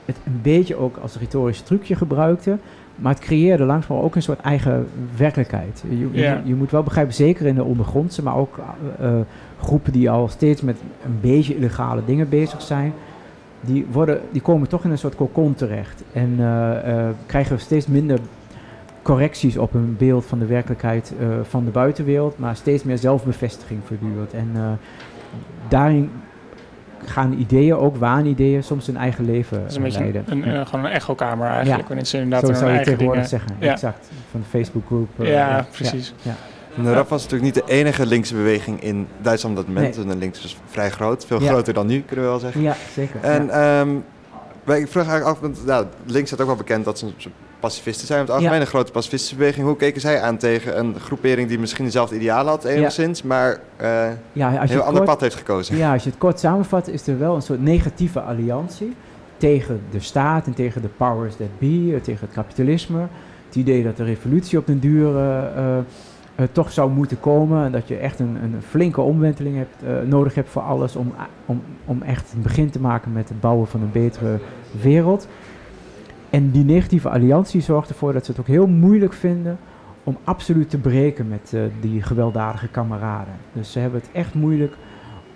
het 0.05 0.17
een 0.27 0.41
beetje 0.43 0.77
ook 0.77 0.97
als 0.97 1.17
retorisch 1.19 1.61
trucje 1.61 1.97
gebruikte. 1.97 2.59
Maar 2.99 3.13
het 3.15 3.23
creëerde 3.23 3.65
langzaam 3.65 3.97
ook 3.97 4.15
een 4.15 4.23
soort 4.23 4.41
eigen 4.41 4.87
werkelijkheid. 5.17 5.85
Je, 5.89 6.41
je, 6.45 6.55
moet 6.55 6.71
wel 6.71 6.83
begrijpen, 6.83 7.15
zeker 7.15 7.47
in 7.47 7.55
de 7.55 7.65
ondergrondse, 7.65 8.23
maar 8.23 8.37
ook 8.37 8.59
eh, 8.59 9.07
eh, 9.07 9.21
groepen 9.61 9.93
die 9.93 10.11
al 10.11 10.29
steeds 10.29 10.63
met 10.63 10.77
een 11.05 11.19
beetje 11.21 11.57
illegale 11.57 12.03
dingen 12.05 12.29
bezig 12.29 12.63
zijn. 12.63 12.93
Die, 13.61 13.87
worden, 13.91 14.21
die 14.33 14.41
komen 14.41 14.69
toch 14.69 14.85
in 14.85 14.91
een 14.91 14.99
soort 14.99 15.15
cocon 15.15 15.55
terecht. 15.55 16.03
En 16.13 16.35
eh, 16.39 17.07
eh, 17.07 17.15
krijgen 17.27 17.61
steeds 17.61 17.87
minder 17.87 18.19
correcties 19.03 19.57
op 19.57 19.75
een 19.75 19.97
beeld 19.99 20.27
van 20.27 20.39
de 20.39 20.47
werkelijkheid 20.47 21.13
van 21.43 21.65
de 21.65 21.71
buitenwereld, 21.71 22.39
maar 22.39 22.57
steeds 22.57 22.83
meer 22.83 22.99
zelfbevestiging 22.99 23.81
voortdurend. 23.85 24.33
En 24.33 24.79
daarin 25.69 26.11
gaan 27.05 27.33
ideeën, 27.33 27.75
ook 27.77 27.97
waanideeën, 27.97 28.63
soms 28.63 28.87
hun 28.87 28.97
eigen 28.97 29.25
leven 29.25 29.65
is 29.67 29.77
een 29.77 29.83
beetje 29.83 29.99
leiden. 29.99 30.25
een, 30.27 30.39
Ja. 30.45 30.61
eh, 30.61 30.67
gewoon 30.67 30.85
een 30.85 30.91
echokamer 30.91 31.47
eigenlijk. 31.47 31.89
Ja. 31.89 32.05
Ze 32.05 32.17
inderdaad 32.17 32.41
Zo 32.41 32.47
hun 32.47 32.57
zou 32.57 32.71
je 32.71 32.79
tegenwoordig 32.79 33.13
dingen... 33.13 33.29
zeggen, 33.29 33.51
Ja. 33.67 33.73
exact. 33.73 34.09
Van 34.31 34.41
de 34.41 34.47
Facebookgroep. 34.59 35.09
eh, 35.21 35.31
Ja, 35.31 35.67
precies. 35.73 36.15
Ja, 36.23 36.35
En 36.77 36.83
de 36.85 36.93
RAF 36.93 37.09
was 37.09 37.23
natuurlijk 37.23 37.55
niet 37.55 37.67
de 37.67 37.73
enige 37.73 38.07
linkse 38.07 38.35
beweging 38.35 38.83
in 38.83 39.07
Duitsland 39.23 39.59
op 39.59 39.65
dat 39.67 39.75
moment. 39.75 39.97
Nee. 39.97 40.05
En 40.05 40.11
de 40.11 40.17
links 40.17 40.43
was 40.43 40.57
vrij 40.67 40.91
groot, 40.91 41.27
veel 41.27 41.43
Ja. 41.43 41.49
groter 41.49 41.75
dan 41.75 41.87
nu, 41.87 42.01
kunnen 42.03 42.25
we 42.25 42.31
wel 42.31 42.41
zeggen. 42.41 42.61
ja 42.63 42.75
zeker. 42.95 43.21
En 43.23 43.47
ja. 43.47 43.81
ehm, 43.81 43.89
wij- 44.65 44.81
ik 44.81 44.89
vraag 44.89 45.09
eigenlijk 45.09 45.37
af, 45.37 45.43
want 45.43 45.67
nou, 45.67 45.87
links 46.05 46.29
staat 46.29 46.41
ook 46.41 46.47
wel 46.47 46.57
bekend 46.57 46.85
dat 46.85 46.99
ze 46.99 47.07
een 47.07 47.15
pacifisten 47.61 48.07
zijn, 48.07 48.21
op 48.21 48.27
het 48.27 48.35
algemeen 48.37 48.57
Ja. 48.59 48.61
een 48.65 48.71
grote 48.71 48.93
pacifistische 48.93 49.37
beweging. 49.37 49.67
Hoe 49.67 49.77
keken 49.77 50.01
zij 50.01 50.21
aan 50.21 50.37
tegen 50.37 50.79
een 50.79 50.95
groepering 51.01 51.49
die 51.49 51.59
misschien 51.59 51.85
dezelfde 51.85 52.15
idealen 52.17 52.51
had 52.53 52.65
enigszins, 52.65 53.23
maar 53.23 53.59
eh, 53.77 53.89
Ja, 54.33 54.63
een 54.63 54.69
heel 54.69 54.81
ander 54.81 54.95
kort- 54.95 55.05
pad 55.05 55.21
heeft 55.21 55.35
gekozen? 55.35 55.77
Ja, 55.77 55.93
als 55.93 56.03
je 56.05 56.11
het 56.11 56.19
kort 56.19 56.39
samenvat, 56.41 56.89
is 56.89 57.07
er 57.07 57.19
wel 57.19 57.35
een 57.35 57.43
soort 57.43 57.63
negatieve 57.63 58.21
alliantie 58.21 58.95
tegen 59.37 59.81
de 59.91 60.01
staat 60.01 60.47
en 60.47 60.55
tegen 60.55 60.83
de 60.83 60.89
powers 60.97 61.37
that 61.37 61.59
be, 61.59 61.93
eh, 61.95 62.01
tegen 62.03 62.27
het 62.27 62.35
kapitalisme. 62.35 63.07
Het 63.47 63.57
idee 63.57 63.83
dat 63.83 63.97
de 63.97 64.05
revolutie 64.05 64.59
op 64.59 64.67
den 64.67 64.79
duur 64.79 65.17
eh, 65.17 65.77
toch 66.53 66.73
zou 66.73 66.91
moeten 66.91 67.21
komen 67.21 67.65
en 67.65 67.73
dat 67.73 67.89
je 67.89 67.97
echt 67.97 68.19
een, 68.21 68.39
een 68.43 68.55
flinke 68.69 69.01
omwenteling 69.01 69.57
hebt, 69.57 70.07
nodig 70.09 70.35
hebt 70.35 70.49
voor 70.51 70.63
alles 70.63 70.97
om, 70.97 71.13
om, 71.47 71.63
om 71.85 72.03
echt 72.03 72.33
een 72.35 72.43
begin 72.43 72.71
te 72.71 72.81
maken 72.81 73.13
met 73.13 73.29
het 73.29 73.41
bouwen 73.41 73.67
van 73.67 73.81
een 73.83 73.93
betere 73.93 74.39
wereld. 74.81 75.29
En 76.31 76.51
die 76.51 76.65
negatieve 76.65 77.09
alliantie 77.09 77.61
zorgt 77.61 77.89
ervoor 77.89 78.13
dat 78.13 78.25
ze 78.25 78.31
het 78.31 78.41
ook 78.41 78.47
heel 78.47 78.67
moeilijk 78.67 79.13
vinden 79.13 79.59
om 80.05 80.17
absoluut 80.25 80.71
te 80.71 80.79
breken 80.79 81.29
met 81.29 81.53
eh, 81.55 81.61
die 81.81 82.03
gewelddadige 82.03 82.69
kameraden. 82.69 83.35
Dus 83.53 83.73
ze 83.73 83.79
hebben 83.79 84.01
het 84.01 84.11
echt 84.13 84.35
moeilijk 84.35 84.75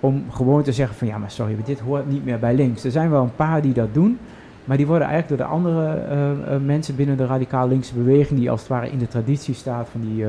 om 0.00 0.24
gewoon 0.31 0.62
te 0.62 0.72
zeggen 0.72 0.96
van 0.96 1.07
ja, 1.07 1.18
maar 1.18 1.31
sorry, 1.31 1.57
dit 1.64 1.81
hoort 1.81 2.11
niet 2.11 2.24
meer 2.24 2.38
bij 2.38 2.55
links. 2.55 2.85
Er 2.85 2.90
zijn 2.90 3.11
wel 3.11 3.22
een 3.22 3.35
paar 3.35 3.62
die 3.62 3.72
dat 3.72 3.94
doen, 3.94 4.18
maar 4.64 4.76
die 4.76 4.87
worden 4.87 5.09
eigenlijk 5.09 5.38
door 5.38 5.48
de 5.48 5.55
andere 5.55 5.94
eh, 5.94 6.55
eh, 6.55 6.62
mensen 6.62 6.96
binnen 6.96 7.16
de 7.16 7.26
radicaal 7.26 7.68
linkse 7.68 7.94
beweging, 7.94 8.38
die 8.38 8.50
als 8.50 8.61
het 8.61 8.68
ware 8.68 8.90
in 8.90 8.98
de 8.98 9.09
traditie 9.09 9.55
staat 9.55 9.88
van 9.88 10.00
die 10.00 10.24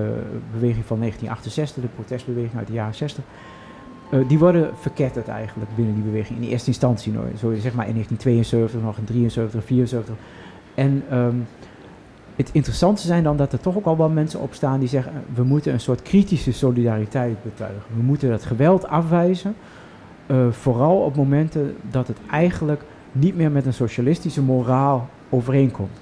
beweging 0.51 0.85
van 0.85 0.99
1968, 0.99 1.83
de 1.83 1.89
protestbeweging 1.95 2.57
uit 2.57 2.67
de 2.67 2.73
jaren 2.73 2.95
60, 2.95 3.23
eh, 4.13 4.19
die 4.27 4.39
worden 4.39 4.69
verketterd 4.79 5.27
eigenlijk 5.27 5.75
binnen 5.75 5.93
die 5.95 6.03
beweging 6.03 6.39
in 6.39 6.49
eerste 6.49 6.67
instantie. 6.67 7.11
Nooit. 7.11 7.39
Zo 7.39 7.53
zeg 7.53 7.73
maar 7.73 7.87
in 7.87 7.93
1972, 7.93 8.81
nog 8.81 8.97
in 8.97 9.03
73, 9.03 9.63
74. 9.63 10.15
En 10.75 11.03
ehm, 11.09 11.35
het 12.35 12.49
interessante 12.51 13.01
zijn 13.01 13.23
dan 13.23 13.37
dat 13.37 13.53
er 13.53 13.59
toch 13.59 13.75
ook 13.75 13.85
al 13.85 13.97
wel 13.97 14.09
mensen 14.09 14.39
opstaan 14.39 14.79
die 14.79 14.87
zeggen: 14.89 15.11
eh, 15.11 15.19
we 15.33 15.43
moeten 15.43 15.73
een 15.73 15.79
soort 15.79 16.01
kritische 16.01 16.51
solidariteit 16.53 17.43
betuigen. 17.43 17.95
We 17.95 18.01
moeten 18.01 18.29
dat 18.29 18.43
geweld 18.43 18.87
afwijzen. 18.87 19.55
eh, 20.27 20.51
vooral 20.51 20.97
op 20.97 21.15
momenten 21.15 21.75
dat 21.91 22.07
het 22.07 22.17
eigenlijk 22.31 22.81
niet 23.11 23.35
meer 23.35 23.51
met 23.51 23.65
een 23.65 23.73
socialistische 23.73 24.41
moraal 24.41 25.09
overeenkomt. 25.29 25.99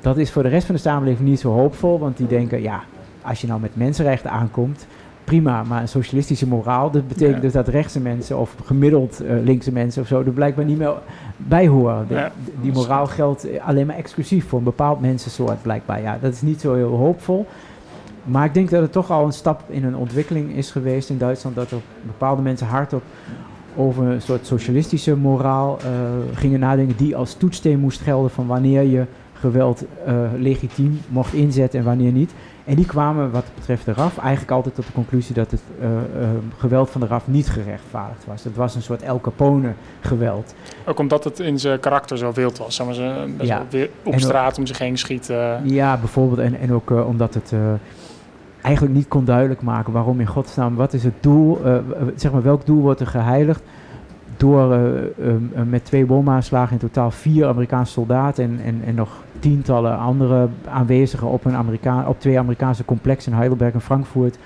Dat 0.00 0.16
is 0.16 0.30
voor 0.30 0.42
de 0.42 0.48
rest 0.48 0.66
van 0.66 0.74
de 0.74 0.80
samenleving 0.80 1.28
niet 1.28 1.40
zo 1.40 1.52
hoopvol, 1.52 1.98
want 1.98 2.16
die 2.16 2.26
denken: 2.26 2.62
ja, 2.62 2.82
als 3.22 3.40
je 3.40 3.46
nou 3.46 3.60
met 3.60 3.76
mensenrechten 3.76 4.30
aankomt, 4.30 4.86
prima, 5.28 5.62
maar 5.62 5.80
een 5.80 5.88
socialistische 5.88 6.46
moraal, 6.46 6.90
dat 6.90 7.08
betekent 7.08 7.34
Ja. 7.36 7.40
dus 7.42 7.52
dat 7.52 7.68
rechtse 7.68 8.00
mensen 8.00 8.38
of 8.38 8.54
gemiddeld 8.64 9.20
eh, 9.20 9.34
linkse 9.44 9.72
mensen 9.72 10.02
of 10.02 10.08
zo 10.08 10.18
er 10.22 10.30
blijkbaar 10.32 10.64
niet 10.64 10.78
meer 10.78 10.92
bij 11.36 11.66
horen. 11.68 12.04
De- 12.08 12.14
Ja. 12.14 12.32
Die 12.60 12.72
moraal 12.72 13.06
geldt 13.06 13.46
alleen 13.66 13.86
maar 13.86 13.96
exclusief 13.96 14.48
voor 14.48 14.58
een 14.58 14.64
bepaald 14.64 15.00
mensensoort 15.00 15.62
blijkbaar. 15.62 16.00
Ja, 16.02 16.18
dat 16.20 16.32
is 16.32 16.42
niet 16.42 16.60
zo 16.60 16.74
heel 16.74 16.96
hoopvol. 16.96 17.46
Maar 18.24 18.44
ik 18.44 18.54
denk 18.54 18.70
dat 18.70 18.82
het 18.82 18.92
toch 18.92 19.10
al 19.10 19.24
een 19.24 19.32
stap 19.32 19.62
in 19.68 19.84
een 19.84 19.96
ontwikkeling 19.96 20.56
is 20.56 20.70
geweest 20.70 21.10
in 21.10 21.18
Duitsland, 21.18 21.56
dat 21.56 21.70
er 21.70 21.78
bepaalde 22.06 22.42
mensen 22.42 22.66
hardop 22.66 23.02
over 23.76 24.04
een 24.04 24.22
soort 24.22 24.46
socialistische 24.46 25.16
moraal 25.16 25.78
eh, 25.80 25.86
gingen 26.38 26.60
nadenken, 26.60 26.96
die 26.96 27.16
als 27.16 27.34
toetssteen 27.34 27.78
moest 27.80 28.00
gelden 28.00 28.30
van 28.30 28.46
wanneer 28.46 28.82
je 28.82 29.04
geweld 29.32 29.84
eh, 30.06 30.14
legitiem 30.38 31.00
mocht 31.08 31.32
inzetten 31.32 31.78
en 31.78 31.84
wanneer 31.84 32.12
niet. 32.12 32.30
En 32.68 32.74
die 32.74 32.86
kwamen 32.86 33.30
wat 33.30 33.44
betreft 33.54 33.84
de 33.84 33.92
RAF 33.92 34.18
eigenlijk 34.18 34.50
altijd 34.50 34.74
tot 34.74 34.86
de 34.86 34.92
conclusie 34.92 35.34
dat 35.34 35.50
het 35.50 35.60
eh, 35.80 35.86
eh, 35.96 36.28
geweld 36.56 36.90
van 36.90 37.00
de 37.00 37.06
RAF 37.06 37.26
niet 37.26 37.48
gerechtvaardigd 37.48 38.24
was. 38.26 38.44
Het 38.44 38.56
was 38.56 38.74
een 38.74 38.82
soort 38.82 39.02
El 39.02 39.20
Capone 39.20 39.72
geweld. 40.00 40.54
Ook 40.86 40.98
omdat 40.98 41.24
het 41.24 41.40
in 41.40 41.58
zijn 41.58 41.80
karakter 41.80 42.18
zo 42.18 42.32
wild 42.32 42.58
was. 42.58 42.74
Zeg 42.74 42.86
maar, 42.86 42.94
ze 42.94 43.34
Ja. 43.40 43.62
weer 43.70 43.90
op 44.02 44.12
En 44.12 44.12
ook- 44.12 44.20
straat 44.20 44.58
om 44.58 44.66
zich 44.66 44.78
heen 44.78 44.98
schieten. 44.98 45.60
Ja, 45.68 45.96
bijvoorbeeld. 45.96 46.38
En, 46.38 46.58
en 46.60 46.72
ook 46.72 46.90
eh, 46.90 47.06
omdat 47.08 47.34
het 47.34 47.52
eigenlijk 48.62 48.94
niet 48.94 49.08
kon 49.08 49.24
duidelijk 49.24 49.62
maken 49.62 49.92
waarom 49.92 50.20
in 50.20 50.26
godsnaam, 50.26 50.74
wat 50.74 50.92
is 50.92 51.04
het 51.04 51.14
doel, 51.20 51.60
zeg 52.16 52.32
maar 52.32 52.42
welk 52.42 52.66
doel 52.66 52.80
wordt 52.82 53.00
er 53.00 53.06
geheiligd 53.06 53.62
door 54.36 54.78
met 55.66 55.84
twee 55.84 56.06
bomaanslagen 56.06 56.72
in 56.72 56.78
totaal 56.78 57.10
vier 57.10 57.46
Amerikaanse 57.46 57.92
soldaten 57.92 58.44
en, 58.44 58.60
en, 58.64 58.80
en 58.86 58.94
nog 58.94 59.10
tientallen 59.40 59.98
andere 59.98 60.48
aanwezigen 60.68 61.26
op, 61.28 61.44
een 61.44 61.54
Amerika 61.56 62.04
op 62.08 62.20
twee 62.20 62.38
Amerikaanse 62.38 62.84
complexen 62.84 63.32
in 63.32 63.38
Heidelberg 63.38 63.72
en 63.74 63.80
Frankfurt. 63.80 64.38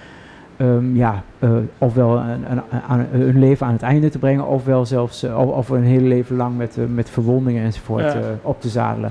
ehm, 0.57 0.97
ja, 0.97 1.23
eh, 1.39 1.51
ofwel 1.79 2.19
een, 2.19 2.51
een, 2.51 2.61
aan, 2.89 3.07
hun 3.11 3.39
leven 3.39 3.67
aan 3.67 3.73
het 3.73 3.83
einde 3.83 4.09
te 4.09 4.19
brengen, 4.19 4.47
ofwel 4.47 4.87
zelfs 4.87 5.23
eh, 5.23 5.39
of, 5.39 5.49
of 5.57 5.69
een 5.69 5.83
hele 5.85 6.07
leven 6.09 6.37
lang 6.37 6.57
met, 6.57 6.79
eh, 6.79 6.85
met 6.95 7.11
verwondingen 7.11 7.65
enzovoort 7.65 8.03
Ja. 8.03 8.15
eh, 8.15 8.25
op 8.43 8.61
te 8.61 8.69
zadelen. 8.69 9.11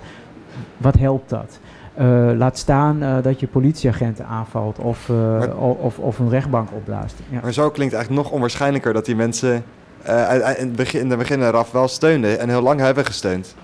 Wat 0.78 0.98
helpt 0.98 1.30
dat? 1.30 1.60
Eh, 1.94 2.08
laat 2.38 2.58
staan 2.58 3.04
eh, 3.04 3.16
dat 3.22 3.40
je 3.40 3.48
politieagenten 3.48 4.26
aanvalt 4.26 4.80
of, 4.80 5.10
eh, 5.10 5.16
Maar- 5.40 5.56
of, 5.58 6.00
of 6.00 6.20
een 6.20 6.30
rechtbank 6.30 6.70
opblaast. 6.74 7.16
Ja. 7.30 7.40
Maar 7.42 7.54
zo 7.54 7.70
klinkt 7.70 7.94
eigenlijk 7.94 8.24
nog 8.24 8.34
onwaarschijnlijker 8.34 8.94
dat 8.94 9.06
die 9.06 9.16
mensen 9.16 9.64
eh, 10.04 10.34
in 10.58 10.68
het 10.68 10.76
begin, 10.76 11.00
in 11.00 11.10
de 11.10 11.18
begin 11.18 11.42
eraf 11.42 11.72
wel 11.72 11.88
steunden 11.88 12.40
en 12.40 12.50
heel 12.50 12.62
lang 12.62 12.80
hebben 12.80 13.06
gesteund. 13.06 13.56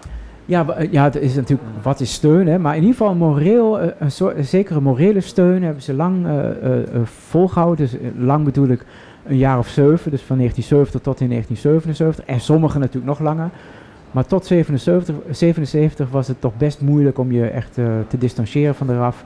Ja, 0.49 0.65
wa- 0.65 0.75
ja, 0.91 1.03
het 1.03 1.15
is 1.15 1.35
natuurlijk 1.35 1.69
wat 1.81 1.99
is 1.99 2.13
steun, 2.13 2.47
hè? 2.47 2.59
maar 2.59 2.75
in 2.75 2.81
ieder 2.81 2.97
geval 2.97 3.15
moreel, 3.15 3.79
eh, 3.79 3.87
een, 3.99 4.11
soort, 4.11 4.37
een 4.37 4.45
zekere 4.45 4.81
morele 4.81 5.21
steun 5.21 5.63
hebben 5.63 5.83
ze 5.83 5.93
lang 5.93 6.25
eh, 6.25 6.49
eh, 6.49 6.79
eh, 6.81 7.01
volgehouden. 7.03 7.77
Dus 7.89 7.99
eh, 7.99 8.07
lang 8.17 8.45
bedoel 8.45 8.67
ik 8.67 8.85
een 9.25 9.37
jaar 9.37 9.57
of 9.57 9.67
zeven, 9.67 10.11
dus 10.11 10.21
van 10.21 10.37
1970 10.37 11.01
tot 11.01 11.19
in 11.21 11.29
1977. 11.29 12.25
En 12.25 12.39
sommigen 12.39 12.79
natuurlijk 12.79 13.05
nog 13.05 13.19
langer. 13.19 13.49
Maar 14.11 14.25
tot 14.25 14.45
77, 14.45 15.15
77 15.31 16.09
was 16.09 16.27
het 16.27 16.41
toch 16.41 16.57
best 16.57 16.81
moeilijk 16.81 17.17
om 17.17 17.31
je 17.31 17.47
echt 17.47 17.77
eh, 17.77 17.85
te 18.07 18.17
distancieren 18.17 18.75
van 18.75 18.87
de 18.87 18.95
RAF. 18.97 19.23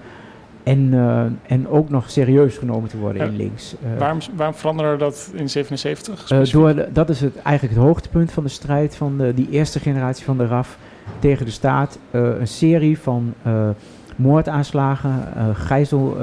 En, 0.63 0.89
eh, 0.93 1.21
en 1.55 1.67
ook 1.67 1.89
nog 1.89 2.09
serieus 2.09 2.57
genomen 2.57 2.89
te 2.89 2.97
worden 2.97 3.21
Ja. 3.21 3.27
in 3.27 3.35
links. 3.35 3.75
Eh, 3.93 3.99
waarom, 3.99 4.17
waarom 4.35 4.55
veranderde 4.55 4.97
dat 4.97 5.31
in 5.35 5.49
77? 5.49 6.13
eh, 6.19 6.25
specifiek? 6.25 6.53
door 6.53 6.75
de- 6.75 6.89
dat 6.93 7.09
is 7.09 7.21
het, 7.21 7.35
eigenlijk 7.43 7.75
het 7.75 7.83
hoogtepunt 7.85 8.31
van 8.31 8.43
de 8.43 8.49
strijd 8.49 8.95
van 8.95 9.17
de, 9.17 9.33
die 9.33 9.47
eerste 9.51 9.79
generatie 9.79 10.25
van 10.25 10.37
de 10.37 10.45
RAF 10.47 10.77
tegen 11.19 11.45
de 11.45 11.51
staat. 11.51 11.99
Eh, 12.11 12.21
een 12.39 12.47
serie 12.47 12.99
van 12.99 13.33
eh, 13.43 13.69
moordaanslagen, 14.15 15.35
eh, 15.35 15.45
gijzel, 15.53 16.17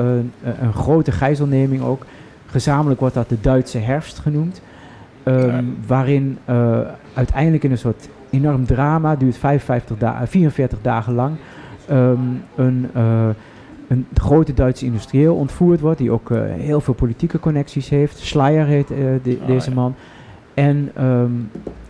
een 0.61 0.73
grote 0.73 1.13
gijzelneming 1.13 1.83
ook. 1.83 2.07
Gezamenlijk 2.47 3.01
wordt 3.01 3.15
dat 3.15 3.29
de 3.29 3.41
Duitse 3.41 3.79
herfst 3.79 4.19
genoemd. 4.19 4.63
Ehm. 5.23 5.65
Waarin 5.87 6.39
uiteindelijk 7.15 7.65
in 7.65 7.71
een 7.71 7.79
soort 7.79 8.09
enorm 8.31 8.67
drama, 8.67 9.17
duurt 9.17 9.37
55 9.37 9.99
da 9.99 10.27
44 10.27 10.79
dagen 10.83 11.15
lang, 11.15 11.37
ehm, 11.89 12.19
een, 12.57 12.89
een 13.89 14.07
grote 14.15 14.55
Duitse 14.55 14.85
industrieel 14.85 15.37
ontvoerd 15.37 15.81
wordt, 15.81 15.99
die 15.99 16.11
ook 16.11 16.31
heel 16.59 16.81
veel 16.81 16.95
politieke 16.95 17.41
connecties 17.41 17.89
heeft. 17.89 18.19
Schleier 18.19 18.67
heet 18.67 18.89
de- 18.89 19.39
Oh, 19.41 19.47
deze 19.47 19.69
ja. 19.69 19.75
man. 19.75 19.95
En 20.59 20.91
ehm, 20.95 21.31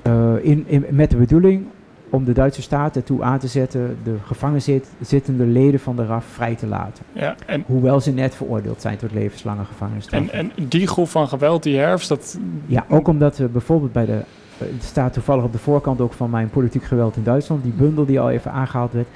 eh, 0.03 0.33
in, 0.45 0.65
in, 0.67 0.85
met 0.91 1.11
de 1.11 1.17
bedoeling 1.17 1.67
om 2.11 2.25
de 2.25 2.33
Duitse 2.33 2.63
staat 2.63 2.97
ertoe 2.97 3.23
aan 3.23 3.39
te 3.39 3.47
zetten 3.47 3.97
de 4.05 4.15
gevangen 4.25 4.63
zit, 4.63 4.89
zittende 5.01 5.45
leden 5.47 5.81
van 5.81 5.97
de 5.97 6.07
RAF 6.07 6.25
vrij 6.25 6.55
te 6.55 6.67
laten. 6.67 7.05
Ja, 7.13 7.35
en, 7.47 7.65
Hoewel 7.67 8.01
ze 8.01 8.13
net 8.13 8.35
veroordeeld 8.35 8.81
zijn 8.81 8.97
tot 8.97 9.13
levenslange 9.13 9.65
gevangenisstraf. 9.65 10.29
en, 10.29 10.51
en 10.57 10.69
die 10.69 10.87
groep 10.87 11.09
van 11.09 11.29
geweld, 11.29 11.63
die 11.63 11.79
herfst, 11.79 12.09
dat... 12.09 12.39
Ja, 12.67 12.85
ook 12.89 13.09
omdat 13.09 13.37
we 13.37 13.49
bijvoorbeeld 13.49 13.93
bij 13.93 14.07
de. 14.07 14.13
eh, 14.13 14.19
Het 14.59 14.83
staat 14.85 15.13
toevallig 15.13 15.45
op 15.45 15.53
de 15.53 15.59
voorkant 15.59 16.01
ook 16.01 16.13
van 16.13 16.31
mijn 16.31 16.51
politiek 16.51 16.85
geweld 16.85 17.17
in 17.17 17.23
Duitsland, 17.23 17.63
die 17.63 17.73
bundel 17.73 18.05
die 18.07 18.21
al 18.21 18.31
even 18.31 18.53
aangehaald 18.53 18.93
werd. 18.93 19.09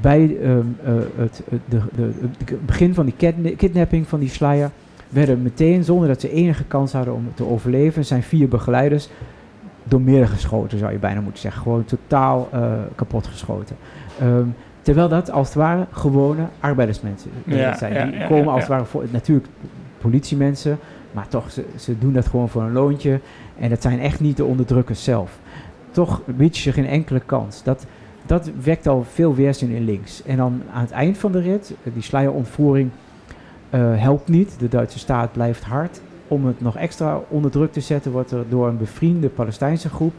Bij 0.00 0.36
ehm, 0.42 0.58
eh, 0.84 0.92
het, 1.16 1.42
de, 1.68 1.80
de, 1.96 2.10
begin 2.66 2.94
van 2.94 3.04
die 3.04 3.14
kidna- 3.16 3.54
kidnapping 3.56 4.08
van 4.08 4.20
die 4.20 4.28
Schleier 4.28 4.70
werden 5.08 5.42
meteen, 5.42 5.84
zonder 5.84 6.08
dat 6.08 6.20
ze 6.20 6.30
enige 6.30 6.64
kans 6.64 6.92
hadden 6.92 7.14
om 7.14 7.28
te 7.34 7.46
overleven, 7.48 8.04
zijn 8.04 8.22
vier 8.22 8.48
begeleiders 8.48 9.08
door 9.84 10.00
midden 10.00 10.28
geschoten, 10.28 10.78
zou 10.78 10.92
je 10.92 10.98
bijna 10.98 11.20
moeten 11.20 11.40
zeggen. 11.40 11.62
Gewoon 11.62 11.84
totaal 11.84 12.48
eh, 12.52 12.72
kapot 12.94 13.26
geschoten. 13.26 13.76
Ehm, 14.20 14.46
terwijl 14.82 15.08
dat 15.08 15.30
als 15.30 15.46
het 15.46 15.56
ware 15.56 15.86
gewone 15.90 16.46
arbeidersmensen 16.60 17.30
eh, 17.46 17.58
Ja, 17.58 17.76
zijn. 17.76 17.92
ja, 17.92 18.04
die 18.04 18.18
ja, 18.18 18.26
komen 18.26 18.52
als 18.52 18.60
het 18.60 18.70
ware 18.70 18.84
voor, 18.84 19.04
natuurlijk 19.10 19.48
politiemensen, 19.98 20.78
maar 21.12 21.28
toch, 21.28 21.50
ze, 21.50 21.64
ze 21.76 21.98
doen 21.98 22.12
dat 22.12 22.26
gewoon 22.26 22.48
voor 22.48 22.62
een 22.62 22.72
loontje. 22.72 23.20
En 23.58 23.68
dat 23.68 23.82
zijn 23.82 24.00
echt 24.00 24.20
niet 24.20 24.36
de 24.36 24.44
onderdrukkers 24.44 25.04
zelf. 25.04 25.38
Toch 25.90 26.20
bied 26.26 26.58
je 26.58 26.72
geen 26.72 26.86
enkele 26.86 27.20
kans. 27.20 27.62
Dat, 27.62 27.86
dat 28.26 28.50
wekt 28.62 28.86
al 28.86 29.04
veel 29.12 29.34
weerzin 29.34 29.70
in 29.70 29.84
links. 29.84 30.22
En 30.22 30.36
dan 30.36 30.62
aan 30.72 30.80
het 30.80 30.90
eind 30.90 31.18
van 31.18 31.32
de 31.32 31.40
rit, 31.40 31.74
eh, 31.84 31.92
die 31.92 32.02
sluierontvoering 32.02 32.90
eh, 33.70 33.80
helpt 33.96 34.28
niet. 34.28 34.58
De 34.58 34.68
Duitse 34.68 34.98
staat 34.98 35.32
blijft 35.32 35.64
hard. 35.64 36.00
Om 36.28 36.46
het 36.46 36.60
nog 36.60 36.76
extra 36.76 37.20
onder 37.28 37.50
druk 37.50 37.72
te 37.72 37.80
zetten, 37.80 38.12
wordt 38.12 38.30
er 38.30 38.44
door 38.48 38.68
een 38.68 38.78
bevriende 38.78 39.28
Palestijnse 39.28 39.88
groep 39.88 40.12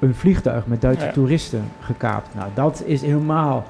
een 0.00 0.14
vliegtuig 0.14 0.66
met 0.66 0.80
Duitse 0.80 1.06
Ja. 1.06 1.12
toeristen 1.12 1.62
gekaapt. 1.80 2.34
Nou, 2.34 2.48
dat 2.54 2.82
is 2.86 3.02
helemaal 3.02 3.64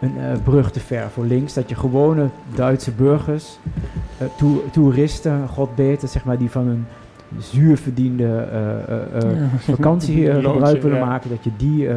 een 0.00 0.18
eh, 0.18 0.32
brug 0.44 0.70
te 0.70 0.80
ver 0.80 1.08
voor 1.10 1.24
links. 1.24 1.54
Dat 1.54 1.68
je 1.68 1.74
gewone 1.74 2.28
Duitse 2.54 2.90
burgers, 2.90 3.58
eh, 4.18 4.26
toer- 4.36 4.70
toeristen, 4.72 5.48
god 5.48 5.74
beter, 5.74 6.08
zeg 6.08 6.24
maar, 6.24 6.38
die 6.38 6.50
van 6.50 6.66
een 6.68 6.84
zuurverdiende 7.38 8.24
eh, 8.36 9.20
Ja. 9.34 9.48
vakantie 9.58 10.30
gebruik 10.32 10.82
willen 10.82 10.98
ja. 10.98 11.04
maken, 11.04 11.30
dat 11.30 11.44
je 11.44 11.50
die 11.56 11.88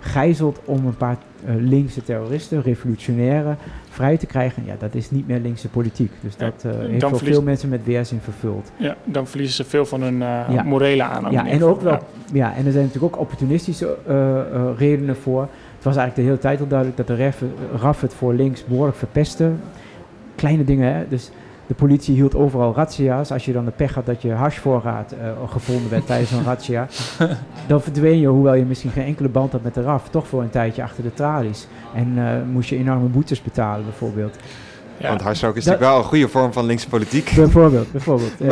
gijzelt 0.00 0.60
om 0.64 0.86
een 0.86 0.96
paar 0.96 1.16
uh, 1.48 1.54
linkse 1.58 2.02
terroristen, 2.02 2.62
revolutionairen, 2.62 3.58
vrij 3.98 4.16
te 4.16 4.26
krijgen, 4.26 4.62
ja, 4.66 4.74
dat 4.78 4.94
is 4.94 5.10
niet 5.10 5.26
meer 5.26 5.38
linkse 5.38 5.68
politiek. 5.68 6.12
Dus 6.20 6.36
dat 6.36 6.64
uh, 6.66 6.72
heeft 6.72 7.04
voor 7.04 7.18
veel 7.18 7.42
mensen 7.42 7.68
met 7.68 7.84
weerzin 7.84 8.20
vervuld. 8.20 8.70
Ja, 8.76 8.96
dan 9.04 9.26
verliezen 9.26 9.56
ze 9.56 9.70
veel 9.70 9.86
van 9.86 10.02
hun 10.02 10.18
ja. 10.18 10.62
morele 10.64 11.02
aanhang. 11.02 11.34
Ja, 11.34 11.46
en 11.46 11.64
ook 11.64 11.80
wel, 11.80 11.98
ja. 12.32 12.54
en 12.54 12.66
er 12.66 12.72
zijn 12.72 12.84
natuurlijk 12.84 13.14
ook 13.14 13.20
opportunistische 13.20 13.96
redenen 14.76 15.16
voor. 15.16 15.40
Het 15.40 15.84
was 15.84 15.96
eigenlijk 15.96 16.14
de 16.14 16.22
hele 16.22 16.38
tijd 16.38 16.60
al 16.60 16.66
duidelijk 16.66 16.98
dat 16.98 17.06
de 17.06 17.30
RAF 17.80 18.00
het 18.00 18.14
voor 18.14 18.34
links 18.34 18.64
behoorlijk 18.64 18.96
verpestte. 18.96 19.50
Kleine 20.34 20.64
dingen, 20.64 20.94
hè. 20.94 21.08
Dus 21.08 21.30
de 21.68 21.74
politie 21.74 22.14
hield 22.14 22.34
overal 22.34 22.74
razzia's. 22.74 23.32
Als 23.32 23.44
je 23.44 23.52
dan 23.52 23.64
de 23.64 23.70
pech 23.70 23.94
had 23.94 24.06
dat 24.06 24.22
je 24.22 24.32
hashvoorraad 24.32 25.12
uh, 25.12 25.50
gevonden 25.50 25.90
werd 25.90 26.06
tijdens 26.06 26.30
een 26.30 26.44
razzia, 26.44 26.86
dan 27.68 27.80
verdween 27.80 28.20
je, 28.20 28.26
hoewel 28.26 28.54
je 28.54 28.64
misschien 28.64 28.90
geen 28.90 29.04
enkele 29.04 29.28
band 29.28 29.52
had 29.52 29.62
met 29.62 29.74
de 29.74 29.82
RAF, 29.82 30.08
toch 30.08 30.28
voor 30.28 30.42
een 30.42 30.50
tijdje 30.50 30.82
achter 30.82 31.02
de 31.02 31.14
tralies. 31.14 31.66
En 31.94 32.16
uh, 32.16 32.30
moest 32.52 32.68
je 32.68 32.76
enorme 32.76 33.08
boetes 33.08 33.42
betalen, 33.42 33.84
bijvoorbeeld. 33.84 34.36
Ja. 34.96 35.08
Want 35.08 35.20
hashroken 35.20 35.58
is 35.58 35.64
natuurlijk 35.64 35.90
wel 35.90 36.00
een 36.00 36.08
goede 36.08 36.28
vorm 36.28 36.52
van 36.52 36.66
linkse 36.66 36.88
politiek. 36.88 37.32
Bijvoorbeeld, 37.34 37.92
bijvoorbeeld. 37.92 38.38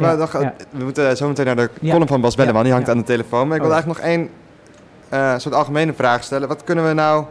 maar, 0.00 0.18
ja, 0.40 0.54
we 0.70 0.84
moeten 0.84 1.16
zo 1.16 1.28
meteen 1.28 1.46
naar 1.46 1.56
de 1.56 1.70
column 1.80 2.06
van 2.06 2.20
Bas 2.20 2.34
Belleman, 2.34 2.62
die 2.62 2.72
hangt 2.72 2.88
aan 2.88 2.98
de 2.98 3.04
telefoon. 3.04 3.48
Maar 3.48 3.56
ik 3.56 3.62
wil 3.62 3.70
oh. 3.70 3.76
eigenlijk 3.76 4.00
nog 4.00 4.10
één 4.10 4.28
uh, 5.12 5.38
soort 5.38 5.54
algemene 5.54 5.92
vraag 5.92 6.24
stellen. 6.24 6.48
Wat 6.48 6.64
kunnen 6.64 6.86
we 6.86 6.92
nou 6.92 7.24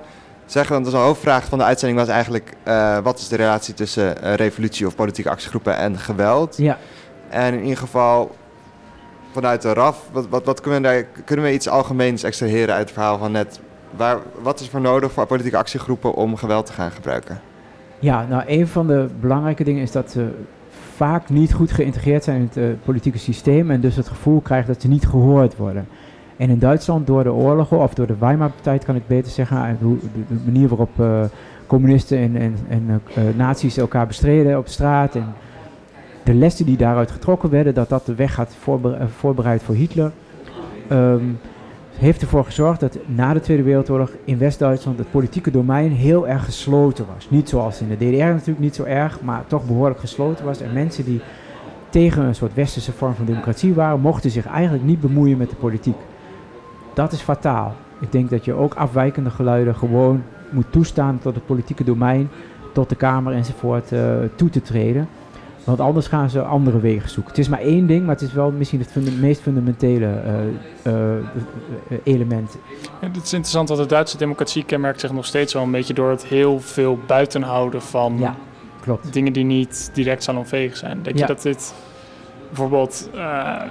zeggen, 0.52 0.76
want 0.76 0.94
een 0.94 1.00
hoofdvraag 1.00 1.46
van 1.46 1.58
de 1.58 1.64
uitzending 1.64 2.00
was 2.00 2.10
eigenlijk... 2.10 2.54
Uh, 2.68 2.98
wat 2.98 3.20
is 3.20 3.28
de 3.28 3.36
relatie 3.36 3.74
tussen 3.74 4.16
uh, 4.24 4.34
revolutie 4.34 4.88
of 4.88 4.96
politieke 4.96 5.30
actiegroepen 5.30 5.78
en 5.78 5.98
geweld? 5.98 6.58
Ja. 6.58 6.78
En 7.30 7.54
in 7.54 7.62
ieder 7.62 7.78
geval 7.78 8.36
vanuit 9.32 9.62
de 9.62 9.74
RAF, 9.74 10.04
wat, 10.12 10.28
wat, 10.30 10.46
wat 10.46 10.62
kunnen, 10.62 10.82
we 10.82 10.88
daar, 10.88 11.04
kunnen 11.26 11.46
we 11.46 11.54
iets 11.54 11.70
algemeens 11.70 12.24
extraheren 12.24 12.74
uit 12.74 12.84
het 12.84 12.94
verhaal 12.94 13.18
van 13.18 13.32
net? 13.32 13.60
Waar, 13.96 14.18
wat 14.42 14.60
is 14.60 14.74
er 14.74 14.82
nodig 14.82 15.12
voor 15.12 15.26
politieke 15.26 15.58
actiegroepen 15.58 16.14
om 16.14 16.36
geweld 16.36 16.66
te 16.66 16.74
gaan 16.74 16.92
gebruiken? 16.92 17.42
Ja, 18.00 18.26
nou 18.26 18.44
een 18.48 18.68
van 18.68 18.88
de 18.88 19.08
belangrijke 19.20 19.64
dingen 19.64 19.82
is 19.82 19.92
dat 19.92 20.12
ze 20.12 20.30
vaak 20.96 21.30
niet 21.30 21.54
goed 21.54 21.72
geïntegreerd 21.72 22.24
zijn 22.24 22.38
in 22.38 22.44
het 22.44 22.58
uh, 22.58 22.66
politieke 22.86 23.18
systeem... 23.18 23.72
en 23.72 23.82
dus 23.82 23.96
het 23.96 24.08
gevoel 24.08 24.40
krijgen 24.40 24.74
dat 24.74 24.82
ze 24.82 24.88
niet 24.88 25.08
gehoord 25.08 25.56
worden... 25.56 25.88
En 26.38 26.50
in 26.50 26.60
Duitsland 26.60 27.08
door 27.08 27.24
de 27.24 27.34
oorlogen, 27.34 27.80
of 27.80 27.94
door 27.94 28.08
de 28.08 28.18
Weimar-tijd 28.20 28.86
kan 28.86 28.96
ik 28.96 29.08
beter 29.08 29.32
zeggen, 29.32 29.78
de, 29.80 29.98
de 30.28 30.40
manier 30.46 30.68
waarop 30.68 31.00
uh, 31.00 31.24
communisten 31.68 32.18
en, 32.18 32.36
en, 32.36 32.56
en 32.70 33.02
uh, 33.18 33.24
nazi's 33.38 33.78
elkaar 33.78 34.08
bestreden 34.08 34.58
op 34.58 34.68
straat 34.68 35.16
en 35.16 35.34
de 36.24 36.34
lessen 36.34 36.66
die 36.66 36.78
daaruit 36.78 37.12
getrokken 37.12 37.50
werden, 37.50 37.74
dat 37.74 37.90
dat 37.90 38.06
de 38.06 38.16
weg 38.16 38.36
had 38.36 38.56
voorbereid, 39.16 39.64
voor 39.64 39.76
Hitler, 39.76 40.12
um, 40.92 41.40
heeft 41.98 42.22
ervoor 42.22 42.46
gezorgd 42.46 42.80
dat 42.80 42.98
na 43.06 43.34
de 43.34 43.40
Tweede 43.40 43.64
Wereldoorlog 43.64 44.12
in 44.24 44.38
West-Duitsland 44.38 44.98
het 44.98 45.12
politieke 45.12 45.52
domein 45.52 45.92
heel 45.92 46.28
erg 46.28 46.46
gesloten 46.46 47.06
was. 47.14 47.30
Niet 47.30 47.50
zoals 47.50 47.82
in 47.82 47.88
de 47.88 47.96
DDR 47.96 48.24
natuurlijk 48.24 48.60
niet 48.60 48.76
zo 48.76 48.84
erg, 48.84 49.22
maar 49.22 49.44
toch 49.48 49.66
behoorlijk 49.66 50.00
gesloten 50.00 50.46
was. 50.46 50.62
En 50.62 50.74
mensen 50.74 51.06
die 51.06 51.22
tegen 51.90 52.24
een 52.24 52.36
soort 52.36 52.54
westerse 52.54 52.92
vorm 52.92 53.14
van 53.14 53.26
democratie 53.26 53.74
waren, 53.74 54.00
mochten 54.00 54.32
zich 54.32 54.46
eigenlijk 54.46 54.84
niet 54.84 55.02
bemoeien 55.02 55.38
met 55.38 55.50
de 55.50 55.56
politiek 55.56 55.96
dat 56.98 57.12
is 57.12 57.22
fataal. 57.22 57.76
Ik 58.00 58.12
denk 58.12 58.30
dat 58.30 58.46
je 58.46 58.54
ook 58.54 58.74
afwijkende 58.74 59.30
geluiden 59.30 59.76
gewoon 59.76 60.24
moet 60.50 60.66
toestaan 60.70 61.20
tot 61.20 61.36
het 61.36 61.46
politieke 61.46 61.84
domein, 61.84 62.30
tot 62.74 62.90
de 62.90 62.96
Kamer 62.96 63.34
enzovoort 63.34 63.92
uh, 63.92 64.02
toe 64.36 64.50
te 64.50 64.62
treden. 64.62 65.08
Want 65.64 65.80
anders 65.80 66.08
gaan 66.08 66.30
ze 66.30 66.42
andere 66.42 66.80
wegen 66.80 67.10
zoeken. 67.10 67.32
Het 67.32 67.42
is 67.42 67.50
maar 67.50 67.60
één 67.60 67.88
ding, 67.88 68.06
maar 68.06 68.16
het 68.16 68.24
is 68.24 68.34
wel 68.34 68.52
misschien 68.52 68.80
het 68.80 69.20
meest 69.20 69.42
fundamentele 69.42 70.22
uh, 70.86 70.94
uh, 70.94 71.98
element. 72.04 72.58
Ja, 73.02 73.08
het 73.08 73.16
is 73.16 73.34
interessant 73.34 73.68
dat 73.68 73.78
de 73.78 73.86
Duitse 73.86 74.18
democratie 74.18 74.64
kenmerkt 74.64 75.00
zich 75.00 75.12
nog 75.12 75.26
steeds 75.26 75.54
wel 75.54 75.64
een 75.64 75.72
beetje 75.72 75.94
door 75.94 76.10
het 76.10 76.26
heel 76.26 76.60
veel 76.60 77.00
buitenhouden 77.08 77.82
van 77.82 78.16
ja, 78.20 78.36
klopt. 78.82 79.14
dingen 79.14 79.34
die 79.34 79.44
niet 79.44 79.90
direct 79.94 80.24
salonveeg 80.24 80.78
zijn. 80.78 81.04
Denk 81.04 81.18
je 81.18 81.26
dat 81.26 81.42
dit 81.42 81.74
bijvoorbeeld 82.48 83.10
uh, 83.16 83.62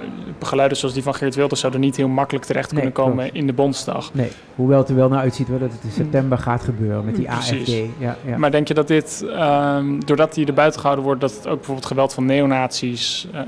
geluiden 0.41 0.77
zoals 0.77 0.93
die 0.93 1.03
van 1.03 1.13
Geert 1.13 1.35
Wilders 1.35 1.59
zouden 1.59 1.81
niet 1.81 1.95
heel 1.95 2.07
makkelijk 2.07 2.45
terecht 2.45 2.73
kunnen 2.73 2.91
komen 2.91 3.33
in 3.33 3.47
de 3.47 3.53
Bondsdag. 3.53 4.13
Nee, 4.13 4.31
hoewel 4.55 4.79
het 4.79 4.89
er 4.89 4.95
wel 4.95 5.09
naar 5.09 5.19
uitziet 5.19 5.47
dat 5.47 5.59
het 5.59 5.83
in 5.83 5.91
september 5.91 6.37
gaat 6.37 6.61
gebeuren 6.61 7.05
met 7.05 7.15
die 7.15 7.29
AFD. 7.29 7.67
Ja, 7.97 8.15
ja. 8.25 8.37
Maar 8.37 8.51
denk 8.51 8.67
je 8.67 8.73
dat 8.73 8.87
dit, 8.87 9.25
um, 9.25 10.05
doordat 10.05 10.33
die 10.33 10.45
er 10.45 10.53
buiten 10.53 10.79
gehouden 10.79 11.05
wordt, 11.05 11.21
dat 11.21 11.35
het 11.35 11.47
ook 11.47 11.55
bijvoorbeeld 11.55 11.87
geweld 11.87 12.13
van 12.13 12.25
neonazies 12.25 13.27
uh, 13.33 13.41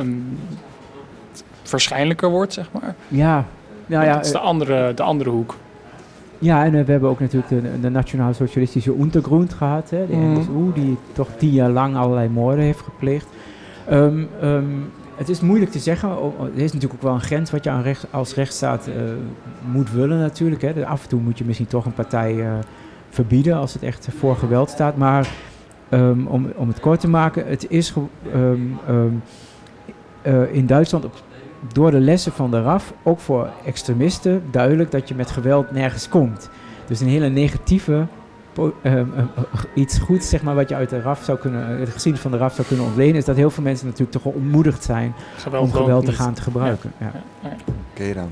um, 0.00 0.38
waarschijnlijker 1.70 2.30
wordt, 2.30 2.52
zeg 2.52 2.68
maar? 2.72 2.94
Ja, 3.08 3.44
nou 3.86 4.04
ja. 4.04 4.14
Dat 4.14 4.24
is 4.24 4.32
de 4.32 4.38
andere, 4.38 4.94
de 4.94 5.02
andere 5.02 5.30
hoek. 5.30 5.56
Ja, 6.38 6.64
en 6.64 6.74
uh, 6.74 6.84
we 6.84 6.90
hebben 6.90 7.10
ook 7.10 7.20
natuurlijk 7.20 7.48
de, 7.48 7.80
de 7.80 7.90
Nationaal 7.90 8.34
Socialistische 8.34 8.94
Untergrund 8.98 9.52
gehad, 9.52 9.90
hè, 9.90 10.06
de 10.06 10.16
mm. 10.16 10.38
NSU, 10.38 10.72
die 10.74 10.98
toch 11.12 11.28
tien 11.38 11.50
jaar 11.50 11.70
lang 11.70 11.96
allerlei 11.96 12.28
moorden 12.28 12.64
heeft 12.64 12.80
gepleegd. 12.80 13.26
Um, 13.90 14.28
um, 14.42 14.90
het 15.14 15.28
is 15.28 15.40
moeilijk 15.40 15.70
te 15.70 15.78
zeggen. 15.78 16.10
Er 16.54 16.62
is 16.62 16.72
natuurlijk 16.72 16.94
ook 16.94 17.02
wel 17.02 17.14
een 17.14 17.20
grens 17.20 17.50
wat 17.50 17.64
je 17.64 17.94
als 18.10 18.34
rechtsstaat 18.34 18.88
uh, 18.88 18.94
moet 19.72 19.92
willen 19.92 20.18
natuurlijk. 20.18 20.62
Hè. 20.62 20.86
Af 20.86 21.02
en 21.02 21.08
toe 21.08 21.20
moet 21.20 21.38
je 21.38 21.44
misschien 21.44 21.66
toch 21.66 21.84
een 21.84 21.92
partij 21.92 22.34
uh, 22.34 22.52
verbieden 23.08 23.56
als 23.56 23.72
het 23.72 23.82
echt 23.82 24.08
voor 24.18 24.36
geweld 24.36 24.70
staat. 24.70 24.96
Maar 24.96 25.28
um, 25.90 26.26
om, 26.26 26.52
om 26.56 26.68
het 26.68 26.80
kort 26.80 27.00
te 27.00 27.08
maken, 27.08 27.46
het 27.46 27.70
is 27.70 27.94
uh, 30.24 30.52
in 30.52 30.66
Duitsland 30.66 31.06
door 31.72 31.90
de 31.90 32.00
lessen 32.00 32.32
van 32.32 32.50
de 32.50 32.62
RAF 32.62 32.92
ook 33.02 33.20
voor 33.20 33.48
extremisten 33.64 34.42
duidelijk 34.50 34.90
dat 34.90 35.08
je 35.08 35.14
met 35.14 35.30
geweld 35.30 35.70
nergens 35.70 36.08
komt. 36.08 36.50
Dus 36.86 37.00
een 37.00 37.08
hele 37.08 37.28
negatieve 37.28 38.06
iets 39.74 39.98
goeds, 39.98 40.28
zeg 40.28 40.42
maar, 40.42 40.54
wat 40.54 40.68
je 40.68 40.74
uit 40.74 40.90
de 40.90 41.00
RAF 41.00 41.22
zou 41.24 41.38
kunnen, 41.38 41.84
de 41.84 41.90
geschiedenis 41.90 42.20
van 42.20 42.30
de 42.30 42.36
RAF 42.36 42.54
zou 42.54 42.66
kunnen 42.66 42.86
ontlenen, 42.86 43.14
is 43.14 43.24
dat 43.24 43.36
heel 43.36 43.50
veel 43.50 43.62
mensen 43.62 43.86
natuurlijk 43.86 44.12
toch 44.12 44.22
wel 44.22 44.32
ontmoedigd 44.32 44.84
zijn 44.84 45.14
om 45.52 45.72
geweld 45.72 46.04
te 46.04 46.12
gaan 46.12 46.34
te 46.34 46.42
gebruiken. 46.42 46.92
Ja. 46.98 47.12
Ja. 47.40 47.50
Oké 47.90 48.14
dan. 48.14 48.30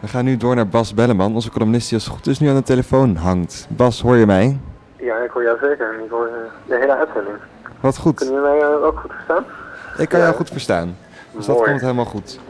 We 0.00 0.08
gaan 0.08 0.24
nu 0.24 0.36
door 0.36 0.54
naar 0.54 0.68
Bas 0.68 0.94
Belleman, 0.94 1.34
onze 1.34 1.50
columnist 1.50 1.88
die 1.88 1.94
als 1.94 2.04
het 2.04 2.14
goed 2.14 2.26
is 2.26 2.38
nu 2.38 2.48
aan 2.48 2.54
de 2.54 2.62
telefoon 2.62 3.16
hangt. 3.16 3.66
Bas, 3.70 4.00
hoor 4.00 4.16
je 4.16 4.26
mij? 4.26 4.58
Ja, 4.96 5.16
ik 5.16 5.30
hoor 5.30 5.42
jou 5.42 5.58
zeker. 5.60 6.00
Ik 6.04 6.10
hoor 6.10 6.28
de 6.66 6.76
hele 6.80 6.96
uitzending. 6.96 7.36
Wat 7.80 7.98
goed. 7.98 8.14
Kunnen 8.14 8.34
jullie 8.34 8.50
mij 8.50 8.66
ook 8.68 8.98
goed 9.00 9.10
verstaan? 9.12 9.44
Ik 9.98 10.08
kan 10.08 10.20
jou 10.20 10.34
goed 10.34 10.48
verstaan. 10.48 10.96
Dus 11.36 11.46
dat 11.46 11.62
komt 11.62 11.80
helemaal 11.80 12.04
goed. 12.04 12.40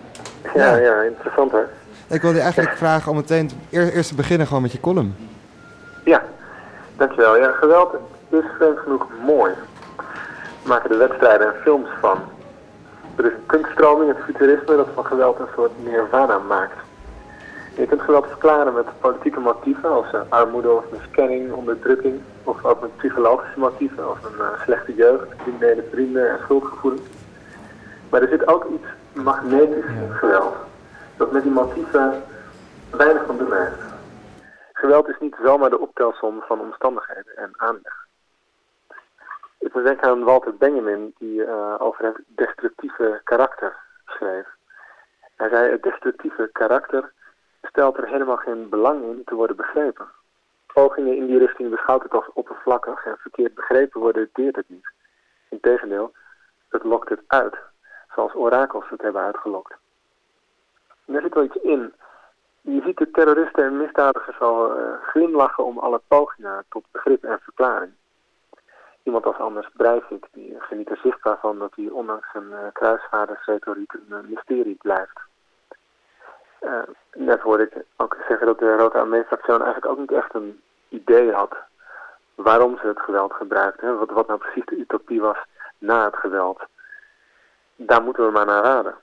Ja, 0.55 0.77
ja, 0.77 1.03
interessant 1.03 1.53
hè. 1.53 1.59
Ik 2.15 2.23
wilde 2.23 2.41
eigenlijk 2.41 2.77
vragen 2.77 3.11
om 3.11 3.17
meteen 3.17 3.51
eerst 3.71 4.09
te 4.09 4.15
beginnen 4.15 4.47
gewoon 4.47 4.63
met 4.63 4.73
je 4.73 4.81
column. 4.81 5.15
Ja, 6.09 6.23
dankjewel. 6.97 7.37
Ja, 7.37 7.51
geweld 7.51 7.95
is 8.29 8.45
vreemd 8.57 8.79
genoeg 8.79 9.07
mooi. 9.27 9.53
We 10.63 10.69
maken 10.69 10.91
er 10.91 10.99
wedstrijden 10.99 11.47
en 11.47 11.61
films 11.63 11.89
van. 12.01 12.19
Er 13.17 13.25
is 13.25 13.33
een 13.33 13.47
kunststroming, 13.47 14.09
het 14.09 14.25
futurisme, 14.25 14.77
dat 14.77 14.87
van 14.95 15.05
geweld 15.05 15.39
een 15.39 15.55
soort 15.55 15.71
nirvana 15.85 16.39
maakt. 16.39 16.77
Je 17.75 17.87
kunt 17.87 18.01
geweld 18.03 18.27
verklaren 18.27 18.75
met 18.75 18.87
politieke 19.01 19.41
motieven 19.41 19.91
als 19.91 20.13
uh, 20.15 20.21
armoede 20.29 20.71
of 20.71 20.85
miskenning, 20.93 21.53
onderdrukking. 21.53 22.21
Of 22.45 22.65
ook 22.65 22.81
met 22.81 22.97
psychologische 22.97 23.59
motieven 23.59 24.09
als 24.09 24.19
een 24.25 24.39
uh, 24.39 24.63
slechte 24.63 24.95
jeugd, 24.95 25.37
criminele 25.37 25.85
vrienden 25.91 26.31
en 26.31 26.39
schuldgevoelens. 26.43 27.03
Maar 28.11 28.23
er 28.23 28.29
zit 28.29 28.47
ook 28.47 28.67
iets 28.75 28.87
magnetisch 29.25 29.85
in 29.85 30.13
geweld. 30.13 30.55
Dat 31.17 31.33
met 31.33 31.43
die 31.43 31.53
motieven 31.53 32.23
weinig 32.91 33.23
van 33.27 33.37
doen 33.39 33.53
heeft. 33.53 33.98
Geweld 34.79 35.09
is 35.09 35.19
niet 35.19 35.37
zomaar 35.43 35.71
de 35.71 35.79
optelsom 35.79 36.43
van 36.43 36.61
omstandigheden 36.61 37.37
en 37.37 37.53
aanleg. 37.57 38.07
Ik 39.59 39.75
moet 39.75 39.85
denken 39.85 40.09
aan 40.09 40.25
Walter 40.25 40.57
Benjamin, 40.57 41.15
die 41.19 41.41
uh, 41.41 41.75
over 41.79 42.05
het 42.05 42.21
destructieve 42.27 43.21
karakter 43.25 43.77
schreef. 44.07 44.47
Hij 45.37 45.49
zei, 45.49 45.71
het 45.71 45.83
destructieve 45.83 46.51
karakter 46.53 47.13
stelt 47.63 47.97
er 47.97 48.09
helemaal 48.09 48.37
geen 48.37 48.69
belang 48.69 49.03
in 49.03 49.23
te 49.25 49.35
worden 49.35 49.57
begrepen. 49.57 50.09
Pogingen 50.67 51.17
in 51.17 51.27
die 51.27 51.39
richting 51.39 51.71
beschouwt 51.71 52.03
het 52.03 52.13
als 52.13 52.33
oppervlakkig 52.33 53.05
en 53.05 53.17
verkeerd 53.19 53.55
begrepen 53.55 54.01
worden 54.01 54.31
deert 54.33 54.57
het 54.57 54.69
niet. 54.69 54.91
Integendeel, 55.49 56.13
het 56.69 56.85
lokt 56.85 57.09
het 57.09 57.23
uit, 57.27 57.57
zoals 58.15 58.35
orakels 58.35 58.89
het 58.89 59.03
hebben 59.03 59.23
uitgelokt. 59.23 59.75
En 61.07 61.15
er 61.15 61.23
zit 61.23 61.35
wel 61.35 61.45
iets 61.45 61.57
in 61.63 61.93
je 62.75 62.83
ziet 62.85 62.99
de 62.99 63.11
terroristen 63.11 63.65
en 63.65 63.77
misdadigers 63.77 64.41
al 64.41 64.79
uh, 64.79 64.85
glimlachen 65.03 65.65
om 65.65 65.79
alle 65.79 66.01
pogingen 66.09 66.65
tot 66.69 66.85
begrip 66.91 67.25
en 67.25 67.41
verklaring. 67.43 67.93
Iemand 69.03 69.27
als 69.27 69.37
Anders 69.37 69.69
Breivik 69.73 70.27
die 70.33 70.57
geniet 70.59 70.91
er 70.91 71.01
zichtbaar 71.03 71.39
van 71.41 71.59
dat 71.59 71.73
hij 71.75 71.89
ondanks 71.89 72.31
zijn 72.33 72.51
uh, 72.51 72.59
kruisvaardersretoriek 72.73 73.93
een 73.93 74.07
uh, 74.09 74.19
mysterie 74.29 74.79
blijft. 74.83 75.21
net 77.13 77.41
hoorde 77.41 77.63
ik 77.63 77.85
ook 77.97 78.17
zeggen 78.29 78.47
dat 78.47 78.59
de 78.59 78.77
Rota 78.77 78.99
Armee-fractie 78.99 79.53
eigenlijk 79.53 79.87
ook 79.87 79.99
niet 79.99 80.13
echt 80.13 80.35
een 80.35 80.61
idee 80.89 81.33
had 81.33 81.57
waarom 82.35 82.79
ze 82.79 82.87
het 82.87 83.01
geweld 83.01 83.33
gebruikten. 83.33 83.99
Wat, 83.99 84.11
wat 84.11 84.27
nou 84.27 84.39
precies 84.39 84.65
de 84.65 84.77
utopie 84.77 85.21
was 85.21 85.39
na 85.79 86.05
het 86.05 86.17
geweld. 86.17 86.63
Daar 87.77 88.03
moeten 88.03 88.27
we 88.27 88.33
maar 88.33 88.47
naar 88.47 88.63
raden. 88.63 88.95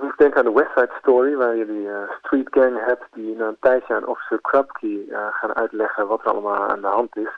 Ik 0.00 0.16
denken 0.16 0.38
aan 0.38 0.52
de 0.52 0.60
West 0.60 0.70
Side 0.74 0.92
Story, 0.98 1.36
waar 1.36 1.56
je 1.56 1.66
die 1.66 1.86
uh, 1.86 2.10
street 2.18 2.48
gang 2.50 2.84
hebt 2.84 3.04
die 3.12 3.36
na 3.36 3.46
een 3.46 3.56
tijdje 3.60 3.94
aan 3.94 4.06
officer 4.06 4.40
Krupke 4.40 5.06
uh, 5.06 5.26
gaan 5.30 5.54
uitleggen 5.54 6.06
wat 6.06 6.20
er 6.20 6.30
allemaal 6.30 6.68
aan 6.68 6.80
de 6.80 6.86
hand 6.86 7.16
is. 7.16 7.28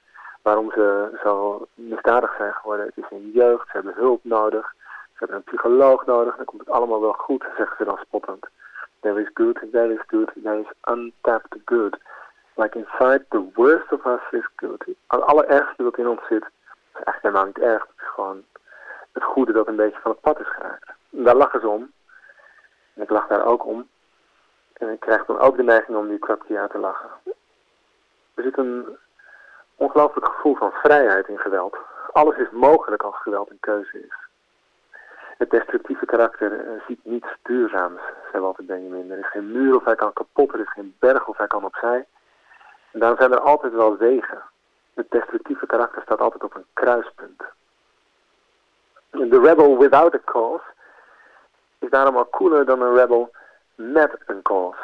Waarom 0.42 0.70
ze 0.70 1.18
zo 1.22 1.66
misdadig 1.74 2.34
zijn 2.36 2.52
geworden. 2.52 2.86
Het 2.86 2.96
is 2.96 3.10
een 3.10 3.30
jeugd, 3.34 3.66
ze 3.66 3.72
hebben 3.72 3.94
hulp 3.94 4.24
nodig, 4.24 4.74
ze 5.12 5.16
hebben 5.18 5.36
een 5.36 5.42
psycholoog 5.42 6.06
nodig. 6.06 6.36
Dan 6.36 6.44
komt 6.44 6.60
het 6.60 6.70
allemaal 6.70 7.00
wel 7.00 7.12
goed, 7.12 7.44
zeggen 7.56 7.76
ze 7.78 7.84
dan 7.84 7.98
spottend. 8.00 8.46
There 9.00 9.20
is 9.20 9.30
good, 9.34 9.58
there 9.72 9.92
is 9.92 10.02
good, 10.06 10.30
there 10.42 10.60
is 10.60 10.94
untapped 10.94 11.56
good. 11.64 11.98
Like 12.54 12.78
inside, 12.78 13.24
the 13.28 13.50
worst 13.54 13.92
of 13.92 14.06
us 14.06 14.30
is 14.30 14.48
good. 14.56 14.84
Het 15.06 15.20
allerergste 15.22 15.82
dat 15.82 15.98
in 15.98 16.08
ons 16.08 16.26
zit, 16.28 16.44
is 16.94 17.02
echt 17.04 17.22
helemaal 17.22 17.46
niet 17.46 17.58
erg. 17.58 17.82
Het 17.82 18.00
is 18.00 18.08
gewoon 18.14 18.42
het 19.12 19.22
goede 19.22 19.52
dat 19.52 19.68
een 19.68 19.76
beetje 19.76 20.00
van 20.00 20.10
het 20.10 20.20
pad 20.20 20.40
is 20.40 20.48
geraakt. 20.48 20.92
Daar 21.10 21.36
lachen 21.36 21.60
ze 21.60 21.68
om. 21.68 21.90
En 23.00 23.06
ik 23.06 23.12
lach 23.12 23.26
daar 23.26 23.44
ook 23.44 23.66
om. 23.66 23.88
En 24.72 24.88
ik 24.88 25.00
krijg 25.00 25.24
dan 25.24 25.38
ook 25.38 25.56
de 25.56 25.62
neiging 25.62 25.96
om 25.96 26.08
die 26.08 26.18
krapje 26.18 26.58
uit 26.58 26.70
te 26.70 26.78
lachen. 26.78 27.10
Er 28.34 28.42
zit 28.42 28.58
een 28.58 28.96
ongelooflijk 29.74 30.26
gevoel 30.26 30.54
van 30.54 30.72
vrijheid 30.72 31.28
in 31.28 31.38
geweld. 31.38 31.76
Alles 32.12 32.36
is 32.36 32.50
mogelijk 32.50 33.02
als 33.02 33.16
geweld 33.16 33.50
een 33.50 33.60
keuze 33.60 34.00
is. 34.00 34.14
Het 35.38 35.50
destructieve 35.50 36.06
karakter 36.06 36.52
uh, 36.52 36.82
ziet 36.86 37.00
niets 37.02 37.28
duurzaams, 37.42 38.00
zei 38.30 38.42
Walter 38.42 38.64
Benjamin. 38.64 39.10
Er 39.10 39.18
is 39.18 39.30
geen 39.30 39.52
muur 39.52 39.76
of 39.76 39.84
hij 39.84 39.94
kan 39.94 40.12
kapot, 40.12 40.52
er 40.52 40.60
is 40.60 40.72
geen 40.72 40.96
berg 40.98 41.26
of 41.26 41.36
hij 41.36 41.46
kan 41.46 41.64
opzij. 41.64 42.06
En 42.90 43.00
daarom 43.00 43.18
zijn 43.18 43.32
er 43.32 43.40
altijd 43.40 43.72
wel 43.72 43.96
wegen. 43.96 44.42
Het 44.94 45.10
destructieve 45.10 45.66
karakter 45.66 46.02
staat 46.02 46.20
altijd 46.20 46.42
op 46.42 46.54
een 46.54 46.66
kruispunt. 46.72 47.42
De 49.10 49.40
rebel 49.40 49.78
without 49.78 50.14
a 50.14 50.20
cause 50.24 50.64
is 51.80 51.90
daarom 51.90 52.16
al 52.16 52.30
cooler 52.30 52.64
dan 52.64 52.82
een 52.82 52.94
rebel 52.94 53.30
met 53.74 54.18
een 54.26 54.42
cause. 54.42 54.78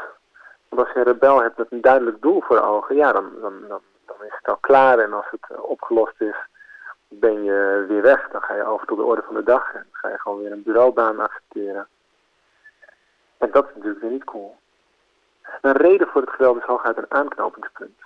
Want 0.69 0.83
als 0.83 0.93
je 0.93 0.99
een 0.99 1.13
rebel 1.13 1.43
hebt 1.43 1.59
met 1.59 1.73
een 1.73 1.81
duidelijk 1.81 2.23
doel 2.23 2.41
voor 2.41 2.61
ogen, 2.61 2.97
ja, 2.97 3.13
dan, 3.13 3.31
dan, 3.41 3.53
dan, 3.69 3.81
dan 4.07 4.17
is 4.27 4.35
het 4.37 4.49
al 4.49 4.57
klaar. 4.61 4.99
En 4.99 5.13
als 5.13 5.27
het 5.31 5.61
opgelost 5.61 6.21
is, 6.21 6.37
ben 7.09 7.45
je 7.45 7.85
weer 7.89 8.03
weg. 8.03 8.29
Dan 8.29 8.43
ga 8.43 8.55
je 8.55 8.65
over 8.65 8.87
tot 8.87 8.99
de 8.99 9.05
orde 9.05 9.23
van 9.23 9.35
de 9.35 9.43
dag 9.43 9.75
en 9.75 9.87
ga 9.93 10.09
je 10.09 10.19
gewoon 10.19 10.39
weer 10.39 10.53
een 10.53 10.63
bureaubaan 10.63 11.21
accepteren. 11.21 11.89
En 13.39 13.51
dat 13.51 13.69
is 13.69 13.75
natuurlijk 13.75 14.01
weer 14.01 14.11
niet 14.11 14.25
cool. 14.25 14.57
Een 15.61 15.77
reden 15.77 16.09
voor 16.09 16.21
het 16.21 16.31
geweld 16.31 16.57
is 16.57 16.65
hooguit 16.65 16.97
een 16.97 17.11
aanknopingspunt. 17.11 18.01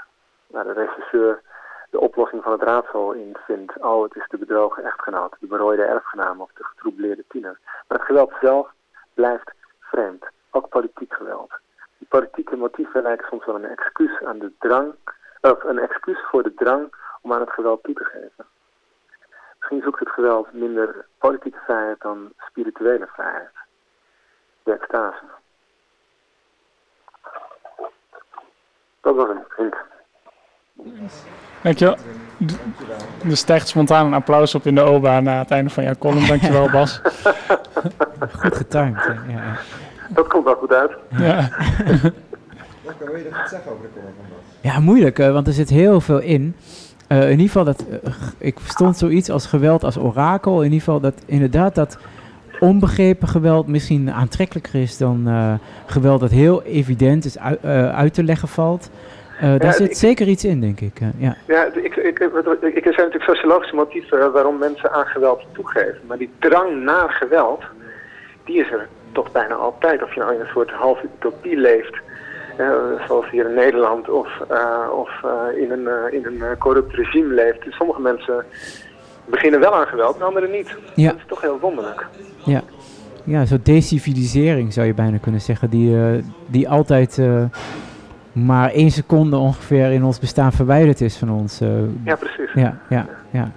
Waar 0.46 0.64
de 0.64 0.72
regisseur 0.72 1.42
de 1.90 2.00
oplossing 2.00 2.42
van 2.42 2.52
het 2.52 2.62
raadsel 2.62 3.12
in 3.12 3.36
vindt. 3.46 3.78
Oh, 3.78 4.02
het 4.02 4.16
is 4.16 4.28
de 4.28 4.38
bedrogen 4.38 4.84
echtgenoot, 4.84 5.36
de 5.40 5.46
berooide 5.46 5.82
erfgenaam 5.82 6.40
of 6.40 6.50
de 6.54 6.64
getroubleerde 6.64 7.24
tiener. 7.28 7.58
Maar 7.88 7.98
het 7.98 8.06
geweld 8.06 8.32
zelf 8.40 8.72
blijft 9.14 9.52
vreemd. 9.80 10.24
Ook 10.50 10.68
politiek 10.68 11.14
geweld. 11.14 11.52
Die 11.98 12.08
politieke 12.08 12.56
motieven 12.56 13.02
lijken 13.02 13.26
soms 13.28 13.44
wel 13.44 13.54
een 13.54 13.64
excuus 13.76 14.22
aan 14.22 14.38
de 14.38 14.52
drang, 14.58 14.94
of 15.40 15.64
een 15.64 15.78
excuus 15.78 16.18
voor 16.30 16.42
de 16.42 16.54
drang 16.54 16.94
om 17.20 17.32
aan 17.32 17.40
het 17.40 17.50
geweld 17.50 17.82
toe 17.82 17.94
te 17.94 18.04
geven. 18.04 18.46
Misschien 19.58 19.82
zoekt 19.82 19.98
het 19.98 20.10
geweld 20.10 20.52
minder 20.52 21.06
politieke 21.18 21.58
vrijheid 21.64 22.00
dan 22.00 22.32
spirituele 22.36 23.06
vrijheid. 23.06 23.54
De 24.62 24.72
extase. 24.72 25.24
Dat 29.00 29.16
was 29.16 29.28
een 29.28 29.44
vriend. 29.48 29.76
Dankjewel. 31.62 31.96
Er 33.28 33.36
stijgt 33.36 33.68
spontaan 33.68 34.06
een 34.06 34.14
applaus 34.14 34.54
op 34.54 34.66
in 34.66 34.74
de 34.74 34.82
OBA 34.82 35.20
na 35.20 35.38
het 35.38 35.50
einde 35.50 35.70
van 35.70 35.84
jouw 35.84 35.94
column. 35.98 36.26
Dankjewel 36.26 36.70
Bas. 36.76 37.00
Goed 38.32 38.56
getimed. 38.56 39.02
Ja. 39.28 39.58
Dat 40.08 40.26
komt 40.26 40.44
wel 40.44 40.54
goed 40.54 40.72
uit. 40.72 40.92
Ja. 41.10 41.50
wil 42.98 43.16
je 43.16 43.28
dat 43.30 43.48
zeggen 43.48 43.72
over 43.72 43.82
de 43.82 43.90
column 43.92 44.14
van 44.16 44.26
Bas? 44.28 44.72
Ja, 44.72 44.80
moeilijk, 44.80 45.16
want 45.16 45.46
er 45.46 45.52
zit 45.52 45.68
heel 45.68 46.00
veel 46.00 46.18
in. 46.18 46.54
Uh, 47.12 47.22
in 47.22 47.30
ieder 47.30 47.46
geval, 47.46 47.64
dat, 47.64 47.84
uh, 47.90 48.12
ik 48.38 48.60
verstond 48.60 48.96
zoiets 48.96 49.30
als 49.30 49.46
geweld 49.46 49.84
als 49.84 49.98
orakel. 49.98 50.58
In 50.58 50.64
ieder 50.64 50.78
geval 50.78 51.00
dat 51.00 51.14
inderdaad 51.26 51.74
dat 51.74 51.98
onbegrepen 52.60 53.28
geweld 53.28 53.66
misschien 53.66 54.12
aantrekkelijker 54.12 54.74
is 54.74 54.96
dan 54.96 55.28
uh, 55.28 55.52
geweld 55.86 56.20
dat 56.20 56.30
heel 56.30 56.62
evident 56.62 57.24
is 57.24 57.38
uit, 57.38 57.64
uit 57.92 58.14
te 58.14 58.24
leggen 58.24 58.48
valt. 58.48 58.90
Uh, 59.42 59.46
daar 59.46 59.64
ja, 59.64 59.72
zit 59.72 59.90
ik, 59.90 59.96
zeker 59.96 60.26
iets 60.26 60.44
in, 60.44 60.60
denk 60.60 60.80
ik. 60.80 61.00
Uh, 61.00 61.08
ja, 61.16 61.36
ja 61.46 61.64
ik, 61.64 61.96
ik, 61.96 61.96
ik, 61.96 62.18
ik, 62.18 62.86
er 62.86 62.94
zijn 62.94 63.06
natuurlijk 63.06 63.24
sociologische 63.24 63.74
motieven 63.74 64.32
waarom 64.32 64.58
mensen 64.58 64.92
aan 64.92 65.06
geweld 65.06 65.42
toegeven. 65.52 66.00
Maar 66.06 66.18
die 66.18 66.30
drang 66.38 66.82
naar 66.82 67.10
geweld, 67.10 67.62
die 68.44 68.60
is 68.60 68.70
er 68.70 68.88
toch 69.12 69.32
bijna 69.32 69.54
altijd. 69.54 70.02
Of 70.02 70.14
je 70.14 70.20
nou 70.20 70.34
in 70.34 70.40
een 70.40 70.46
soort 70.46 70.70
half 70.70 71.02
utopie 71.02 71.56
leeft, 71.56 71.94
uh, 72.58 72.72
zoals 73.06 73.30
hier 73.30 73.48
in 73.48 73.54
Nederland, 73.54 74.08
of, 74.08 74.28
of 74.92 75.10
in 75.56 75.70
een, 75.70 76.12
in 76.12 76.24
een 76.24 76.58
corrupt 76.58 76.94
regime 76.94 77.34
leeft. 77.34 77.64
Dus 77.64 77.76
sommige 77.76 78.00
mensen 78.00 78.44
beginnen 79.24 79.60
wel 79.60 79.74
aan 79.74 79.86
geweld, 79.86 80.16
en 80.16 80.22
anderen 80.22 80.50
niet. 80.50 80.76
Ja. 80.94 81.10
Dat 81.10 81.18
is 81.18 81.26
toch 81.26 81.40
heel 81.40 81.58
wonderlijk. 81.60 82.06
Ja, 82.44 82.62
ja 83.24 83.44
zo'n 83.44 83.60
decivilisering 83.62 84.72
zou 84.72 84.86
je 84.86 84.94
bijna 84.94 85.18
kunnen 85.18 85.40
zeggen, 85.40 85.70
die, 85.70 85.96
die 86.46 86.68
altijd 86.68 87.18
maar 88.32 88.70
één 88.70 88.90
seconde 88.90 89.36
ongeveer 89.36 89.90
in 89.90 90.04
ons 90.04 90.18
bestaan 90.18 90.52
verwijderd 90.52 91.00
is 91.00 91.16
van 91.16 91.30
ons. 91.30 91.62
Uh, 91.62 91.68
ja, 92.04 92.16
precies. 92.16 92.52
Ja, 92.54 92.78
ja, 92.88 93.06
ja. 93.30 93.52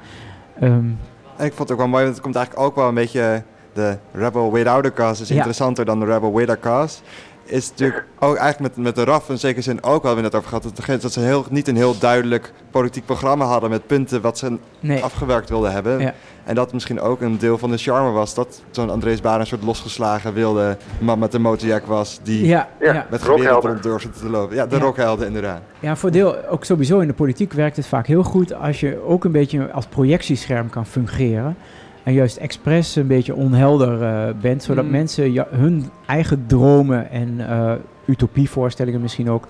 Um, 0.61 0.97
en 1.38 1.45
ik 1.45 1.53
vond 1.53 1.69
het 1.69 1.71
ook 1.71 1.78
wel 1.78 1.88
mooi, 1.88 2.03
want 2.03 2.15
het 2.15 2.24
komt 2.24 2.36
eigenlijk 2.36 2.65
ook 2.65 2.76
wel 2.76 2.88
een 2.88 2.95
beetje... 2.95 3.43
De 3.74 3.97
Rebel 4.11 4.51
Without 4.51 4.86
a 4.86 4.91
Cause 4.91 5.21
is 5.21 5.28
ja. 5.28 5.36
interessanter 5.36 5.86
dan 5.86 5.99
de 5.99 6.05
Rebel 6.05 6.34
With 6.34 6.49
a 6.49 6.57
Cause. 6.61 7.01
Is 7.46 7.70
natuurlijk 7.70 8.06
ook 8.20 8.36
eigenlijk 8.36 8.76
met, 8.76 8.86
met 8.86 8.96
de 8.96 9.04
RAF 9.04 9.30
in 9.30 9.38
zekere 9.39 9.62
zin 9.62 9.84
ook 9.84 10.04
wel 10.04 10.16
we 10.16 10.22
net 10.22 10.36
over 10.36 10.48
gehad. 10.48 10.64
Dat, 10.64 11.02
dat 11.02 11.14
ze 11.14 11.20
heel, 11.20 11.46
niet 11.50 11.68
een 11.68 11.76
heel 11.76 11.98
duidelijk 11.98 12.54
politiek 12.72 13.06
programma 13.06 13.46
hadden 13.46 13.70
met 13.70 13.88
punten 13.88 14.22
wat 14.22 14.38
ze 14.38 14.58
nee. 14.80 15.04
afgewerkt 15.04 15.50
wilden 15.50 15.72
hebben. 15.72 16.00
Ja. 16.00 16.14
En 16.44 16.56
dat 16.56 16.74
misschien 16.74 17.02
ook 17.02 17.22
een 17.22 17.38
deel 17.38 17.58
van 17.58 17.72
de 17.72 17.78
charme 17.78 18.12
was. 18.12 18.34
Dat 18.34 18.62
zo'n 18.72 18.89
Andrees 18.89 19.22
Baan 19.22 19.39
een 19.39 19.48
soort 19.48 19.64
losgeslagen 19.64 20.34
wilde 20.34 20.78
man 21.00 21.20
met 21.20 21.34
een 21.34 21.41
motorjack 21.41 21.86
was. 21.86 22.20
Die 22.24 22.46
ja, 22.46 22.70
ja. 22.80 23.08
met 23.10 23.24
geweren 23.24 23.60
rond 23.62 23.84
durfde 23.84 24.10
te 24.10 24.30
lopen. 24.30 24.56
Ja, 24.56 24.66
de 24.66 24.76
Ja. 24.76 24.82
rockhelden 24.82 25.28
inderdaad. 25.28 25.62
Ja, 25.80 25.96
voor 25.96 26.12
deel, 26.12 26.48
ook 26.48 26.66
sowieso 26.66 27.00
in 27.00 27.08
de 27.08 27.14
politiek 27.14 27.54
werkt 27.54 27.76
het 27.76 27.88
vaak 27.88 28.08
heel 28.08 28.24
goed 28.24 28.54
als 28.54 28.80
je 28.80 29.06
ook 29.06 29.24
een 29.24 29.32
beetje 29.32 29.72
als 29.72 29.86
projectiescherm 29.86 30.70
kan 30.70 30.86
fungeren. 30.86 31.58
En 32.04 32.14
juist 32.14 32.38
expres 32.38 32.95
een 32.95 33.08
beetje 33.08 33.36
onhelder 33.36 34.01
eh, 34.01 34.34
bent, 34.41 34.64
zodat 34.64 34.86
Mm. 34.86 34.91
mensen 34.91 35.34
ja, 35.34 35.47
hun 35.49 35.86
eigen 36.06 36.45
dromen 36.47 37.10
en 37.10 37.49
eh, 37.49 37.74
utopievoorstellingen 38.06 39.01
misschien 39.01 39.30
ook 39.30 39.47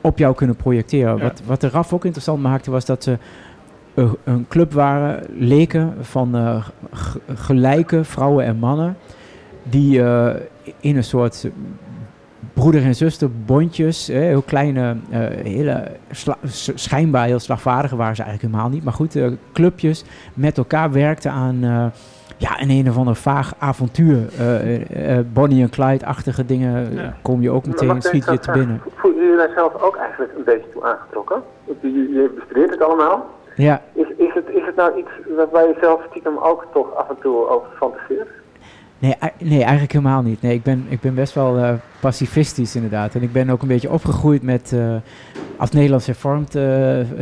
op 0.00 0.18
jou 0.18 0.34
kunnen 0.34 0.56
projecteren. 0.56 1.16
Ja. 1.16 1.22
Wat, 1.22 1.42
wat 1.46 1.60
de 1.60 1.68
RAF 1.68 1.92
ook 1.92 2.04
interessant 2.04 2.42
maakte 2.42 2.70
was 2.70 2.84
dat 2.84 3.02
ze 3.02 3.18
een, 3.94 4.16
een 4.24 4.46
club 4.48 4.72
waren, 4.72 5.22
leken 5.38 5.94
van 6.00 6.36
eh, 6.36 6.66
gelijke 7.34 8.04
vrouwen 8.04 8.44
en 8.44 8.56
mannen, 8.56 8.96
die 9.62 10.00
in 10.80 10.96
een 10.96 11.04
soort 11.04 11.48
broeder 12.56 12.82
en 12.84 12.94
zuster 12.94 13.28
bondjes, 13.46 14.06
hè, 14.06 14.18
heel 14.18 14.42
kleine, 14.42 14.96
eh, 15.10 15.18
hele 15.42 15.82
schijnbaar 16.74 17.26
heel 17.26 17.38
slagvaardige 17.38 17.96
waren 17.96 18.16
ze 18.16 18.22
eigenlijk 18.22 18.52
helemaal 18.52 18.72
niet, 18.74 18.84
maar 18.84 18.92
goed, 18.92 19.16
eh, 19.16 19.26
clubjes 19.52 20.04
met 20.34 20.58
elkaar 20.58 20.92
werkten 20.92 21.30
aan 21.30 21.58
eh, 21.62 21.86
ja, 22.36 22.60
een 22.60 22.70
een 22.70 22.88
of 22.88 22.96
ander 22.96 23.14
vaag 23.16 23.52
avontuur. 23.58 24.18
Eh, 24.38 25.18
eh, 25.18 25.24
Bonnie 25.32 25.62
en 25.62 25.70
Clyde-achtige 25.70 26.44
dingen 26.46 26.94
Ja. 26.94 27.14
kom 27.22 27.40
je 27.42 27.50
ook 27.50 27.66
meteen, 27.66 28.02
schiet 28.02 28.24
je 28.24 28.38
te 28.38 28.50
binnen. 28.52 28.80
Voelen 28.94 29.22
jullie 29.22 29.36
daar 29.36 29.52
zelf 29.54 29.82
ook 29.82 29.96
eigenlijk 29.96 30.32
een 30.36 30.44
beetje 30.44 30.70
toe 30.72 30.84
aangetrokken? 30.84 31.42
Je, 31.80 31.88
je 31.92 32.32
bestudeert 32.34 32.70
het 32.70 32.82
allemaal. 32.82 33.26
Ja, 33.56 33.82
Is, 33.92 34.06
is, 34.16 34.34
het, 34.34 34.48
is 34.48 34.66
het 34.66 34.76
nou 34.76 34.98
iets 34.98 35.08
wat- 35.36 35.50
waar 35.50 35.66
je 35.66 35.76
zelf 35.80 36.00
stiekem 36.10 36.38
ook 36.38 36.66
toch 36.72 36.94
af 36.94 37.08
en 37.08 37.16
toe 37.20 37.48
over 37.48 37.68
fantaseert? 37.76 38.28
Nee, 38.98 39.14
nee, 39.38 39.62
eigenlijk 39.62 39.92
helemaal 39.92 40.22
niet. 40.22 40.42
Nee, 40.42 40.54
ik 40.54 40.62
ben, 40.62 40.86
ik 40.88 41.00
ben 41.00 41.14
best 41.14 41.34
wel 41.34 41.58
eh, 41.58 41.74
pacifistisch 42.00 42.74
inderdaad. 42.74 43.14
En 43.14 43.22
ik 43.22 43.32
ben 43.32 43.50
ook 43.50 43.62
een 43.62 43.68
beetje 43.68 43.90
opgegroeid 43.90 44.42
met 44.42 44.72
eh, 44.72 44.94
als 45.56 45.70
Nederlands 45.70 46.08
eh, 46.08 46.14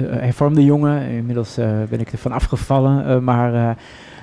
hervormde 0.08 0.64
jongen. 0.64 1.08
Inmiddels 1.08 1.54
ben 1.88 2.00
ik 2.00 2.12
ervan 2.12 2.32
afgevallen, 2.32 3.24
maar 3.24 3.76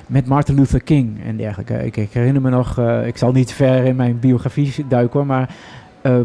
met 0.08 0.28
Martin 0.28 0.56
Luther 0.56 0.82
King 0.82 1.24
en 1.26 1.38
dergelijke. 1.38 1.86
Ik, 1.86 1.98
ik 1.98 2.14
herinner 2.14 2.42
me 2.42 2.50
nog, 2.50 2.80
ik 3.06 3.18
zal 3.18 3.32
niet 3.32 3.54
ver 3.54 3.84
in 3.84 3.96
mijn 3.96 4.20
biografie 4.20 4.86
duiken 4.88 5.20
hoor, 5.20 5.28
maar 5.28 5.50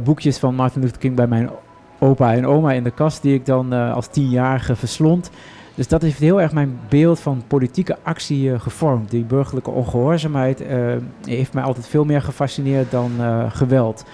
boekjes 0.04 0.38
van 0.38 0.54
Martin 0.54 0.80
Luther 0.80 0.98
King 0.98 1.14
bij 1.14 1.26
mijn 1.26 1.50
opa 1.98 2.34
en 2.34 2.46
oma 2.46 2.72
in 2.72 2.84
de 2.84 2.90
kast 2.90 3.22
die 3.22 3.34
ik 3.34 3.46
dan 3.46 3.72
als 3.72 4.06
tienjarige 4.06 4.76
verslond. 4.76 5.30
Dus 5.76 5.88
dat 5.88 6.02
heeft 6.02 6.18
heel 6.18 6.40
erg 6.40 6.52
mijn 6.52 6.78
beeld 6.88 7.20
van 7.20 7.42
politieke 7.46 7.96
actie 8.02 8.52
eh, 8.52 8.60
gevormd. 8.60 9.10
Die 9.10 9.24
burgerlijke 9.24 9.70
ongehoorzaamheid 9.70 10.60
eh, 10.60 10.78
heeft 11.24 11.52
mij 11.52 11.62
altijd 11.62 11.86
veel 11.86 12.04
meer 12.04 12.22
gefascineerd 12.22 12.90
dan 12.90 13.10
eh, 13.18 13.44
geweld. 13.48 14.04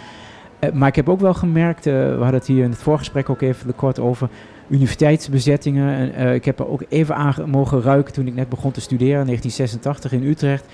Maar 0.73 0.89
ik 0.89 0.97
heb 0.97 1.09
ook 1.09 1.21
wel 1.21 1.35
gemerkt, 1.35 1.85
we 1.85 2.15
hadden 2.19 2.35
het 2.35 2.47
hier 2.47 2.65
in 2.65 2.71
het 2.71 2.79
voorgesprek 2.83 3.31
ook 3.31 3.41
even 3.41 3.75
kort 3.75 3.99
over 3.99 4.29
universiteitsbezettingen. 4.69 6.15
En, 6.15 6.35
ik 6.35 6.45
heb 6.45 6.59
er 6.59 6.69
ook 6.69 6.83
even 6.89 7.15
aan 7.17 7.35
ge- 7.35 7.47
mogen 7.47 7.83
ruiken 7.83 8.13
toen 8.13 8.27
ik 8.27 8.35
net 8.35 8.49
begon 8.49 8.71
te 8.71 8.81
studeren 8.81 9.21
in 9.21 9.27
1986 9.27 10.13
in 10.13 10.23
Utrecht. 10.23 10.65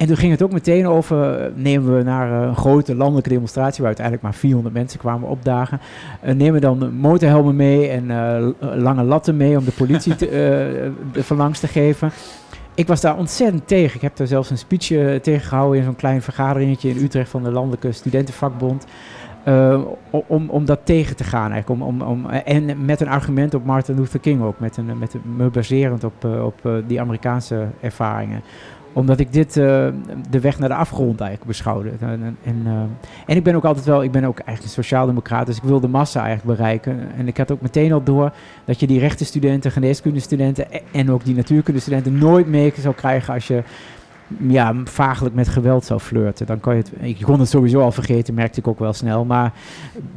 En 0.00 0.06
toen 0.06 0.16
ging 0.16 0.32
het 0.32 0.42
ook 0.42 0.52
meteen 0.52 0.86
over, 0.86 1.40
uh, 1.40 1.46
nemen 1.54 1.96
we 1.96 2.02
naar 2.02 2.42
uh, 2.42 2.48
een 2.48 2.56
grote 2.56 2.94
landelijke 2.94 3.28
demonstratie, 3.28 3.78
waar 3.78 3.86
uiteindelijk 3.86 4.26
maar 4.26 4.34
400 4.34 4.74
mensen 4.74 4.98
kwamen 4.98 5.28
opdagen. 5.28 5.80
Uh, 6.24 6.34
nemen 6.34 6.52
we 6.52 6.60
dan 6.60 6.96
motorhelmen 6.96 7.56
mee 7.56 7.88
en 7.88 8.06
lange 8.60 9.02
latten 9.02 9.36
mee 9.36 9.58
om 9.58 9.64
de 9.64 9.70
politie 9.70 10.16
te, 10.16 10.92
van 11.28 11.36
langs 11.36 11.60
te 11.60 11.66
geven. 11.68 12.10
Ik 12.74 12.86
was 12.86 13.00
daar 13.00 13.16
ontzettend 13.16 13.68
tegen. 13.68 13.94
Ik 13.94 14.00
heb 14.00 14.16
daar 14.16 14.26
zelfs 14.26 14.50
een 14.50 14.58
speech 14.58 14.86
tegen 15.22 15.48
gehouden 15.48 15.78
in 15.78 15.84
zo'n 15.84 15.96
klein 15.96 16.22
vergaderingetje 16.22 16.88
in 16.88 17.02
Utrecht 17.02 17.30
van 17.30 17.42
de 17.42 17.50
Landelijke 17.50 17.92
Studentenvakbond. 17.92 18.86
Uh, 19.48 19.80
om, 20.10 20.50
om 20.50 20.64
dat 20.64 20.80
tegen 20.84 21.16
te 21.16 21.24
gaan 21.24 21.52
eigenlijk. 21.52 21.80
Om, 21.80 21.82
om, 21.82 22.02
om, 22.02 22.30
en 22.30 22.84
met 22.84 23.00
een 23.00 23.08
argument 23.08 23.54
op 23.54 23.64
Martin 23.64 23.94
Luther 23.94 24.20
King 24.20 24.42
ook. 24.42 24.60
Met 24.60 24.76
een, 24.76 24.98
met 24.98 25.14
een, 25.14 25.36
me 25.36 25.48
baserend 25.48 26.04
op, 26.04 26.24
uh, 26.24 26.44
op 26.44 26.82
die 26.86 27.00
Amerikaanse 27.00 27.66
ervaringen 27.80 28.42
omdat 28.92 29.20
ik 29.20 29.32
dit 29.32 29.56
uh, 29.56 29.64
de 30.30 30.40
weg 30.40 30.58
naar 30.58 30.68
de 30.68 30.74
afgrond 30.74 31.20
eigenlijk 31.20 31.50
beschouwde. 31.50 31.90
En, 32.00 32.36
en, 32.44 32.62
uh, 32.66 32.72
en, 33.26 33.36
ik 33.36 33.44
ben 33.44 33.54
ook 33.54 33.64
altijd 33.64 33.86
wel, 33.86 34.02
ik 34.02 34.12
ben 34.12 34.24
ook 34.24 34.38
eigenlijk 34.38 34.76
sociaaldemocraat, 34.76 35.46
dus 35.46 35.56
ik 35.56 35.62
wil 35.62 35.80
de 35.80 35.88
massa 35.88 36.24
eigenlijk 36.24 36.58
bereiken. 36.58 36.98
En 37.16 37.28
ik 37.28 37.36
had 37.36 37.50
ook 37.50 37.60
meteen 37.60 37.92
al 37.92 38.02
door 38.02 38.30
dat 38.64 38.80
je 38.80 38.86
die 38.86 39.00
rechtenstudenten, 39.00 39.70
geneeskundestudenten 39.70 40.66
en 40.92 41.10
ook 41.10 41.24
die 41.24 41.34
natuurkundestudenten 41.34 42.18
nooit 42.18 42.46
mee 42.46 42.72
zou 42.76 42.94
krijgen 42.94 43.34
als 43.34 43.46
je 43.46 43.62
ja, 44.38 44.74
vaaglijk 44.84 45.34
met 45.34 45.48
geweld 45.48 45.84
zou 45.84 46.00
flirten. 46.00 46.46
Dan 46.46 46.60
kan 46.60 46.76
je 46.76 46.82
het, 46.82 46.92
ik 47.00 47.22
kon 47.24 47.40
het 47.40 47.48
sowieso 47.48 47.80
al 47.80 47.92
vergeten, 47.92 48.34
merkte 48.34 48.60
ik 48.60 48.68
ook 48.68 48.78
wel 48.78 48.92
snel, 48.92 49.24
maar 49.24 49.52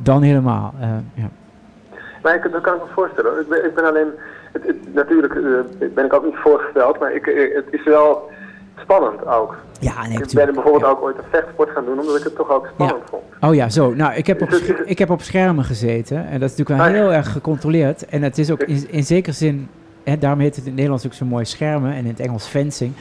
dan 0.02 0.22
helemaal. 0.22 0.74
Uh, 0.80 0.88
ja. 1.14 1.30
Maar 2.24 2.36
ik, 2.36 2.52
dat 2.52 2.62
kan 2.62 2.76
ik 2.76 2.82
me 2.82 2.94
voorstellen. 2.94 3.42
Ik 3.42 3.48
ben, 3.48 3.66
ik 3.66 3.76
ben 3.76 3.86
alleen, 3.86 4.08
het, 4.52 4.94
natuurlijk 4.94 5.34
ben 5.94 6.06
ik 6.06 6.14
ook 6.14 6.26
niet 6.26 6.36
voorgesteld, 6.36 7.00
maar 7.00 7.14
ik, 7.14 7.26
het 7.54 7.66
is 7.72 7.84
wel 7.84 8.32
spannend 8.76 9.26
ook. 9.26 9.56
Ja, 9.80 10.08
nee, 10.08 10.18
ik 10.18 10.32
ben 10.34 10.54
bijvoorbeeld 10.54 10.84
ook 10.84 11.02
ooit 11.02 11.18
een 11.18 11.24
vechtsport 11.32 11.70
gaan 11.70 11.86
doen, 11.86 12.00
omdat 12.00 12.18
ik 12.18 12.24
het 12.24 12.36
toch 12.36 12.50
ook 12.52 12.68
spannend 12.74 13.02
ja. 13.02 13.10
vond. 13.10 13.24
Oh 13.42 13.56
ja, 13.56 13.70
zo. 13.70 13.94
Nou, 13.94 14.14
ik 14.14 14.28
heb, 14.28 14.42
op, 14.42 14.50
ik 14.86 15.00
heb 15.00 15.10
op 15.10 15.22
schermen 15.22 15.64
gezeten 15.64 16.18
en 16.18 16.40
dat 16.40 16.50
is 16.50 16.58
natuurlijk 16.58 16.94
wel 16.94 17.02
heel 17.02 17.14
erg 17.14 17.32
gecontroleerd. 17.32 18.06
En 18.06 18.22
het 18.22 18.38
is 18.38 18.52
ook 18.52 18.64
in, 18.64 18.90
in 18.90 19.04
zekere 19.04 19.36
zin, 19.36 19.70
hè, 20.04 20.18
daarom 20.18 20.40
heet 20.40 20.56
het 20.56 20.60
in 20.60 20.66
het 20.66 20.74
Nederlands 20.74 21.06
ook 21.06 21.14
zo 21.14 21.26
mooi 21.26 21.46
schermen 21.46 21.92
en 21.92 22.00
in 22.00 22.08
het 22.08 22.20
Engels 22.20 22.46
fencing. 22.46 22.94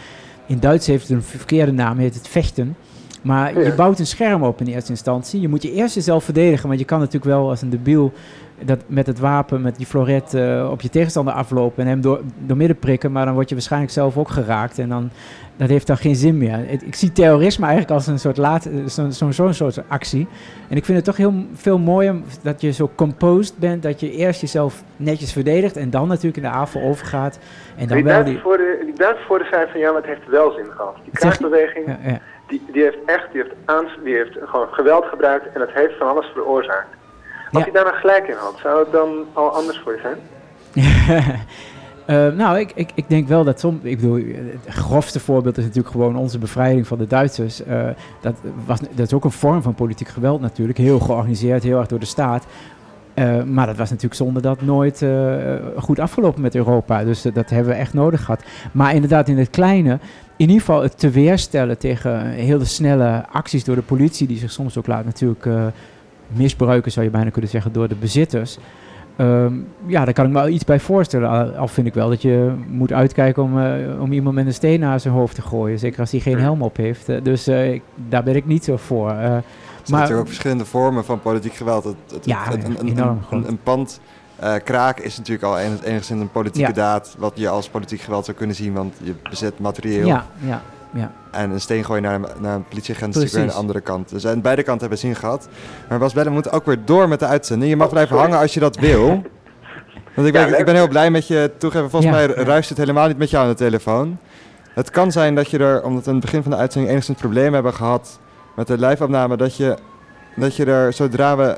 In 0.47 0.59
Duits 0.59 0.87
heeft 0.87 1.09
het 1.09 1.17
een 1.17 1.23
verkeerde 1.23 1.73
naam, 1.73 1.99
heet 1.99 2.15
het 2.15 2.29
vechten. 2.29 2.77
Maar 3.23 3.63
je 3.63 3.75
bouwt 3.75 3.99
een 3.99 4.07
scherm 4.07 4.43
op 4.43 4.61
in 4.61 4.67
eerste 4.67 4.91
instantie. 4.91 5.41
Je 5.41 5.49
moet 5.49 5.63
je 5.63 5.73
eerst 5.73 5.95
jezelf 5.95 6.25
verdedigen, 6.25 6.69
want 6.69 6.81
je 6.81 6.87
kan 6.87 6.99
natuurlijk 6.99 7.25
wel 7.25 7.49
als 7.49 7.63
een 7.63 7.71
debiel 7.71 8.13
dat 8.65 8.79
met 8.87 9.07
het 9.07 9.19
wapen, 9.19 9.63
met 9.63 9.77
die 9.77 9.87
floret 9.87 10.35
uh, 10.35 10.69
op 10.71 10.81
je 10.81 10.89
tegenstander 10.89 11.35
aflopen 11.35 11.83
en 11.83 11.89
hem 11.89 12.01
door, 12.01 12.21
door 12.39 12.57
midden 12.57 12.79
prikken, 12.79 13.13
maar 13.13 13.25
dan 13.25 13.35
word 13.35 13.49
je 13.49 13.55
waarschijnlijk 13.55 13.93
zelf 13.93 14.17
ook 14.17 14.29
geraakt 14.29 14.79
en 14.79 14.89
dan 14.89 15.11
dat 15.63 15.71
heeft 15.71 15.87
dan 15.87 15.97
geen 15.97 16.15
zin 16.15 16.39
meer. 16.39 16.59
Ik, 16.69 16.83
ik 16.83 16.95
zie 16.95 17.13
terrorisme 17.13 17.67
eigenlijk 17.67 17.95
als 17.95 18.07
een 18.07 18.19
soort 18.19 18.37
laat, 18.37 18.69
zo'n 18.87 19.13
zo, 19.13 19.31
zo 19.31 19.53
soort 19.53 19.81
actie. 19.89 20.29
En 20.69 20.77
ik 20.77 20.85
vind 20.85 20.97
het 20.97 21.07
toch 21.07 21.17
heel 21.17 21.35
veel 21.55 21.79
mooier 21.79 22.15
dat 22.43 22.61
je 22.61 22.73
zo 22.73 22.91
composed 22.95 23.59
bent, 23.59 23.83
dat 23.83 24.01
je 24.01 24.11
eerst 24.11 24.41
jezelf 24.41 24.83
netjes 24.97 25.33
verdedigt 25.33 25.77
en 25.77 25.91
dan 25.91 26.09
natuurlijk 26.09 26.37
in 26.37 26.43
de 26.43 26.49
avond 26.49 26.85
overgaat. 26.85 27.39
En 27.77 27.87
dan 27.87 27.97
die 27.97 28.05
wel 28.05 28.25
die... 28.25 28.39
Voor 28.39 28.57
de, 28.57 28.83
die 28.85 28.95
Duitsers 28.95 29.27
voor 29.27 29.39
de 29.39 29.47
zei 29.51 29.67
van 29.71 29.81
ja, 29.81 29.93
maar 29.93 30.01
het 30.01 30.11
heeft 30.11 30.29
wel 30.29 30.53
zin 30.53 30.67
gehad. 30.77 30.97
Die 31.05 31.13
kruisbeweging, 31.13 31.87
ja, 31.87 31.99
ja. 32.05 32.19
die, 32.49 32.63
die 32.73 32.83
heeft 32.83 32.99
echt, 33.07 33.33
die 33.33 33.43
heeft, 33.43 33.55
aans, 33.65 33.99
die 34.05 34.15
heeft 34.15 34.37
gewoon 34.45 34.69
geweld 34.71 35.05
gebruikt 35.05 35.55
en 35.55 35.61
het 35.61 35.73
heeft 35.73 35.97
van 35.99 36.09
alles 36.09 36.27
veroorzaakt. 36.35 36.95
Als 37.53 37.65
ja. 37.65 37.71
hij 37.71 37.73
daar 37.73 37.85
nou 37.85 37.97
gelijk 37.97 38.29
in 38.29 38.37
had, 38.37 38.59
zou 38.63 38.79
het 38.79 38.93
dan 38.93 39.27
al 39.33 39.51
anders 39.51 39.79
voor 39.79 39.93
je 39.93 40.01
zijn? 40.01 40.19
Uh, 42.13 42.33
nou, 42.37 42.59
ik, 42.59 42.73
ik, 42.75 42.91
ik 42.95 43.05
denk 43.09 43.29
wel 43.29 43.45
dat 43.45 43.61
soms. 43.61 43.79
Ik 43.83 44.01
bedoel, 44.01 44.23
het 44.65 44.75
grofste 44.75 45.21
voorbeeld 45.21 45.59
is 45.59 45.65
natuurlijk 45.65 45.95
gewoon 45.95 46.17
onze 46.17 46.39
bevrijding 46.39 46.87
van 46.87 46.99
de 46.99 47.07
Duitsers. 47.07 47.67
Uh, 47.67 47.89
dat, 48.21 48.35
was, 48.67 48.79
dat 48.81 49.07
is 49.07 49.13
ook 49.13 49.25
een 49.25 49.31
vorm 49.31 49.63
van 49.63 49.75
politiek 49.75 50.09
geweld 50.09 50.41
natuurlijk. 50.41 50.79
Heel 50.79 50.99
georganiseerd, 50.99 51.63
heel 51.63 51.79
erg 51.79 51.87
door 51.87 51.99
de 51.99 52.07
staat. 52.07 52.47
Uh, 53.15 53.43
maar 53.43 53.67
dat 53.67 53.77
was 53.77 53.89
natuurlijk 53.89 54.15
zonder 54.15 54.43
dat 54.43 54.63
nooit 54.63 55.05
goed 55.77 55.99
afgelopen 55.99 56.43
met 56.43 56.55
Europa. 56.55 57.05
Dus 57.05 57.23
dat 57.23 57.51
hebben 57.51 57.73
we 57.73 57.79
echt 57.79 57.95
nodig 57.95 58.25
gehad. 58.25 58.43
Maar 58.73 58.95
inderdaad, 58.95 59.29
in 59.29 59.39
het 59.39 59.51
kleine. 59.51 59.91
In 60.37 60.49
ieder 60.49 60.59
geval 60.59 60.83
het 60.83 60.99
te 60.99 61.11
weerstellen 61.11 61.79
tegen 61.79 62.27
hele 62.27 62.65
snelle 62.65 63.25
acties 63.33 63.65
door 63.65 63.77
de 63.77 63.83
politie. 63.83 64.27
Die 64.27 64.39
zich 64.39 64.51
soms 64.51 64.79
ook 64.79 64.87
laat 64.87 65.05
natuurlijk 65.05 65.47
misbruiken, 66.27 66.93
zou 66.93 67.05
je 67.05 67.11
bijna 67.11 67.31
kunnen 67.31 67.51
zeggen, 67.51 67.73
door 67.73 67.89
de 67.89 67.95
bezitters. 67.95 68.59
Um, 69.23 69.67
ja, 69.87 70.05
daar 70.05 70.15
kan 70.15 70.25
ik 70.25 70.31
me 70.31 70.39
wel 70.39 70.49
iets 70.49 70.65
bij 70.65 70.81
voorstellen. 70.81 71.57
Al 71.57 71.69
vind 71.69 71.87
ik 71.87 71.95
wel 71.95 72.09
dat 72.09 72.23
je 72.23 72.53
moet 72.69 72.93
uitkijken 72.93 73.43
om, 73.43 73.59
uh, 73.59 74.01
om 74.01 74.13
iemand 74.13 74.35
met 74.35 74.47
een 74.47 74.55
steen 74.55 74.81
naar 74.81 75.01
zijn 75.01 75.15
hoofd 75.15 75.35
te 75.35 75.43
gooien. 75.43 75.79
Zeker 75.79 76.01
als 76.01 76.11
hij 76.11 76.21
geen 76.21 76.39
helm 76.39 76.63
op 76.63 76.77
heeft. 76.77 77.09
Uh, 77.09 77.23
dus 77.23 77.49
uh, 77.49 77.73
ik, 77.73 77.83
daar 78.09 78.23
ben 78.23 78.37
ik 78.37 78.47
niet 78.47 78.65
zo 78.65 78.77
voor. 78.77 79.11
er 79.11 79.43
zijn 79.83 80.01
natuurlijk 80.01 80.21
ook 80.21 80.27
verschillende 80.27 80.65
vormen 80.65 81.05
van 81.05 81.21
politiek 81.21 81.55
geweld. 81.55 81.85
Het, 81.85 81.95
het, 82.13 82.25
ja, 82.25 82.45
het, 82.45 82.65
een, 82.65 82.99
een, 83.31 83.49
een, 83.49 83.59
pand 83.63 84.01
kraak 84.65 84.99
is 84.99 85.17
natuurlijk 85.17 85.45
al 85.45 85.59
enigszins 85.59 86.21
een 86.21 86.31
politieke 86.31 86.69
ja. 86.69 86.75
daad. 86.75 87.15
Wat 87.19 87.33
je 87.35 87.49
als 87.49 87.69
politiek 87.69 88.01
geweld 88.01 88.25
zou 88.25 88.37
kunnen 88.37 88.57
zien, 88.57 88.73
want 88.73 88.95
je 89.03 89.15
bezet 89.23 89.59
materieel. 89.59 90.07
Ja, 90.07 90.27
ja. 90.45 90.63
Ja. 90.95 91.13
En 91.31 91.51
een 91.51 91.61
steen 91.61 91.85
gooien 91.85 92.03
naar, 92.03 92.21
naar 92.39 92.55
een 92.55 92.65
politieagent 92.69 93.17
is 93.17 93.33
weer 93.33 93.41
aan 93.43 93.47
de 93.49 93.53
andere 93.53 93.81
kant. 93.81 94.09
Dus 94.09 94.27
aan 94.27 94.41
beide 94.41 94.63
kanten 94.63 94.81
hebben 94.81 94.99
zin 94.99 95.15
gehad. 95.17 95.49
Maar 95.89 95.99
Bas 95.99 96.13
Bellen 96.13 96.33
moet 96.33 96.53
ook 96.53 96.67
weer 96.67 96.79
door 96.85 97.09
met 97.09 97.19
de 97.19 97.27
uitzending. 97.27 97.71
Je 97.71 97.77
mag 97.77 97.87
Oh, 97.87 97.93
blijven 97.93 98.17
hangen 98.17 98.39
als 98.39 98.55
je 98.55 98.61
dat 98.61 98.77
wil. 98.77 99.07
Want 100.15 100.27
ik 100.27 100.33
ben, 100.33 100.49
Ja, 100.49 100.57
ik 100.57 100.65
ben 100.65 100.75
heel 100.75 100.89
blij 100.89 101.11
met 101.11 101.27
je 101.27 101.51
toegeven. 101.59 101.91
Volgens 101.91 102.13
Ja. 102.13 102.27
mij 102.27 102.45
ruist 102.45 102.69
het 102.69 102.79
helemaal 102.79 103.07
niet 103.09 103.19
met 103.19 103.31
jou 103.31 103.43
aan 103.45 103.51
de 103.51 103.57
telefoon. 103.57 104.19
Het 104.75 104.91
kan 104.91 105.13
zijn 105.13 105.35
dat 105.35 105.51
je 105.51 105.59
er, 105.59 105.83
omdat 105.85 106.03
we 106.05 106.09
aan 106.11 106.17
het 106.17 106.25
begin 106.25 106.43
van 106.43 106.51
de 106.51 106.57
uitzending 106.57 106.93
enigszins 106.93 107.19
problemen 107.19 107.53
hebben 107.53 107.75
gehad 107.75 108.19
met 108.57 108.67
de 108.67 108.79
live-opname, 108.79 109.37
dat 109.37 109.57
je, 109.57 109.77
dat 110.37 110.57
je 110.57 110.65
er 110.65 110.93
zodra 110.93 111.37
we 111.37 111.57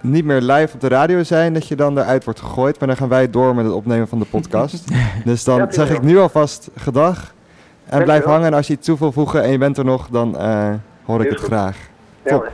niet 0.00 0.24
meer 0.24 0.40
live 0.40 0.74
op 0.74 0.80
de 0.80 0.88
radio 0.88 1.22
zijn, 1.22 1.52
dat 1.54 1.68
je 1.68 1.76
dan 1.76 1.98
eruit 1.98 2.24
wordt 2.24 2.40
gegooid. 2.40 2.78
Maar 2.78 2.88
dan 2.88 2.96
gaan 2.96 3.08
wij 3.08 3.30
door 3.30 3.54
met 3.54 3.64
het 3.64 3.74
opnemen 3.74 4.08
van 4.08 4.18
de 4.18 4.24
podcast. 4.24 4.84
dus 5.24 5.44
dan 5.44 5.58
Ja, 5.58 5.72
zeg 5.72 5.90
ik 5.90 6.02
nu 6.02 6.18
alvast 6.18 6.68
gedag. 6.76 7.32
En 7.86 8.02
blijf 8.04 8.24
hangen. 8.24 8.46
En 8.46 8.54
als 8.54 8.66
je 8.66 8.72
iets 8.72 8.86
toe 8.86 8.98
wil 8.98 9.12
voegen 9.12 9.42
en 9.42 9.50
je 9.50 9.58
bent 9.58 9.78
er 9.78 9.84
nog, 9.84 10.08
dan 10.08 10.38
eh, 10.38 10.68
hoor 11.04 11.16
ik 11.16 11.22
Heel 11.22 11.30
het 11.30 11.40
goed. 11.40 11.50
graag. 11.52 11.76
Top. 12.22 12.52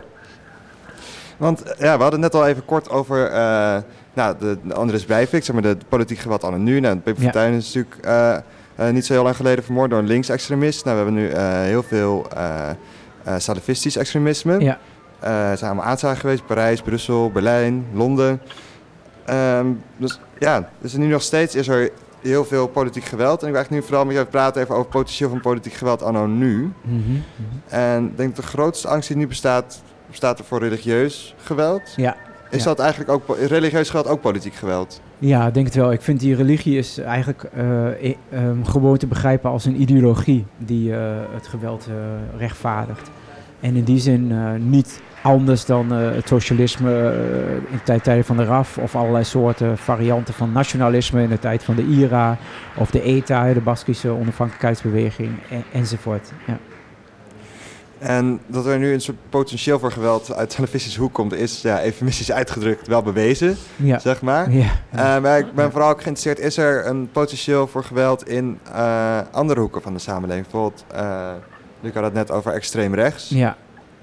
Want 1.37 1.63
ja, 1.79 1.97
we 1.97 2.03
hadden 2.03 2.23
het 2.23 2.33
net 2.33 2.43
al 2.43 2.47
even 2.49 2.65
kort 2.65 2.91
over 2.91 3.27
eh, 3.27 3.77
nou, 4.15 4.35
de, 4.39 4.59
de 4.63 4.75
Andres 4.75 5.05
Breivik, 5.05 5.45
zeg 5.45 5.55
maar 5.55 5.63
de, 5.63 5.77
politiek 5.89 6.19
geweld 6.19 6.45
anno 6.45 6.59
nu. 6.59 6.81
Nou, 6.81 7.01
Ja. 7.05 7.15
Fortuyn 7.15 7.53
is 7.55 7.75
natuurlijk 7.75 8.07
eh, 8.07 8.37
eh, 8.75 8.95
niet 8.95 9.07
zo 9.07 9.13
heel 9.13 9.23
lang 9.23 9.37
geleden 9.37 9.65
vermoord 9.65 9.91
door 9.91 9.99
een 9.99 10.07
linksextremist. 10.07 10.85
Nou, 10.85 10.97
we 10.97 11.03
hebben 11.05 11.23
nu 11.23 11.29
eh, 11.29 11.61
heel 11.61 11.83
veel 11.83 12.27
eh 12.35 12.71
eh, 13.25 13.35
salafistisch 13.39 13.97
extremisme. 13.97 14.61
Ja. 14.61 14.79
Eh, 15.21 15.51
er 15.51 15.59
zijn 15.59 15.71
allemaal 15.71 15.91
aanslagen 15.91 16.21
geweest, 16.21 16.47
Parijs, 16.47 16.81
Brussel, 16.83 17.31
Berlijn, 17.31 17.87
Londen. 17.93 18.41
Ehm, 19.25 19.67
dus 19.97 20.21
ja, 20.39 20.69
dus 20.79 20.93
nu 20.93 21.07
nog 21.07 21.23
steeds 21.23 21.55
is 21.55 21.69
er 21.69 21.91
heel 22.23 22.45
veel 22.45 22.69
politiek 22.69 23.05
geweld. 23.05 23.43
En 23.43 23.47
ik 23.47 23.53
wil 23.53 23.55
eigenlijk 23.55 23.83
nu 23.83 23.89
vooral 23.89 24.05
met 24.05 24.15
jou 24.15 24.27
praten 24.27 24.63
even 24.63 24.75
over 24.75 24.87
het 24.87 24.97
potentieel 24.97 25.29
van 25.31 25.41
politiek 25.41 25.73
geweld 25.73 26.03
anno 26.03 26.27
nu. 26.27 26.73
Mhm, 26.81 26.97
mhm. 26.97 27.21
En 27.69 28.05
ik 28.05 28.17
denk 28.17 28.37
de 28.37 28.43
grootste 28.43 28.89
angst 28.89 29.09
die 29.09 29.17
nu 29.17 29.27
bestaat, 29.27 29.83
bestaat 30.09 30.39
er 30.39 30.45
voor 30.45 30.59
religieus 30.59 31.35
geweld. 31.39 31.83
Ja. 31.97 32.17
Is 32.51 32.59
ja. 32.59 32.65
dat 32.65 32.79
eigenlijk 32.79 33.11
ook, 33.11 33.37
religieus 33.39 33.91
geweld 33.91 34.07
ook 34.07 34.21
politiek 34.21 34.55
geweld? 34.55 35.01
Ja, 35.19 35.47
ik 35.47 35.55
denk 35.55 35.67
het 35.67 35.75
wel. 35.75 35.93
Ik 35.93 36.03
vind 36.03 36.21
die 36.21 36.35
religie 36.35 36.79
is 36.79 36.99
eigenlijk 36.99 37.43
eh, 37.43 38.15
ehm, 38.31 38.63
gewoon 38.65 38.97
te 38.97 39.07
begrijpen 39.07 39.51
als 39.51 39.65
een 39.65 39.81
ideologie 39.81 40.47
die 40.59 40.95
eh, 40.95 41.17
het 41.35 41.47
geweld 41.47 41.87
eh, 41.89 41.95
rechtvaardigt. 42.39 43.11
En 43.61 43.77
in 43.77 43.85
die 43.85 43.99
zin 43.99 44.33
niet 44.71 45.01
anders 45.23 45.65
dan 45.65 45.93
eh, 45.95 46.11
het 46.15 46.29
socialisme 46.29 46.91
eh, 46.91 47.55
in 47.55 47.63
de 47.77 47.83
tijd, 47.85 48.05
tijden 48.05 48.25
van 48.25 48.37
de 48.37 48.45
RAF 48.45 48.79
of 48.79 48.97
allerlei 48.97 49.25
soorten 49.25 49.79
varianten 49.79 50.35
van 50.35 50.53
nationalisme 50.53 51.23
in 51.23 51.29
de 51.29 51.39
tijd 51.39 51.63
van 51.63 51.75
de 51.75 51.83
IRA 51.87 52.39
of 52.77 52.91
de 52.91 53.03
ETA, 53.03 53.53
de 53.53 53.61
Baskische 53.61 54.09
onafhankelijkheidsbeweging 54.09 55.31
en, 55.51 55.65
enzovoort. 55.73 56.31
Ja. 56.47 56.59
En 57.99 58.41
dat 58.47 58.67
er 58.67 58.79
nu 58.79 58.93
een 58.93 59.01
soort 59.01 59.17
potentieel 59.29 59.79
voor 59.79 59.93
geweld 59.93 60.35
uit 60.35 60.51
televisische 60.51 61.01
hoek 61.01 61.13
komt, 61.13 61.33
is 61.33 61.63
ja, 61.63 61.85
eufemistisch 61.85 62.33
uitgedrukt 62.33 62.87
wel 62.87 63.03
bewezen, 63.03 63.57
Ja. 63.77 63.99
zeg 63.99 64.23
maar. 64.23 64.51
Ja. 64.53 64.67
Eh, 64.91 65.21
maar 65.21 65.39
ik 65.39 65.53
ben 65.55 65.71
vooral 65.71 65.91
ook 65.91 66.03
geïnteresseerd, 66.03 66.39
is 66.39 66.57
er 66.57 66.87
een 66.87 67.09
potentieel 67.13 67.67
voor 67.67 67.85
geweld 67.85 68.29
in 68.29 68.59
andere 69.31 69.61
hoeken 69.61 69.83
van 69.83 69.93
de 69.93 69.99
samenleving? 69.99 70.47
Bijvoorbeeld, 70.51 70.85
Luc 71.81 71.95
had 71.95 72.05
het 72.05 72.13
net 72.13 72.31
over 72.31 72.53
extreem 72.53 72.95
rechts. 72.95 73.29
Ja, 73.29 73.57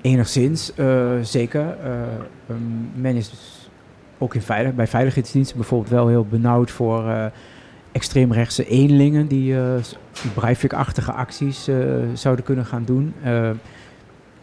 enigszins, 0.08 0.74
eh, 0.76 1.12
zeker. 1.22 1.62
Eh, 1.84 1.92
ehm, 2.50 3.02
men 3.02 3.16
is 3.16 3.32
ook 4.18 4.36
in 4.36 4.42
veilig, 4.42 4.74
bij 4.74 4.88
veiligheidsdiensten 4.88 5.58
bijvoorbeeld 5.58 5.92
wel 5.92 6.08
heel 6.08 6.26
benauwd 6.26 6.72
voor 6.72 7.10
eh, 7.10 7.26
extreemrechtse 7.92 8.68
eenlingen 8.68 9.28
die 9.28 9.56
Breivik-achtige 10.34 11.12
acties 11.12 11.70
zouden 12.14 12.46
kunnen 12.46 12.66
gaan 12.66 12.84
doen. 12.86 13.14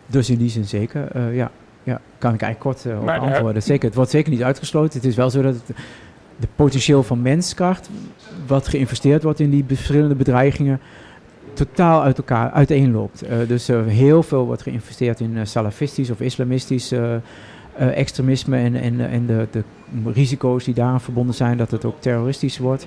Dus 0.06 0.30
in 0.30 0.38
die 0.38 0.50
zin 0.50 0.64
zeker, 0.64 1.32
ja. 1.34 1.50
Ja, 1.82 2.00
kan 2.18 2.34
ik 2.34 2.42
eigenlijk 2.42 2.76
kort 2.82 2.96
op 2.96 3.04
Maar, 3.04 3.18
antwoorden. 3.18 3.62
Zeker, 3.62 3.84
het 3.84 3.94
wordt 3.94 4.10
zeker 4.10 4.30
niet 4.30 4.42
uitgesloten. 4.42 4.98
Het 4.98 5.08
is 5.08 5.16
wel 5.16 5.30
zo 5.30 5.42
dat 5.42 5.54
het 5.54 5.76
de 6.36 6.48
potentieel 6.54 7.02
van 7.02 7.22
menskracht, 7.22 7.90
wat 8.46 8.68
geïnvesteerd 8.68 9.22
wordt 9.22 9.40
in 9.40 9.50
die 9.50 9.64
verschillende 9.66 10.14
bedreigingen, 10.14 10.80
totaal 11.54 12.02
uit 12.02 12.18
elkaar 12.18 12.50
uiteenloopt. 12.50 13.24
Uh, 13.24 13.48
dus 13.48 13.70
uh, 13.70 13.86
heel 13.86 14.22
veel 14.22 14.46
wordt 14.46 14.62
geïnvesteerd 14.62 15.20
in 15.20 15.36
uh, 15.36 15.44
salafistisch 15.44 16.10
of 16.10 16.20
islamistisch 16.20 16.92
extremisme 17.78 18.56
en, 18.56 18.74
en, 18.74 19.00
en 19.00 19.26
de, 19.26 19.46
de, 19.50 19.62
risico's 20.12 20.64
die 20.64 20.74
daaraan 20.74 21.00
verbonden 21.00 21.34
zijn 21.34 21.56
dat 21.56 21.70
het 21.70 21.84
ook 21.84 22.00
terroristisch 22.00 22.58
wordt. 22.58 22.86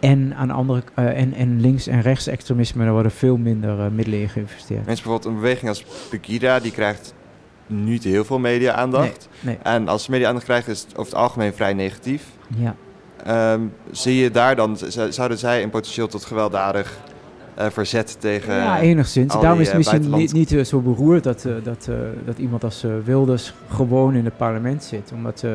En 0.00 0.34
aan 0.36 0.50
andere 0.50 0.82
en, 0.94 1.34
en 1.34 1.60
links- 1.60 1.86
en 1.86 2.00
rechtsextremisme, 2.00 2.84
daar 2.84 2.92
worden 2.92 3.12
veel 3.12 3.36
minder 3.36 3.92
middelen 3.92 4.20
in 4.20 4.28
geïnvesteerd. 4.28 4.86
Mensen 4.86 5.04
bijvoorbeeld 5.04 5.34
een 5.34 5.40
beweging 5.40 5.68
als 5.68 5.84
Pegida, 6.10 6.60
die 6.60 6.72
krijgt 6.72 7.14
niet 7.66 8.04
heel 8.04 8.24
veel 8.24 8.38
media-aandacht. 8.38 9.28
Nee, 9.40 9.54
nee. 9.54 9.74
En 9.74 9.88
als 9.88 10.04
ze 10.04 10.10
media-aandacht 10.10 10.44
krijgt, 10.44 10.68
is 10.68 10.80
het 10.80 10.96
over 10.96 11.12
het 11.12 11.20
algemeen 11.20 11.52
vrij 11.52 11.74
negatief. 11.74 12.24
Ja. 12.56 12.74
Um, 13.52 13.72
zie 13.90 14.16
je 14.16 14.30
daar 14.30 14.56
dan, 14.56 14.78
zouden 15.08 15.38
zij 15.38 15.62
een 15.62 15.70
potentieel 15.70 16.08
tot 16.08 16.24
gewelddadig 16.24 16.98
verzet 17.58 18.16
tegen. 18.20 18.54
Ja, 18.54 18.80
enigszins. 18.80 19.34
al 19.34 19.40
Daarom 19.40 19.58
die, 19.58 19.68
is 19.68 19.72
het 19.72 19.86
uh, 19.86 19.90
misschien 19.90 20.00
niet, 20.00 20.10
buitenland- 20.10 20.50
niet 20.50 20.58
uh, 20.58 20.64
zo 20.64 20.80
beroerd 20.80 21.24
dat, 21.24 21.44
uh, 21.46 21.52
dat, 21.62 21.86
uh, 21.90 21.96
dat 22.24 22.38
iemand 22.38 22.64
als 22.64 22.84
uh, 22.84 22.92
Wilders 23.04 23.54
gewoon 23.68 24.14
in 24.14 24.24
het 24.24 24.36
parlement 24.36 24.84
zit. 24.84 25.12
Omdat 25.14 25.42
uh, 25.44 25.50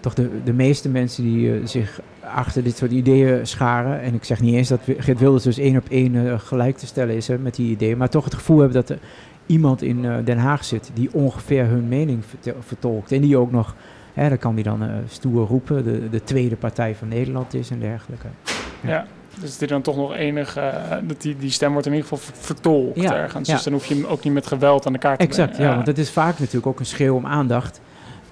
toch 0.00 0.14
de, 0.14 0.30
de 0.44 0.52
meeste 0.52 0.88
mensen 0.88 1.22
die 1.22 1.48
uh, 1.48 1.66
zich 1.66 2.00
achter 2.20 2.62
dit 2.62 2.76
soort 2.76 2.90
ideeën 2.90 3.46
scharen. 3.46 4.00
En 4.00 4.14
ik 4.14 4.24
zeg 4.24 4.40
niet 4.40 4.54
eens 4.54 4.68
dat 4.68 4.80
Geert 4.98 5.18
Wilders 5.18 5.44
dus 5.44 5.58
één 5.58 5.76
op 5.76 5.86
één 5.88 6.14
uh, 6.14 6.38
gelijk 6.38 6.76
te 6.76 6.86
stellen 6.86 7.16
is 7.16 7.28
hè, 7.28 7.38
met 7.38 7.54
die 7.54 7.70
ideeën. 7.70 7.98
Maar 7.98 8.08
toch 8.08 8.24
het 8.24 8.34
gevoel 8.34 8.58
hebben 8.58 8.76
dat 8.76 8.90
er 8.90 8.98
iemand 9.46 9.82
in 9.82 10.04
uh, 10.04 10.14
Den 10.24 10.38
Haag 10.38 10.64
zit 10.64 10.90
die 10.94 11.08
ongeveer 11.12 11.66
hun 11.66 11.88
mening 11.88 12.22
vertolkt. 12.60 13.12
En 13.12 13.20
die 13.20 13.36
ook 13.36 13.50
nog, 13.52 13.74
hè, 14.14 14.28
dan 14.28 14.38
kan 14.38 14.54
die 14.54 14.64
dan 14.64 14.82
uh, 14.82 14.88
stoer 15.08 15.46
roepen, 15.46 15.84
de, 15.84 16.08
de 16.10 16.24
tweede 16.24 16.56
partij 16.56 16.94
van 16.94 17.08
Nederland 17.08 17.54
is 17.54 17.70
en 17.70 17.78
dergelijke. 17.80 18.26
Ja. 18.80 19.06
Dus 19.40 19.58
die 19.58 19.68
dan 19.68 19.82
toch 19.82 19.96
nog 19.96 20.14
enig, 20.14 20.58
uh, 20.58 20.64
dat 21.02 21.22
die, 21.22 21.36
die 21.38 21.50
stem 21.50 21.72
wordt 21.72 21.86
in 21.86 21.92
ieder 21.92 22.08
geval 22.08 22.24
ver- 22.32 22.44
vertolkt 22.44 23.00
Ja, 23.00 23.14
ergens. 23.14 23.48
ja. 23.48 23.54
Dus 23.54 23.62
dan 23.64 23.72
hoef 23.72 23.86
je 23.86 23.94
hem 23.94 24.04
ook 24.04 24.24
niet 24.24 24.32
met 24.32 24.46
geweld 24.46 24.86
aan 24.86 24.92
de 24.92 24.98
kaart 24.98 25.18
te 25.18 25.24
Exact, 25.24 25.50
brengen. 25.50 25.68
ja, 25.68 25.74
want 25.74 25.86
het 25.86 25.98
is 25.98 26.10
vaak 26.10 26.38
natuurlijk 26.38 26.66
ook 26.66 26.78
een 26.78 26.86
schreeuw 26.86 27.14
om 27.14 27.26
aandacht. 27.26 27.80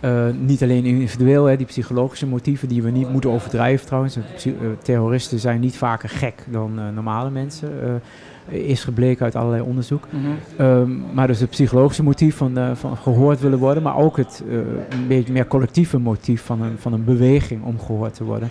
Uh, 0.01 0.25
niet 0.41 0.63
alleen 0.63 0.85
individueel, 0.85 1.45
hè, 1.45 1.57
die 1.57 1.67
psychologische 1.67 2.27
motieven 2.27 2.69
die 2.69 2.83
we 2.83 2.91
niet 2.91 3.11
moeten 3.13 3.31
overdrijven 3.31 3.87
trouwens. 3.87 4.17
Uh, 4.17 4.23
terroristen 4.83 5.39
zijn 5.39 5.61
niet 5.61 5.77
vaker 5.77 6.09
gek 6.09 6.45
dan 6.47 6.81
normale 6.95 7.31
mensen. 7.31 8.03
Is 8.49 8.85
gebleken 8.85 9.25
uit 9.25 9.35
allerlei 9.37 9.63
onderzoek. 9.63 10.05
Mhm. 10.11 10.67
Um, 10.67 11.05
maar 11.13 11.27
dus 11.27 11.41
het 11.41 11.51
psychologische 11.51 12.03
motief 12.03 12.37
van, 12.37 12.59
uh, 12.59 12.71
van 12.75 12.97
gehoord 12.97 13.41
willen 13.41 13.59
worden, 13.59 13.83
maar 13.83 13.97
ook 13.97 14.17
het 14.17 14.43
uh, 14.49 14.57
een 14.89 15.07
beetje 15.09 15.33
meer 15.33 15.47
collectieve 15.47 15.99
motief 15.99 16.43
van 16.45 16.63
een, 16.63 16.79
van 16.79 16.93
een 16.93 17.05
beweging 17.05 17.65
om 17.65 17.79
gehoord 17.81 18.15
te 18.15 18.25
worden. 18.25 18.51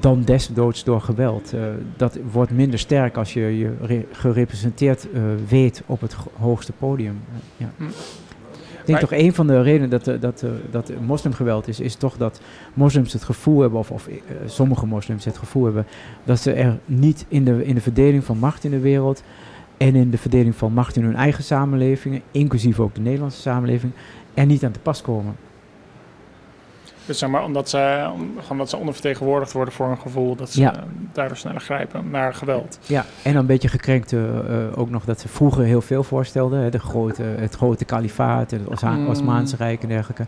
Dan 0.00 0.22
desdoods 0.22 0.84
door 0.84 1.00
geweld. 1.00 1.54
Uh, 1.54 1.60
dat 1.96 2.18
wordt 2.32 2.50
minder 2.50 2.78
sterk 2.78 3.16
als 3.16 3.32
je 3.32 3.40
je 3.58 3.72
re- 3.80 4.04
gerepresenteerd 4.12 5.06
uh, 5.14 5.22
weet 5.48 5.82
op 5.86 6.00
het 6.00 6.12
ho- 6.12 6.30
hoogste 6.38 6.72
podium. 6.72 7.20
Uh, 7.32 7.36
ja. 7.56 7.70
Hm. 7.76 7.82
Ik 7.84 8.92
denk 8.92 9.00
Maar- 9.00 9.18
toch 9.18 9.18
een 9.26 9.34
van 9.34 9.46
de 9.46 9.62
redenen 9.62 9.90
dat, 9.90 10.04
dat, 10.20 10.42
uh, 10.42 10.50
dat 10.70 10.92
moslimgeweld 11.06 11.68
is, 11.68 11.80
is 11.80 11.94
toch 11.94 12.16
dat 12.16 12.40
moslims 12.74 13.12
het 13.12 13.24
gevoel 13.24 13.60
hebben, 13.60 13.78
of, 13.78 13.90
of 13.90 14.08
uh, 14.08 14.14
sommige 14.46 14.86
moslims 14.86 15.24
het 15.24 15.38
gevoel 15.38 15.64
hebben, 15.64 15.86
dat 16.24 16.38
ze 16.38 16.52
er 16.52 16.78
niet 16.84 17.24
in 17.28 17.44
de, 17.44 17.64
in 17.64 17.74
de 17.74 17.80
verdeling 17.80 18.24
van 18.24 18.38
macht 18.38 18.64
in 18.64 18.70
de 18.70 18.78
wereld 18.80 19.22
en 19.76 19.94
in 19.94 20.10
de 20.10 20.18
verdeling 20.18 20.54
van 20.56 20.72
macht 20.72 20.96
in 20.96 21.02
hun 21.04 21.16
eigen 21.16 21.44
samenlevingen, 21.44 22.20
inclusief 22.30 22.80
ook 22.80 22.94
de 22.94 23.00
Nederlandse 23.00 23.40
samenleving, 23.40 23.92
er 24.34 24.46
niet 24.46 24.64
aan 24.64 24.72
te 24.72 24.78
pas 24.80 25.02
komen. 25.02 25.36
Dus 27.06 27.18
zeg 27.18 27.28
maar, 27.28 27.44
omdat 27.44 27.68
ze, 27.68 28.10
om, 28.14 28.30
gewoon 28.40 28.58
dat 28.58 28.70
ze 28.70 28.76
ondervertegenwoordigd 28.76 29.52
worden 29.52 29.74
voor 29.74 29.86
een 29.90 29.98
gevoel 29.98 30.36
dat 30.36 30.50
ze 30.50 30.60
Ja. 30.60 30.74
uh, 30.76 30.82
daardoor 31.12 31.36
sneller 31.36 31.60
grijpen 31.60 32.10
naar 32.10 32.34
geweld. 32.34 32.78
Ja, 32.86 33.04
en 33.22 33.36
een 33.36 33.46
beetje 33.46 33.68
gekrenkt 33.68 34.12
uh, 34.12 34.20
ook 34.74 34.90
nog 34.90 35.04
dat 35.04 35.20
ze 35.20 35.28
vroeger 35.28 35.64
heel 35.64 35.80
veel 35.80 36.02
voorstelden. 36.02 36.60
Hè, 36.60 36.70
de 36.70 36.78
grote, 36.78 37.22
het 37.22 37.54
grote 37.54 37.84
kalifaat, 37.84 38.50
het 38.50 38.66
Osma- 38.66 38.90
Mm. 38.96 39.08
Osmaanse 39.08 39.56
Rijk 39.56 39.82
en 39.82 39.88
dergelijke. 39.88 40.26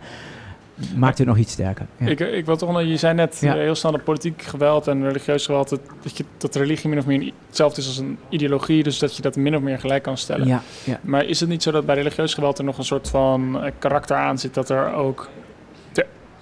Maakt 0.97 1.19
het 1.19 1.27
nog 1.27 1.37
iets 1.37 1.53
sterker. 1.53 1.87
Ja. 1.97 2.07
Ik, 2.07 2.21
ik 2.21 2.47
wil 2.47 2.57
toch 2.57 2.73
nog, 2.73 2.83
je 2.83 2.97
zei 2.97 3.15
net 3.15 3.39
Ja. 3.41 3.55
heel 3.55 3.75
snel 3.75 3.93
dat 3.93 4.05
politiek 4.05 4.43
geweld 4.43 4.87
en 4.87 5.03
religieus 5.03 5.47
geweld, 5.47 5.69
dat, 5.69 5.81
dat, 6.03 6.17
je, 6.17 6.25
dat 6.37 6.55
religie 6.55 6.89
min 6.89 6.99
of 6.99 7.07
meer 7.07 7.33
hetzelfde 7.47 7.81
is 7.81 7.87
als 7.87 7.99
een 7.99 8.19
ideologie, 8.29 8.83
dus 8.83 8.99
dat 8.99 9.17
je 9.17 9.23
dat 9.23 9.37
min 9.37 9.57
of 9.57 9.63
meer 9.63 9.79
gelijk 9.79 10.03
kan 10.03 10.17
stellen. 10.17 10.47
Ja, 10.47 10.63
ja. 10.85 10.99
Maar 11.03 11.25
is 11.25 11.41
het 11.41 11.49
niet 11.49 11.63
zo 11.63 11.71
dat 11.71 11.87
bij 11.87 11.95
religieus 11.95 12.35
geweld 12.35 12.59
er 12.59 12.65
nog 12.65 12.79
een 12.79 12.85
soort 12.85 13.09
van 13.09 13.63
eh, 13.65 13.71
karakter 13.79 14.17
aan 14.17 14.39
zit 14.39 14.55
dat 14.55 14.69
er 14.71 14.93
ook, 14.95 15.29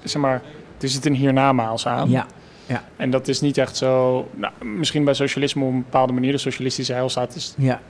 zeg 0.09 0.22
maar, 0.22 0.42
er 0.80 0.88
zit 0.88 1.07
een 1.07 1.14
hiernamaals 1.14 1.86
aan? 1.86 2.11
Ja, 2.11 2.26
ja. 2.66 2.84
En 2.96 3.11
dat 3.11 3.28
is 3.28 3.40
niet 3.40 3.59
echt 3.59 3.76
zo, 3.76 4.28
nou, 4.34 4.64
misschien 4.64 5.04
bij 5.04 5.14
socialisme 5.14 5.64
op 5.64 5.70
een 5.70 5.82
bepaalde 5.82 6.12
manier, 6.12 6.32
de 6.32 6.38
socialistische 6.38 6.92
heilstaat 6.92 7.34
is, 7.34 7.54
ja. 7.57 7.80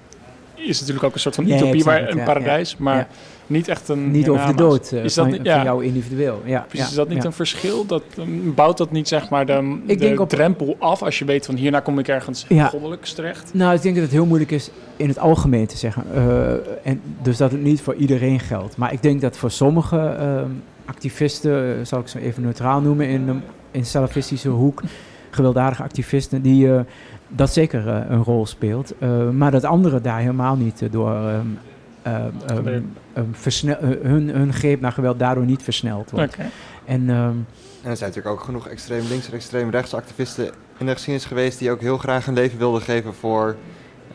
is 0.54 0.80
natuurlijk 0.80 1.06
ook 1.06 1.14
een 1.14 1.20
soort 1.20 1.34
van 1.34 1.50
utopie, 1.50 1.84
maar 1.84 2.08
een 2.08 2.24
paradijs, 2.24 2.76
maar. 2.76 3.08
Niet 3.46 3.68
echt 3.68 3.88
een 3.88 4.10
Niet 4.10 4.28
over 4.28 4.46
de 4.46 4.54
dood 4.54 4.90
uh, 4.92 5.04
is 5.04 5.14
dat 5.14 5.26
van, 5.26 5.34
van 5.34 5.44
ja, 5.44 5.62
jou 5.64 5.84
individueel. 5.84 6.42
Ja, 6.44 6.64
Precies, 6.68 6.88
is 6.88 6.94
dat 6.94 7.08
niet 7.08 7.24
een 7.24 7.32
verschil? 7.32 7.86
Dat, 7.86 8.02
um, 8.18 8.54
bouwt 8.54 8.78
dat 8.78 8.90
niet 8.90 9.08
zeg 9.08 9.28
maar 9.28 9.46
de, 9.46 9.78
Ik 9.86 9.98
de 9.98 10.04
denk 10.04 10.20
op- 10.20 10.28
drempel 10.28 10.76
af 10.78 11.02
als 11.02 11.18
je 11.18 11.24
weet 11.24 11.46
van 11.46 11.54
hierna 11.54 11.80
kom 11.80 11.98
ik 11.98 12.08
ergens 12.08 12.46
goddelijks 12.70 13.12
terecht? 13.12 13.50
Nou, 13.54 13.74
ik 13.74 13.82
denk 13.82 13.94
dat 13.94 14.04
het 14.04 14.12
heel 14.12 14.26
moeilijk 14.26 14.50
is 14.50 14.70
in 14.96 15.08
het 15.08 15.18
algemeen 15.18 15.66
te 15.66 15.76
zeggen. 15.76 16.04
Uh, 16.14 16.52
en 16.82 17.00
dus 17.22 17.36
dat 17.36 17.50
het 17.50 17.62
niet 17.62 17.80
voor 17.80 17.94
iedereen 17.94 18.40
geldt. 18.40 18.76
Maar 18.76 18.92
ik 18.92 19.02
denk 19.02 19.20
dat 19.20 19.36
voor 19.36 19.50
sommige 19.50 20.16
uh, 20.20 20.42
activisten, 20.84 21.78
uh, 21.78 21.84
zal 21.84 22.00
ik 22.00 22.08
ze 22.08 22.20
even 22.20 22.42
neutraal 22.42 22.80
noemen, 22.80 23.08
in 23.08 23.26
de 23.26 23.34
in 23.70 23.84
salafistische 23.86 24.48
hoek, 24.48 24.82
gewelddadige 25.30 25.82
activisten, 25.82 26.42
die 26.42 26.66
uh, 26.66 26.80
dat 27.28 27.52
zeker 27.52 27.86
een 27.86 28.22
rol 28.22 28.46
speelt. 28.46 28.94
Uh, 28.98 29.30
maar 29.30 29.50
dat 29.50 29.64
anderen 29.64 30.02
daar 30.02 30.18
helemaal 30.18 30.56
niet 30.56 30.82
door 30.90 31.16
um, 31.16 31.58
um, 32.06 32.94
um, 33.16 33.34
versnel, 33.34 33.76
hun, 33.80 34.28
hun 34.28 34.52
greep 34.52 34.80
naar 34.80 34.92
geweld 34.92 35.18
daardoor 35.18 35.44
niet 35.44 35.62
versneld 35.62 36.10
wordt. 36.10 36.34
Okay. 36.34 36.50
En, 36.84 37.10
ehm, 37.10 37.36
En 37.82 37.90
er 37.90 37.96
zijn 37.96 38.10
natuurlijk 38.10 38.26
ook 38.26 38.44
genoeg 38.44 38.68
extreem 38.68 39.06
links 39.08 39.26
en 39.26 39.32
extreem 39.32 39.70
rechts 39.70 39.94
activisten 39.94 40.50
in 40.78 40.86
de 40.86 40.92
geschiedenis 40.92 41.28
geweest 41.28 41.58
die 41.58 41.70
ook 41.70 41.80
heel 41.80 41.98
graag 41.98 42.24
hun 42.24 42.34
leven 42.34 42.58
wilden 42.58 42.82
geven 42.82 43.14
voor 43.14 43.56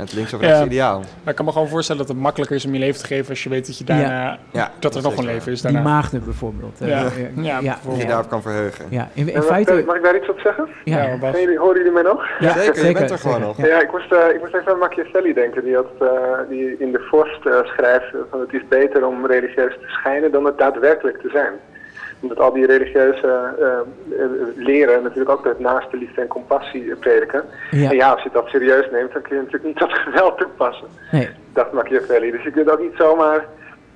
het 0.02 0.14
links 0.14 0.34
of 0.34 0.42
rechts 0.42 0.60
Ja. 0.60 0.66
ideaal. 0.66 1.00
Maar 1.00 1.30
ik 1.30 1.36
kan 1.36 1.46
me 1.46 1.52
gewoon 1.52 1.68
voorstellen 1.68 2.02
dat 2.02 2.12
het 2.12 2.22
makkelijker 2.24 2.56
is 2.56 2.66
om 2.66 2.74
je 2.74 2.80
leven 2.80 3.00
te 3.02 3.08
geven 3.08 3.30
als 3.30 3.44
je 3.44 3.50
weet 3.50 3.68
dat 3.68 3.78
je 3.78 3.84
daarna, 3.84 4.38
Ja, 4.52 4.72
dat 4.80 4.96
er 4.96 5.02
nog 5.02 5.18
een 5.18 5.26
leven 5.26 5.52
is 5.52 5.62
die 5.62 5.72
daarna. 5.72 5.90
maagden 5.90 6.24
bijvoorbeeld. 6.24 6.78
Ja, 6.80 6.88
ja, 6.88 6.98
ja, 6.98 7.10
Die 7.36 7.44
je 7.54 7.60
bijvoorbeeld. 7.62 8.08
daarop 8.08 8.30
kan 8.30 8.42
verheugen. 8.42 8.86
ja. 8.90 9.08
In, 9.14 9.28
in 9.30 9.36
En 9.36 9.44
feite... 9.44 9.84
mag, 9.86 9.96
ik 9.96 10.04
daar 10.04 10.16
iets 10.16 10.30
op 10.30 10.40
zeggen? 10.40 10.68
Ja, 10.84 11.04
Ja, 11.04 11.18
Bas. 11.18 11.30
Zijn 11.32 11.44
jullie, 11.44 11.60
horen 11.60 11.78
jullie 11.78 11.92
mij 11.92 12.04
nog? 12.04 12.26
Ja, 12.40 12.54
zeker, 12.54 12.74
je 12.74 12.80
zeker, 12.80 13.00
bent 13.00 13.12
er 13.12 13.18
gewoon 13.20 13.42
nog. 13.42 13.58
ja. 13.58 13.66
Ja, 13.68 13.82
ik, 13.82 13.92
moest, 13.92 14.12
uh, 14.12 14.20
ik 14.34 14.40
moest 14.40 14.54
even 14.54 14.72
aan 14.72 14.78
Machiavelli 14.80 15.34
denken, 15.34 15.64
die, 15.64 15.76
had, 15.76 15.92
uh, 16.02 16.10
die 16.50 16.76
in 16.80 16.92
de 16.92 17.00
Vorst 17.10 17.46
uh, 17.46 17.54
schrijft 17.64 18.06
van 18.30 18.40
het 18.40 18.54
is 18.54 18.62
beter 18.70 19.06
om 19.08 19.26
religieus 19.26 19.74
te 19.74 19.88
schijnen 19.88 20.32
dan 20.32 20.46
het 20.46 20.58
daadwerkelijk 20.58 21.22
te 21.22 21.30
zijn. 21.34 21.54
Omdat 22.22 22.40
al 22.40 22.54
die 22.54 22.66
religieuze 22.66 23.56
leren 24.56 25.04
natuurlijk 25.04 25.30
ook 25.30 25.46
het 25.46 25.60
naaste 25.60 25.98
liefde 25.98 26.22
en 26.22 26.28
compassie 26.28 26.96
prediken. 26.96 27.44
Ja. 27.72 27.90
En 27.90 27.96
ja, 27.96 28.12
als 28.12 28.24
je 28.24 28.30
dat 28.34 28.48
serieus 28.48 28.88
neemt, 28.92 29.14
dan 29.14 29.22
kun 29.22 29.36
je 29.36 29.42
natuurlijk 29.42 29.64
niet 29.64 29.80
dat 29.88 29.92
geweld 29.92 30.38
toepassen. 30.38 30.88
Nee. 31.12 31.30
Dacht 31.54 31.72
Machiavelli. 31.72 32.32
Dus 32.32 32.44
je 32.44 32.52
kunt 32.52 32.72
ook 32.72 32.82
niet 32.82 32.96
zomaar 32.98 33.46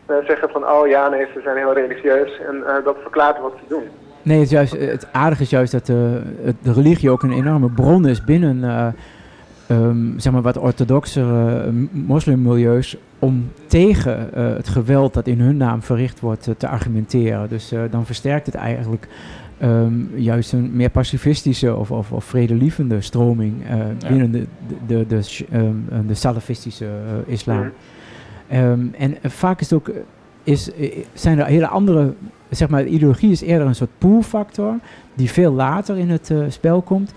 zeggen 0.07 0.49
van, 0.49 0.67
oh 0.67 0.87
ja, 0.87 1.09
nee, 1.09 1.27
ze 1.33 1.41
zijn 1.43 1.57
heel 1.57 1.73
religieus 1.73 2.39
en 2.47 2.63
dat 2.83 2.95
verklaart 3.01 3.39
wat 3.39 3.53
ze 3.59 3.65
doen. 3.67 3.83
Nee, 4.25 4.37
het, 4.39 4.45
is 4.45 4.51
juist, 4.51 4.71
het 4.71 5.07
aardige 5.11 5.41
is 5.41 5.49
juist 5.49 5.71
dat 5.71 5.85
de, 5.85 6.21
de 6.61 6.73
religie 6.73 7.09
ook 7.09 7.23
een 7.23 7.31
enorme 7.31 7.69
bron 7.69 8.07
is 8.07 8.23
binnen 8.23 8.57
uh, 8.57 8.87
um, 9.77 10.13
zeg 10.17 10.33
maar 10.33 10.41
wat 10.41 10.57
orthodoxere 10.57 11.65
uh, 11.65 11.71
moslimmilieus 11.91 12.97
om 13.25 13.51
tegen 13.67 14.29
uh, 14.37 14.55
het 14.55 14.67
geweld 14.67 15.13
dat 15.13 15.27
in 15.27 15.39
hun 15.39 15.57
naam 15.57 15.81
verricht 15.81 16.19
wordt 16.19 16.49
te 16.57 16.67
argumenteren. 16.67 17.49
Dus 17.49 17.73
dan 17.91 18.05
versterkt 18.05 18.45
het 18.45 18.55
eigenlijk 18.55 19.07
um, 19.61 20.09
juist 20.15 20.53
een 20.53 20.75
meer 20.75 20.89
pacifistische 20.89 21.75
of, 21.75 21.91
of, 21.91 22.11
of 22.11 22.23
vredelievende 22.23 23.01
stroming 23.01 23.53
ja. 23.67 24.07
binnen 24.07 24.31
de, 24.31 24.45
de, 24.87 25.05
de, 25.07 25.19
de, 25.19 25.45
um, 25.57 25.85
de 26.07 26.13
salafistische 26.13 26.89
islam. 27.25 27.71
Mm. 28.49 28.93
en 28.97 29.17
vaak 29.23 29.59
is 29.59 29.69
het 29.69 29.79
ook 29.79 29.91
is, 30.45 30.69
zijn 31.13 31.39
er 31.39 31.45
hele 31.45 31.67
andere, 31.67 32.13
zeg 32.49 32.69
maar, 32.69 32.83
de 32.83 32.89
ideologie 32.89 33.31
is 33.31 33.41
eerder 33.41 33.67
een 33.67 33.75
soort 33.75 33.97
poolfactor 33.97 34.75
die 35.13 35.31
veel 35.31 35.53
later 35.53 35.97
in 35.97 36.09
het 36.09 36.29
uh, 36.29 36.45
spel 36.47 36.81
komt. 36.81 37.13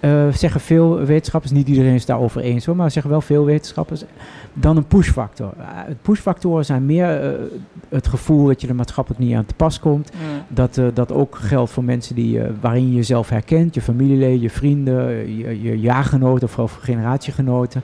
Uh, 0.00 0.32
zeggen 0.32 0.60
veel 0.60 0.96
wetenschappers, 0.96 1.52
niet 1.52 1.68
iedereen 1.68 1.94
is 1.94 2.06
daarover 2.06 2.40
eens 2.40 2.66
hoor, 2.66 2.76
maar 2.76 2.90
zeggen 2.90 3.10
wel 3.10 3.20
veel 3.20 3.44
wetenschappers, 3.44 4.04
dan 4.52 4.76
een 4.76 4.86
pushfactor. 4.86 5.52
Uh, 5.58 5.64
pushfactoren 6.02 6.64
zijn 6.64 6.86
meer 6.86 7.24
uh, 7.24 7.40
het 7.88 8.06
gevoel 8.06 8.46
dat 8.46 8.60
je 8.60 8.68
er 8.68 8.74
maatschappelijk 8.74 9.22
niet 9.22 9.34
aan 9.34 9.46
te 9.46 9.54
pas 9.54 9.80
komt. 9.80 10.12
Mm. 10.12 10.42
Dat 10.48 10.80
dat 10.94 11.12
ook 11.12 11.36
geldt 11.36 11.70
voor 11.70 11.84
mensen 11.84 12.14
die, 12.14 12.40
waarin 12.60 12.88
je 12.88 12.94
jezelf 12.94 13.28
herkent, 13.28 13.74
je 13.74 13.80
familieleden, 13.80 14.40
je 14.40 14.50
vrienden, 14.50 15.36
je, 15.36 15.62
je 15.62 15.80
jaargenoten 15.80 16.48
of, 16.48 16.58
of 16.58 16.72
generatiegenoten. 16.72 17.82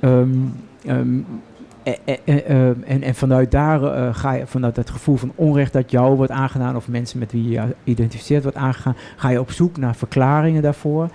Um, 0.00 0.52
um, 0.86 1.26
en, 1.86 2.18
en, 2.24 2.84
en, 2.86 3.02
en, 3.02 3.14
vanuit 3.14 3.50
daar 3.50 3.82
uh, 3.82 4.14
ga 4.14 4.32
je, 4.32 4.46
vanuit 4.46 4.74
dat 4.74 4.90
gevoel 4.90 5.16
van 5.16 5.32
onrecht 5.34 5.72
dat 5.72 5.90
jou 5.90 6.16
wordt 6.16 6.32
aangedaan, 6.32 6.76
of 6.76 6.88
mensen 6.88 7.18
met 7.18 7.32
wie 7.32 7.48
je 7.48 7.62
identificeert 7.84 8.42
wordt 8.42 8.58
aangegaan, 8.58 8.96
ga 9.16 9.28
je 9.28 9.40
op 9.40 9.50
zoek 9.50 9.76
naar 9.76 9.96
verklaringen 9.96 10.62
daarvoor. 10.62 11.08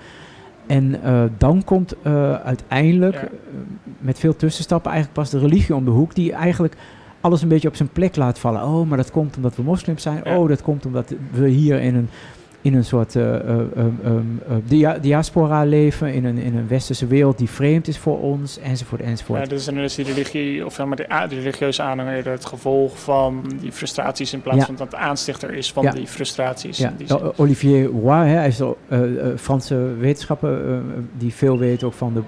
En 0.68 1.04
eh, 1.04 1.24
dan 1.38 1.64
komt 1.64 1.96
eh, 2.02 2.34
uiteindelijk, 2.34 3.16
Ja. 3.16 3.22
eh, 3.22 3.28
met 4.00 4.20
veel 4.20 4.36
tussenstappen, 4.36 4.92
eigenlijk 4.92 5.22
pas 5.22 5.32
de 5.32 5.40
religie 5.40 5.76
om 5.76 5.86
de 5.86 5.92
hoek, 5.92 6.16
die 6.16 6.34
eigenlijk 6.34 6.76
alles 7.22 7.42
een 7.42 7.48
beetje 7.48 7.68
op 7.68 7.76
zijn 7.76 7.90
plek 7.90 8.16
laat 8.16 8.40
vallen. 8.40 8.64
Oh, 8.64 8.88
maar 8.88 8.98
dat 8.98 9.12
komt 9.12 9.36
omdat 9.36 9.56
we 9.56 9.64
moslims 9.64 10.02
zijn. 10.02 10.22
Ja. 10.24 10.38
Oh, 10.38 10.48
dat 10.48 10.62
komt 10.62 10.86
omdat 10.86 11.14
we 11.32 11.48
hier 11.48 11.82
in 11.82 11.96
een, 11.96 12.10
in 12.62 12.74
een 12.76 12.86
soort 12.86 13.16
eh, 13.16 13.36
eh, 13.36 13.58
um, 14.06 14.42
eh, 14.48 14.56
dia- 14.64 14.98
diaspora 14.98 15.64
leven, 15.64 16.14
in 16.14 16.26
een, 16.26 16.38
in 16.38 16.56
een 16.58 16.68
westerse 16.68 17.08
wereld 17.08 17.38
die 17.38 17.50
vreemd 17.50 17.88
is 17.88 17.98
voor 17.98 18.20
ons, 18.20 18.60
enzovoort, 18.60 19.02
enzovoort. 19.02 19.40
Ja, 19.42 19.46
dus 19.48 19.66
dan 19.66 19.78
is 19.78 19.96
die 19.96 20.06
religie, 20.06 20.66
of 20.66 20.86
maar 20.86 20.96
de, 20.96 21.26
de 21.30 21.36
religieuze 21.36 21.82
aanhang 21.82 22.10
eerder 22.10 22.32
het 22.32 22.46
gevolg 22.46 23.00
van 23.00 23.44
die 23.62 23.72
frustraties 23.72 24.34
in 24.34 24.42
plaats 24.42 24.58
Ja. 24.60 24.66
van 24.66 24.76
dat 24.76 24.92
het 24.92 24.96
aanstichter 24.96 25.54
is 25.54 25.72
van 25.72 25.84
Ja. 25.84 25.92
die 25.92 26.08
frustraties. 26.08 26.78
Ja, 26.78 26.94
die 26.98 27.38
Olivier 27.40 27.86
Roy, 27.86 28.28
hè, 28.28 28.36
hij 28.36 28.48
is 28.48 28.60
een 28.90 29.38
Franse 29.38 29.76
wetenschapper 30.00 30.82
die 31.18 31.34
veel 31.34 31.58
weet 31.58 31.84
ook 31.84 31.94
van 31.94 32.14
de, 32.14 32.22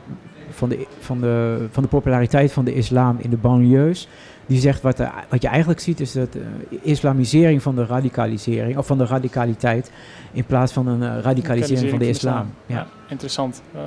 van, 0.50 0.70
de, 0.70 0.86
van, 1.00 1.20
de, 1.22 1.66
van 1.72 1.84
de 1.84 1.90
populariteit 1.90 2.52
van 2.52 2.66
de 2.66 2.74
islam 2.74 3.18
in 3.20 3.30
de 3.30 3.38
banlieues. 3.38 4.08
Die 4.46 4.60
zegt 4.60 4.82
wat, 4.82 5.00
er- 5.00 5.12
wat 5.30 5.42
je 5.42 5.48
eigenlijk 5.48 5.80
ziet 5.80 6.00
is 6.00 6.12
dat 6.12 6.36
uh, 6.36 6.42
islamisering 6.82 7.62
van 7.62 7.76
de 7.76 7.86
radicalisering, 7.86 8.78
of 8.78 8.86
van 8.88 8.98
de 8.98 9.06
radicaliteit, 9.06 9.92
in 10.32 10.44
plaats 10.46 10.72
van 10.74 10.88
een 10.88 11.04
eh, 11.04 11.22
radicalisering 11.22 11.90
van 11.90 12.00
de 12.00 12.08
islam. 12.10 12.54
Ja, 12.66 12.76
Ja. 12.76 12.88
interessant. 13.08 13.62
Eh, 13.76 13.82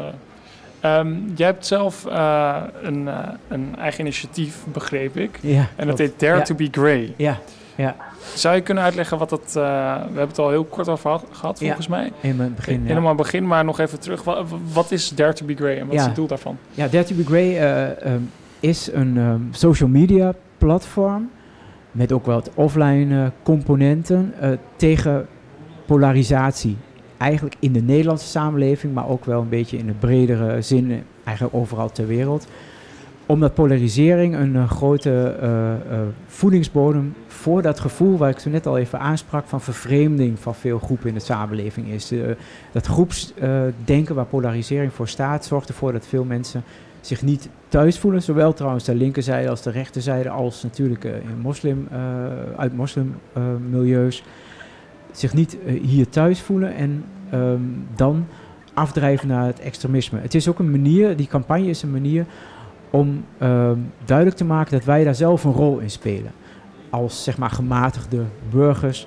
ehm, 0.80 1.14
jij 1.34 1.46
hebt 1.46 1.66
zelf 1.66 2.07
eh, 2.07 2.62
een, 2.82 3.09
eh, 3.09 3.18
een 3.48 3.76
eigen 3.78 4.00
initiatief, 4.00 4.64
begreep 4.72 5.16
ik. 5.16 5.38
Ja, 5.42 5.59
en 5.59 5.66
dat 5.76 5.84
klopt. 5.84 5.98
heet 5.98 6.20
Dare 6.20 6.36
Ja. 6.36 6.42
to 6.42 6.54
be 6.54 6.68
Grey. 6.70 7.14
Ja, 7.16 7.38
ja. 7.74 7.96
Zou 8.34 8.54
je 8.54 8.61
kunnen 8.61 8.84
uitleggen 8.84 9.18
wat 9.18 9.30
dat... 9.30 9.42
eh, 9.46 9.52
we 9.94 10.02
hebben 10.02 10.28
het 10.28 10.38
al 10.38 10.50
heel 10.50 10.64
kort 10.64 10.88
over 10.88 11.20
gehad- 11.30 11.59
Ja, 11.59 11.64
volgens 11.66 11.88
mij. 11.88 12.12
in 12.20 12.40
het 12.40 12.54
begin, 12.57 12.80
ja. 12.82 12.86
Helemaal 12.86 13.14
begin, 13.14 13.46
maar 13.46 13.64
nog 13.64 13.78
even 13.80 14.00
terug. 14.00 14.22
Wat, 14.24 14.44
wat 14.72 14.90
is 14.90 15.09
Dare 15.09 15.32
to 15.32 15.46
be 15.46 15.54
Grey 15.54 15.78
en 15.78 15.86
wat 15.86 15.94
is 15.94 16.04
het 16.04 16.14
doel 16.14 16.26
daarvan? 16.26 16.59
Ja, 16.70 16.88
Dare 16.88 17.04
to 17.04 17.14
be 17.14 17.24
Grey 17.24 17.57
eh, 17.59 18.04
ehm, 18.12 18.20
is 18.61 18.90
een 18.92 19.16
ehm, 19.16 19.40
social 19.50 19.88
media 19.88 20.34
platform 20.66 21.30
met 21.92 22.12
ook 22.12 22.26
wat 22.26 22.50
offline 22.54 23.22
eh, 23.22 23.30
componenten 23.42 24.32
eh, 24.40 24.50
tegen 24.76 25.26
polarisatie. 25.84 26.76
Eigenlijk 27.16 27.56
in 27.58 27.72
de 27.72 27.82
Nederlandse 27.82 28.26
samenleving, 28.26 28.94
maar 28.94 29.08
ook 29.08 29.24
wel 29.24 29.40
een 29.40 29.48
beetje 29.48 29.78
in 29.78 29.86
de 29.86 29.92
bredere 29.92 30.62
zin, 30.62 30.90
eh, 30.90 30.96
eigenlijk 31.24 31.56
overal 31.56 31.92
ter 31.92 32.06
wereld. 32.06 32.46
Omdat 33.26 33.54
polarisering 33.54 34.34
een 34.34 34.68
grote 34.68 35.36
voedingsbodem 36.26 37.14
voor 37.26 37.62
dat 37.62 37.80
gevoel 37.80 38.16
waar 38.18 38.30
ik 38.30 38.38
zo 38.38 38.50
net 38.50 38.66
al 38.66 38.78
even 38.78 39.00
aansprak 39.00 39.46
van 39.46 39.60
vervreemding 39.60 40.38
van 40.38 40.54
veel 40.54 40.78
groepen 40.78 41.08
in 41.08 41.14
de 41.14 41.20
samenleving 41.20 41.88
is. 41.88 42.12
Dat 42.72 42.86
groepsdenken 42.86 44.14
waar 44.14 44.24
polarisering 44.24 44.92
voor 44.92 45.08
staat 45.08 45.44
zorgt 45.44 45.68
ervoor 45.68 45.92
dat 45.92 46.06
veel 46.06 46.24
mensen 46.24 46.62
zich 47.07 47.22
niet 47.22 47.48
thuis 47.68 47.98
voelen. 47.98 48.22
Zowel 48.22 48.52
trouwens 48.52 48.84
de 48.84 48.94
linkerzijde 48.94 49.48
als 49.48 49.62
de 49.62 49.70
rechterzijde, 49.70 50.28
als 50.28 50.62
natuurlijk 50.62 51.04
eh, 51.04 51.14
in 51.14 51.38
moslim, 51.40 51.88
eh, 51.90 51.98
uit 52.57 52.76
moslimmilieus. 52.76 54.24
zich 55.12 55.34
niet 55.34 55.57
eh, 55.66 55.80
hier 55.82 56.09
thuis 56.09 56.40
voelen 56.40 56.74
en 56.74 57.04
ehm, 57.30 57.61
dan 57.94 58.26
afdrijven 58.74 59.28
naar 59.28 59.46
het 59.46 59.61
extremisme. 59.61 60.20
Het 60.20 60.34
is 60.34 60.48
ook 60.48 60.59
een 60.59 60.70
manier, 60.70 61.16
die 61.16 61.26
campagne 61.26 61.68
is 61.68 61.82
een 61.82 61.90
manier 61.90 62.26
om 62.90 63.24
ehm, 63.38 63.78
duidelijk 64.04 64.36
te 64.36 64.44
maken 64.44 64.72
dat 64.72 64.84
wij 64.84 65.04
daar 65.04 65.14
zelf 65.14 65.44
een 65.44 65.52
rol 65.52 65.78
in 65.78 65.90
spelen. 65.90 66.32
Als 66.90 67.24
zeg 67.24 67.38
maar 67.38 67.50
gematigde 67.50 68.22
burgers 68.50 69.07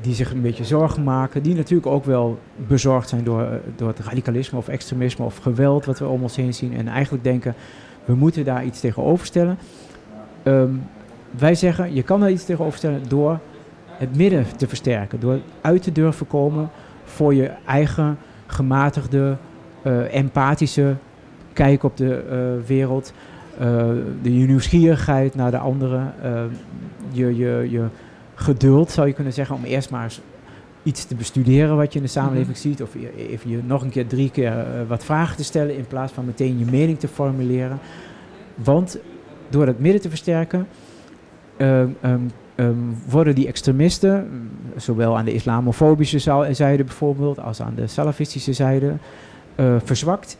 die 0.00 0.14
zich 0.14 0.32
een 0.32 0.42
beetje 0.42 0.64
zorgen 0.64 1.02
maken, 1.02 1.42
die 1.42 1.54
natuurlijk 1.54 1.86
ook 1.86 2.04
wel 2.04 2.38
bezorgd 2.56 3.08
zijn 3.08 3.24
door, 3.24 3.42
eh, 3.42 3.56
door 3.76 3.88
het 3.88 3.98
radicalisme 3.98 4.58
of 4.58 4.68
extremisme 4.68 5.24
of 5.24 5.36
geweld 5.36 5.84
wat 5.84 5.98
we 5.98 6.06
om 6.06 6.22
ons 6.22 6.36
heen 6.36 6.54
zien 6.54 6.76
en 6.76 6.88
eigenlijk 6.88 7.24
denken 7.24 7.54
we 8.04 8.14
moeten 8.14 8.44
daar 8.44 8.64
iets 8.64 8.80
tegenover 8.80 9.26
stellen. 9.26 9.58
Ehm, 10.42 10.72
wij 11.30 11.54
zeggen 11.54 11.94
je 11.94 12.02
kan 12.02 12.20
daar 12.20 12.30
iets 12.30 12.44
tegenover 12.44 12.78
stellen 12.78 13.08
door 13.08 13.38
het 13.86 14.16
midden 14.16 14.46
te 14.56 14.68
versterken, 14.68 15.20
door 15.20 15.38
uit 15.60 15.82
te 15.82 15.92
durven 15.92 16.26
komen 16.26 16.70
voor 17.04 17.34
je 17.34 17.50
eigen 17.66 18.18
gematigde, 18.46 19.36
eh, 19.82 20.14
empathische 20.14 20.94
kijk 21.52 21.82
op 21.82 21.96
de 21.96 22.24
eh, 22.30 22.66
wereld, 22.68 23.12
de 24.22 24.38
je 24.38 24.46
nieuwsgierigheid 24.46 25.34
naar 25.34 25.50
de 25.50 25.58
anderen, 25.58 26.14
je, 27.12 27.36
je, 27.36 27.66
je 27.70 27.84
geduld 28.40 28.90
zou 28.90 29.06
je 29.06 29.12
kunnen 29.12 29.32
zeggen 29.32 29.56
om 29.56 29.64
eerst 29.64 29.90
maar 29.90 30.02
eens 30.04 30.20
iets 30.82 31.04
te 31.04 31.14
bestuderen 31.14 31.76
wat 31.76 31.92
je 31.92 31.98
in 31.98 32.04
de 32.04 32.10
samenleving 32.10 32.56
ziet, 32.56 32.82
of 32.82 32.94
je- 32.94 33.28
even 33.28 33.50
je 33.50 33.60
nog 33.66 33.82
een 33.82 33.90
keer 33.90 34.06
drie 34.06 34.30
keer 34.30 34.52
eh, 34.58 34.64
wat 34.88 35.04
vragen 35.04 35.36
te 35.36 35.44
stellen 35.44 35.76
in 35.76 35.86
plaats 35.86 36.12
van 36.12 36.24
meteen 36.24 36.58
je 36.58 36.64
mening 36.64 36.98
te 36.98 37.08
formuleren. 37.08 37.78
Want 38.54 38.98
door 39.48 39.66
het 39.66 39.78
midden 39.80 40.00
te 40.00 40.08
versterken, 40.08 40.66
ehm, 41.56 41.88
ehm, 42.00 42.20
ehm, 42.54 42.74
worden 43.08 43.34
die 43.34 43.46
extremisten, 43.46 44.28
mm, 44.30 44.50
zowel 44.76 45.16
aan 45.18 45.24
de 45.24 45.32
islamofobische 45.34 46.18
zijde 46.50 46.84
bijvoorbeeld, 46.84 47.40
als 47.40 47.62
aan 47.62 47.74
de 47.74 47.86
salafistische 47.86 48.52
zijde, 48.52 48.92
eh, 49.54 49.74
verzwakt. 49.84 50.36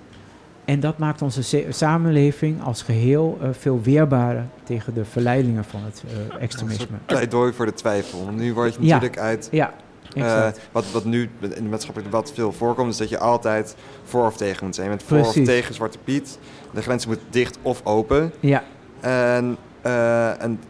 En 0.71 0.81
dat 0.81 0.99
maakt 0.99 1.23
onze 1.23 1.65
samenleving 1.69 2.63
als 2.63 2.83
geheel 2.83 3.39
eh, 3.43 3.49
veel 3.53 3.81
weerbaarder 3.83 4.45
tegen 4.63 4.95
de 4.95 5.05
verleidingen 5.05 5.65
van 5.65 5.81
het 5.85 6.03
eh, 6.07 6.43
extremisme. 6.43 6.87
Een 6.91 7.05
pleidooi 7.07 7.53
voor 7.53 7.67
de 7.67 7.73
twijfel. 7.73 8.25
Want 8.25 8.37
nu 8.37 8.55
word 8.55 8.75
je 8.75 8.83
Ja, 8.83 8.95
natuurlijk 8.95 9.21
uit... 9.21 9.49
ja, 9.51 9.73
exact. 10.13 10.61
wat, 10.73 10.91
wat 10.91 11.05
nu 11.05 11.31
in 11.41 11.51
het 11.51 11.71
maatschappelijk 11.71 12.11
debat 12.11 12.33
veel 12.35 12.53
voorkomt... 12.53 12.93
is 12.93 12.97
dat 12.99 13.09
je 13.09 13.19
altijd 13.19 13.77
voor 14.05 14.27
of 14.27 14.37
tegen 14.37 14.65
moet 14.65 14.75
zijn. 14.75 14.91
Je 14.91 14.97
bent 14.97 15.09
voor 15.09 15.19
Precies. 15.19 15.41
of 15.41 15.47
tegen 15.47 15.75
Zwarte 15.75 15.99
Piet. 16.05 16.39
De 16.75 16.83
grens 16.83 17.07
moet 17.07 17.21
dicht 17.31 17.59
of 17.63 17.81
open. 17.85 18.33
Ja. 18.41 18.63
En, 19.01 19.57
en 20.41 20.61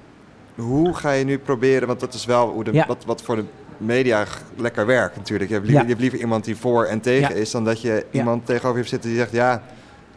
hoe 0.55 0.95
ga 0.95 1.11
je 1.11 1.25
nu 1.25 1.39
proberen... 1.39 1.87
want 1.87 2.01
dat 2.01 2.15
is 2.15 2.25
wel 2.25 2.49
hoe 2.49 2.65
de, 2.65 2.73
Ja. 2.73 2.87
wat, 2.87 3.05
wat 3.05 3.23
voor 3.23 3.37
de 3.37 3.45
media 3.77 4.25
lekker 4.57 4.87
werkt 4.87 5.17
natuurlijk. 5.17 5.49
Je 5.51 5.55
hebt, 5.57 5.67
liever, 5.67 5.83
Ja. 5.85 5.89
je 5.89 5.95
hebt 5.95 6.01
liever 6.11 6.21
iemand 6.21 6.45
die 6.45 6.57
voor 6.57 6.85
en 6.85 7.01
tegen 7.01 7.37
is... 7.37 7.51
dan 7.51 7.65
dat 7.65 7.81
je 7.81 8.07
iemand 8.11 8.47
tegenover 8.47 8.71
je 8.71 8.77
hebt 8.79 8.89
zitten 8.89 9.11
die 9.11 9.19
zegt... 9.19 9.33
ja, 9.33 9.63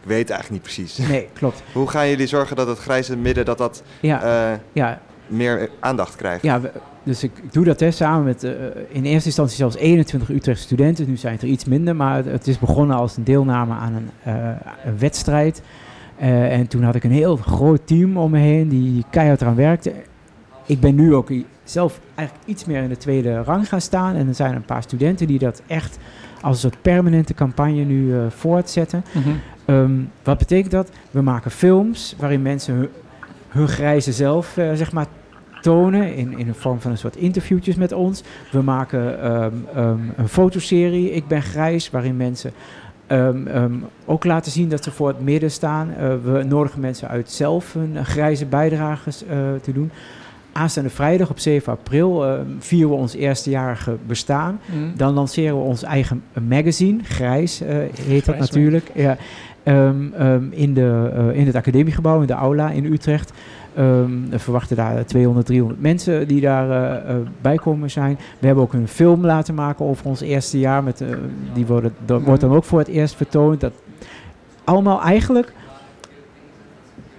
ik 0.03 0.09
weet 0.09 0.29
eigenlijk 0.29 0.49
niet 0.51 0.73
precies. 0.73 0.97
Nee, 1.07 1.27
klopt. 1.33 1.63
hoe 1.73 1.89
gaan 1.89 2.09
jullie 2.09 2.27
zorgen 2.27 2.55
dat 2.55 2.67
het 2.67 2.77
grijze 2.79 3.17
midden... 3.17 3.45
dat 3.45 3.57
dat 3.57 3.83
Ja, 3.99 4.23
eh, 4.51 4.57
ja. 4.73 4.99
meer 5.27 5.69
aandacht 5.79 6.15
krijgt? 6.15 6.43
Ja, 6.43 6.61
we- 6.61 6.71
dus 7.03 7.23
ik, 7.23 7.31
ik 7.43 7.53
doe 7.53 7.65
dat 7.65 7.79
hè, 7.79 7.91
samen 7.91 8.23
met 8.23 8.43
eh, 8.43 8.51
in 8.89 9.03
eerste 9.03 9.25
instantie 9.27 9.55
zelfs 9.55 9.75
21 9.75 10.29
Utrechtse 10.29 10.65
studenten. 10.65 11.07
Nu 11.09 11.17
zijn 11.17 11.33
het 11.33 11.41
er 11.41 11.47
iets 11.47 11.65
minder, 11.65 11.95
maar 11.95 12.15
het, 12.15 12.25
het 12.25 12.47
is 12.47 12.59
begonnen 12.59 12.95
als 12.95 13.17
een 13.17 13.23
deelname 13.23 13.73
aan 13.73 13.93
een, 13.93 14.09
eh, 14.23 14.49
een 14.85 14.97
wedstrijd. 14.99 15.61
En 16.17 16.67
toen 16.67 16.83
had 16.83 16.95
ik 16.95 17.03
een 17.03 17.11
heel 17.11 17.35
groot 17.35 17.87
team 17.87 18.17
om 18.17 18.31
me 18.31 18.37
heen 18.39 18.67
die 18.69 19.03
keihard 19.09 19.41
eraan 19.41 19.55
werkte. 19.55 19.93
Ik 20.65 20.79
ben 20.79 20.95
nu 20.95 21.15
ook 21.15 21.29
zelf 21.63 21.99
eigenlijk 22.15 22.47
iets 22.47 22.65
meer 22.65 22.83
in 22.83 22.89
de 22.89 22.97
tweede 22.97 23.41
rang 23.43 23.67
gaan 23.67 23.81
staan. 23.81 24.15
En 24.15 24.27
er 24.27 24.35
zijn 24.35 24.55
een 24.55 24.65
paar 24.65 24.83
studenten 24.83 25.27
die 25.27 25.39
dat 25.39 25.61
echt 25.67 25.97
als 26.43 26.55
een 26.55 26.69
soort 26.69 26.81
permanente 26.81 27.33
campagne 27.33 27.83
nu 27.83 28.13
eh, 28.13 28.19
voortzetten. 28.29 29.03
Mhm. 29.11 29.29
Ehm, 29.65 29.91
wat 30.23 30.37
betekent 30.37 30.71
dat? 30.71 30.89
We 31.11 31.21
maken 31.21 31.51
films 31.51 32.15
waarin 32.17 32.41
mensen 32.41 32.75
hun, 32.75 32.87
hun 33.47 33.67
grijze 33.67 34.11
zelf 34.11 34.57
eh, 34.57 34.73
zeg 34.73 34.91
maar, 34.91 35.05
tonen 35.61 36.15
in, 36.15 36.37
in 36.37 36.45
de 36.45 36.53
vorm 36.53 36.81
van 36.81 36.91
een 36.91 36.97
soort 36.97 37.15
interviewtjes 37.15 37.75
met 37.75 37.91
ons. 37.91 38.23
We 38.51 38.61
maken 38.61 39.21
ehm, 39.21 39.53
ehm, 39.75 39.99
een 40.15 40.27
fotoserie, 40.27 41.11
Ik 41.11 41.27
ben 41.27 41.41
grijs, 41.41 41.89
waarin 41.89 42.17
mensen 42.17 42.53
ook 44.05 44.23
laten 44.23 44.51
zien 44.51 44.69
dat 44.69 44.83
ze 44.83 44.91
voor 44.91 45.07
het 45.07 45.21
midden 45.21 45.51
staan. 45.51 45.93
Eh, 45.93 46.13
we 46.23 46.43
nodigen 46.43 46.79
mensen 46.79 47.07
uit 47.07 47.31
zelf 47.31 47.73
hun 47.73 48.05
grijze 48.05 48.45
bijdrages 48.45 49.25
eh, 49.25 49.37
te 49.61 49.71
doen. 49.71 49.91
Aanstaande 50.53 50.89
vrijdag 50.89 51.29
op 51.29 51.39
7 51.39 51.73
april 51.73 52.25
ehm, 52.25 52.45
vieren 52.59 52.89
we 52.89 52.95
ons 52.95 53.13
eerstejarige 53.13 53.97
bestaan. 54.07 54.59
Mhm. 54.65 54.97
Dan 54.97 55.13
lanceren 55.13 55.57
we 55.57 55.63
ons 55.63 55.83
eigen 55.83 56.23
magazine, 56.47 57.03
Grijs 57.03 57.61
eh, 57.61 57.77
heet 57.77 58.25
dat 58.25 58.35
Grijs, 58.35 58.49
natuurlijk. 58.49 58.91
Ja. 58.93 59.17
Ehm, 59.63 60.13
ehm, 60.13 60.43
in, 60.49 60.73
de, 60.73 61.11
eh, 61.13 61.39
in 61.39 61.45
het 61.45 61.55
academiegebouw, 61.55 62.21
in 62.21 62.27
de 62.27 62.33
aula 62.33 62.69
in 62.69 62.85
Utrecht. 62.85 63.31
Ehm, 63.75 64.29
we 64.29 64.39
verwachten 64.39 64.75
daar 64.75 65.05
200, 65.05 65.45
300 65.45 65.81
mensen 65.81 66.27
die 66.27 66.41
daar 66.41 66.69
eh, 66.69 67.09
eh, 67.09 67.21
bij 67.41 67.55
komen 67.55 67.91
zijn. 67.91 68.17
We 68.39 68.45
hebben 68.45 68.63
ook 68.63 68.73
een 68.73 68.87
film 68.87 69.25
laten 69.25 69.55
maken 69.55 69.85
over 69.85 70.05
ons 70.05 70.21
eerste 70.21 70.59
jaar. 70.59 70.83
Met, 70.83 71.01
eh, 71.01 71.07
die 71.53 71.65
worden, 71.65 71.93
dat 72.05 72.21
wordt 72.21 72.41
dan 72.41 72.51
ook 72.51 72.63
voor 72.63 72.79
het 72.79 72.87
eerst 72.87 73.15
vertoond. 73.15 73.61
Dat, 73.61 73.73
allemaal 74.63 75.01
eigenlijk 75.01 75.53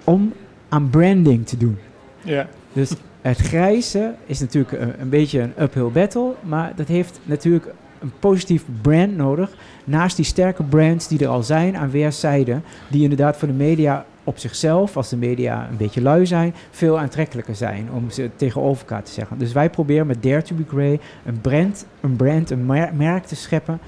om 0.04 0.32
aan 0.68 0.90
branding 0.90 1.46
te 1.46 1.56
doen. 1.56 1.78
Ja. 2.22 2.46
Dus 2.72 2.90
het 3.28 3.38
grijze 3.38 4.14
is 4.26 4.40
natuurlijk 4.40 4.72
een, 4.98 5.08
beetje 5.08 5.40
een 5.40 5.52
uphill 5.58 5.90
battle, 5.92 6.32
maar 6.42 6.72
dat 6.76 6.88
heeft 6.88 7.20
natuurlijk 7.22 7.74
een 8.00 8.12
positief 8.18 8.64
brand 8.82 9.16
nodig. 9.16 9.56
Naast 9.84 10.16
die 10.16 10.24
sterke 10.24 10.62
brands 10.62 11.08
die 11.08 11.18
er 11.18 11.28
al 11.28 11.42
zijn 11.42 11.76
aan 11.76 11.90
weerszijden, 11.90 12.64
die 12.90 13.02
inderdaad 13.02 13.36
voor 13.36 13.48
de 13.48 13.54
media 13.54 14.04
op 14.24 14.38
zichzelf, 14.38 14.96
als 14.96 15.08
de 15.08 15.16
media 15.16 15.68
een 15.70 15.76
beetje 15.76 16.02
lui 16.02 16.26
zijn, 16.26 16.54
veel 16.70 16.98
aantrekkelijker 16.98 17.54
zijn 17.54 17.88
om 17.92 18.10
ze 18.10 18.30
tegenover 18.36 18.82
elkaar 18.82 19.02
te 19.02 19.12
zeggen. 19.12 19.38
Dus 19.38 19.52
wij 19.52 19.70
proberen 19.70 20.06
met 20.06 20.22
Dare 20.22 20.42
to 20.42 20.54
be 20.54 20.64
Grey 20.68 21.00
een 21.24 21.40
brand, 21.40 21.86
een, 22.00 22.16
brand, 22.16 22.50
een 22.50 22.66
mer- 22.66 22.94
merk 22.94 23.24
te 23.24 23.36
scheppen 23.36 23.80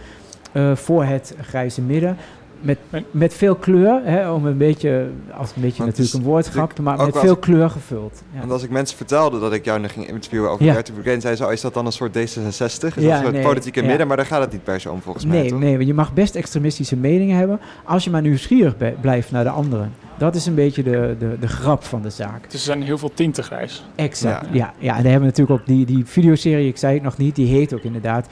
eh, 0.53 0.77
voor 0.77 1.05
het 1.05 1.35
grijze 1.41 1.83
midden. 1.83 2.17
Met, 2.61 2.79
met 3.11 3.35
veel 3.35 3.55
kleur, 3.55 4.01
hè, 4.05 4.31
om 4.31 4.47
een 4.47 4.57
beetje, 4.57 5.09
als 5.37 5.53
een 5.57 5.63
beetje 5.63 5.85
natuurlijk 5.85 6.15
een 6.15 6.23
woordgrap, 6.23 6.79
maar 6.79 6.97
met 6.97 7.19
veel 7.19 7.37
kleur 7.37 7.71
gevuld. 7.71 8.23
Ja. 8.33 8.39
Want 8.39 8.53
als 8.53 8.63
ik 8.63 8.71
mensen 8.71 8.97
vertelde 8.97 9.41
dat 9.41 9.53
ik 9.53 9.65
jou 9.65 9.81
nog 9.81 9.93
ging 9.93 10.09
interviewen 10.09 10.51
over 10.51 10.65
ja. 10.65 10.73
Gertie 10.73 10.95
Bruggen, 10.95 11.21
zei 11.21 11.37
ze, 11.37 11.47
oh, 11.47 11.53
is 11.53 11.61
dat 11.61 11.75
dan 11.75 11.87
een 11.87 11.93
soort 11.93 12.17
D66? 12.17 12.19
Is 12.19 12.59
ja, 12.59 12.83
dat 12.83 12.95
een 12.99 13.33
soort 13.33 13.41
politieke 13.41 13.83
midden? 13.83 14.07
Maar 14.07 14.17
daar 14.17 14.27
gaat 14.27 14.41
het 14.41 14.53
niet 14.53 14.65
per 14.65 14.81
se 14.81 14.91
om 14.91 15.01
volgens 15.01 15.25
nee, 15.25 15.41
mij, 15.41 15.49
toch? 15.49 15.59
Nee, 15.59 15.87
je 15.87 15.95
mag 15.95 16.15
best 16.15 16.35
extremistische 16.35 16.97
meningen 16.97 17.37
hebben, 17.37 17.61
als 17.85 18.05
je 18.05 18.11
maar 18.11 18.23
nieuwsgierig 18.23 18.75
blijft 19.01 19.31
naar 19.31 19.45
de 19.45 19.51
anderen. 19.51 19.93
Dat 20.19 20.35
is 20.35 20.47
een 20.47 20.55
beetje 20.55 20.83
de, 20.83 21.17
de, 21.19 21.37
de 21.41 21.49
grap 21.49 21.85
van 21.85 22.03
de 22.03 22.11
zaak. 22.11 22.43
Dus 22.43 22.53
er 22.53 22.59
zijn 22.59 22.83
heel 22.83 22.99
veel 22.99 23.11
tinten 23.15 23.45
grijs. 23.45 23.85
Exact, 23.95 24.47
ja. 24.47 24.53
ja. 24.53 24.75
Ja, 24.79 24.97
en 24.97 25.03
dan 25.03 25.11
hebben 25.13 25.29
we 25.31 25.37
natuurlijk 25.37 25.61
ook 25.61 25.67
die, 25.67 25.87
die 25.87 26.07
videoserie, 26.07 26.69
ik 26.69 26.77
zei 26.77 26.95
het 26.95 27.03
nog 27.03 27.17
niet, 27.17 27.35
die 27.35 27.47
heet 27.47 27.75
ook 27.75 27.83
inderdaad 27.83 28.27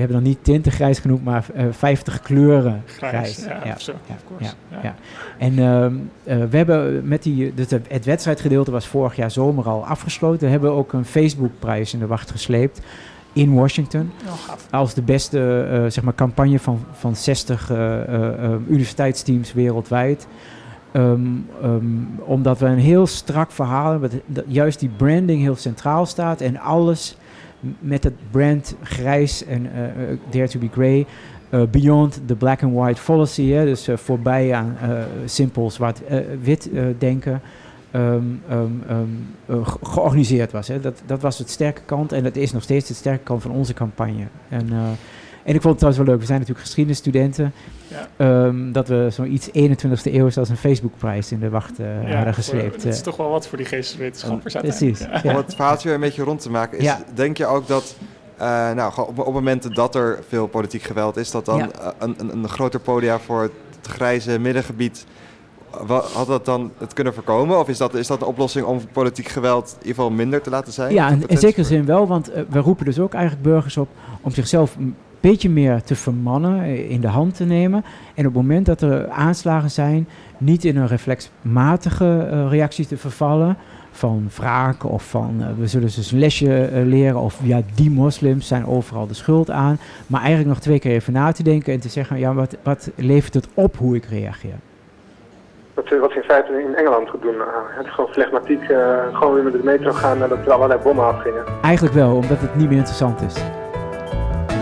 we 0.00 0.06
hebben 0.06 0.24
dan 0.24 0.34
niet 0.34 0.44
tinten 0.44 0.72
grijs 0.72 0.98
genoemd, 0.98 1.24
maar 1.24 1.46
uh, 1.54 1.66
eh, 1.66 1.72
50 1.72 2.20
kleuren 2.20 2.82
grijs. 2.86 3.44
Ja, 3.44 3.60
ja, 3.64 3.78
zo, 3.78 3.92
ja, 4.38 4.52
ja, 4.82 4.94
En 5.38 5.52
uh, 5.52 5.84
uh, 6.36 6.44
we 6.50 6.56
hebben 6.56 7.08
met 7.08 7.22
die, 7.22 7.54
dus 7.54 7.66
het 7.70 8.04
wedstrijdgedeelte 8.04 8.70
was 8.70 8.86
vorig 8.86 9.16
jaar 9.16 9.30
zomer 9.30 9.68
al 9.68 9.86
afgesloten. 9.86 10.44
We 10.44 10.50
hebben 10.50 10.72
ook 10.72 10.92
een 10.92 11.04
Facebookprijs 11.04 11.92
in 11.92 11.98
de 11.98 12.06
wacht 12.06 12.30
gesleept 12.30 12.80
in 13.32 13.54
Washington. 13.54 14.10
Oh, 14.26 14.32
als 14.70 14.94
de 14.94 15.02
beste 15.02 15.68
uh, 15.72 15.90
zeg 15.90 16.04
maar 16.04 16.14
campagne 16.14 16.58
van, 16.58 16.84
van 16.92 17.16
60 17.16 17.70
universiteitsteams 18.68 19.52
wereldwijd. 19.52 20.26
Um, 20.92 21.46
um, 21.62 22.08
omdat 22.18 22.58
we 22.58 22.66
een 22.66 22.78
heel 22.78 23.06
strak 23.06 23.50
verhaal 23.50 23.90
hebben, 23.90 24.22
dat 24.26 24.44
juist 24.46 24.80
die 24.80 24.90
branding 24.96 25.40
heel 25.40 25.56
centraal 25.56 26.06
staat 26.06 26.40
en 26.40 26.58
alles 26.58 27.16
met 27.78 28.04
het 28.04 28.14
brand 28.30 28.74
grijs 28.82 29.44
en 29.44 29.64
uh, 29.64 29.70
Dare 30.30 30.48
to 30.48 30.58
be 30.58 30.68
Grey. 30.72 31.06
Uh, 31.50 31.62
beyond 31.70 32.20
the 32.26 32.34
black 32.34 32.62
and 32.62 32.74
white 32.74 33.00
fallacy, 33.00 33.50
hè, 33.50 33.64
dus 33.64 33.88
voorbij 33.94 34.54
aan 34.54 34.76
simpel 35.24 35.70
zwart-wit 35.70 36.70
denken, 36.98 37.40
um, 37.92 38.42
um, 38.50 39.36
georganiseerd 39.80 40.52
was. 40.52 40.68
Hè. 40.68 40.80
Dat, 40.80 41.02
dat 41.06 41.20
was 41.20 41.38
het 41.38 41.50
sterke 41.50 41.80
kant 41.84 42.12
en 42.12 42.22
dat 42.22 42.36
is 42.36 42.52
nog 42.52 42.62
steeds 42.62 42.88
het 42.88 42.96
sterke 42.96 43.22
kant 43.22 43.42
van 43.42 43.50
onze 43.50 43.74
campagne. 43.74 44.26
En, 44.48 44.68
en 45.50 45.56
ik 45.56 45.62
vond 45.62 45.80
het 45.80 45.92
trouwens 45.92 45.96
wel 45.96 46.06
leuk, 46.06 46.20
we 46.20 46.26
zijn 46.26 46.38
natuurlijk 46.38 46.66
geschiedenisstudenten. 46.66 47.52
Ja. 47.88 48.44
Um, 48.44 48.72
dat 48.72 48.88
we 48.88 49.08
zoiets 49.10 49.48
21ste 49.48 50.12
eeuw 50.12 50.24
als 50.24 50.48
een 50.48 50.56
Facebookprijs 50.56 51.32
in 51.32 51.40
de 51.40 51.48
wacht 51.48 51.80
uh, 51.80 52.08
ja, 52.08 52.14
hadden 52.14 52.34
gesleept. 52.34 52.74
Het 52.74 52.84
is 52.84 52.98
uh, 52.98 53.02
toch 53.02 53.16
wel 53.16 53.30
wat 53.30 53.46
voor 53.46 53.58
die 53.58 53.66
geesteswetenschappers 53.66 54.54
uh, 54.54 54.60
Precies. 54.60 54.98
Ja. 54.98 55.20
Om 55.24 55.36
het 55.36 55.54
verhaaltje 55.54 55.92
een 55.92 56.00
beetje 56.00 56.22
rond 56.22 56.40
te 56.40 56.50
maken, 56.50 56.78
is, 56.78 56.94
denk 57.14 57.36
je 57.36 57.46
ook 57.46 57.66
dat... 57.66 57.96
Uh, 58.40 58.46
nou, 58.72 58.92
op, 58.96 59.18
op 59.18 59.32
momenten 59.32 59.74
dat 59.74 59.94
er 59.94 60.18
veel 60.28 60.46
politiek 60.46 60.82
geweld 60.82 61.16
is, 61.16 61.30
dat 61.30 61.44
dan 61.44 61.72
een, 61.98 62.14
een, 62.18 62.32
een 62.32 62.48
groter 62.48 62.80
podia 62.80 63.18
voor 63.18 63.42
het 63.42 63.52
grijze 63.82 64.38
middengebied 64.38 65.06
had 66.14 66.26
dat 66.26 66.44
dan 66.44 66.72
het 66.78 66.92
kunnen 66.92 67.14
voorkomen? 67.14 67.58
Of 67.58 67.68
is 67.68 67.78
dat, 67.78 67.94
is 67.94 68.06
dat 68.06 68.20
een 68.20 68.26
oplossing 68.26 68.66
om 68.66 68.80
politiek 68.92 69.28
geweld 69.28 69.66
in 69.70 69.76
ieder 69.78 69.94
geval 69.94 70.10
minder 70.10 70.42
te 70.42 70.50
laten 70.50 70.72
zijn? 70.72 70.94
Ja, 70.94 71.08
in, 71.08 71.26
in 71.26 71.38
zekere 71.38 71.64
zin 71.64 71.84
wel, 71.84 72.06
want 72.06 72.30
uh, 72.30 72.42
we 72.48 72.58
roepen 72.58 72.84
dus 72.84 72.98
ook 72.98 73.12
eigenlijk 73.12 73.42
burgers 73.44 73.76
op 73.76 73.88
om 74.20 74.30
zichzelf 74.30 74.76
beetje 75.20 75.50
meer 75.50 75.82
te 75.82 75.94
vermannen, 75.94 76.62
eh, 76.62 76.90
in 76.90 77.00
de 77.00 77.08
hand 77.08 77.36
te 77.36 77.44
nemen. 77.44 77.84
En 78.14 78.26
op 78.26 78.34
het 78.34 78.42
moment 78.42 78.66
dat 78.66 78.80
er 78.80 79.08
aanslagen 79.08 79.70
zijn, 79.70 80.08
niet 80.38 80.64
in 80.64 80.76
een 80.76 80.86
reflexmatige 80.86 82.28
uh, 82.32 82.50
reactie 82.50 82.86
te 82.86 82.96
vervallen. 82.96 83.56
Van 83.92 84.30
wraak 84.36 84.84
of 84.84 85.08
van 85.08 85.36
uh, 85.38 85.46
we 85.58 85.66
zullen 85.66 85.86
dus 85.86 86.12
een 86.12 86.18
lesje 86.18 86.70
uh, 86.72 86.86
leren. 86.86 87.20
Of 87.20 87.38
ja, 87.42 87.60
die 87.74 87.90
moslims 87.90 88.46
zijn 88.46 88.66
overal 88.66 89.06
de 89.06 89.14
schuld 89.14 89.50
aan. 89.50 89.78
Maar 90.06 90.20
eigenlijk 90.20 90.48
nog 90.48 90.60
twee 90.60 90.78
keer 90.78 90.92
even 90.92 91.12
na 91.12 91.32
te 91.32 91.42
denken 91.42 91.72
en 91.72 91.80
te 91.80 91.88
zeggen: 91.88 92.18
ja, 92.18 92.34
wat, 92.34 92.56
wat 92.62 92.90
levert 92.94 93.34
het 93.34 93.48
op 93.54 93.76
hoe 93.76 93.96
ik 93.96 94.04
reageer? 94.04 94.54
Wat, 95.74 95.88
wat 96.00 96.10
ze 96.10 96.16
in 96.16 96.22
feite 96.22 96.62
in 96.68 96.74
Engeland 96.74 97.08
goed 97.08 97.22
doen. 97.22 97.34
het 97.76 97.86
is 97.86 97.92
gewoon 97.92 98.10
flegmatiek. 98.12 98.62
gewoon 99.12 99.34
weer 99.34 99.44
met 99.44 99.52
de 99.52 99.62
metro 99.64 99.92
gaan 99.92 100.18
nadat 100.18 100.38
er 100.46 100.52
allerlei 100.52 100.80
bommen 100.82 101.04
afgingen. 101.04 101.44
Eigenlijk 101.62 101.94
wel, 101.94 102.14
omdat 102.14 102.40
het 102.40 102.56
niet 102.56 102.68
meer 102.68 102.78
interessant 102.78 103.20
is 103.22 103.42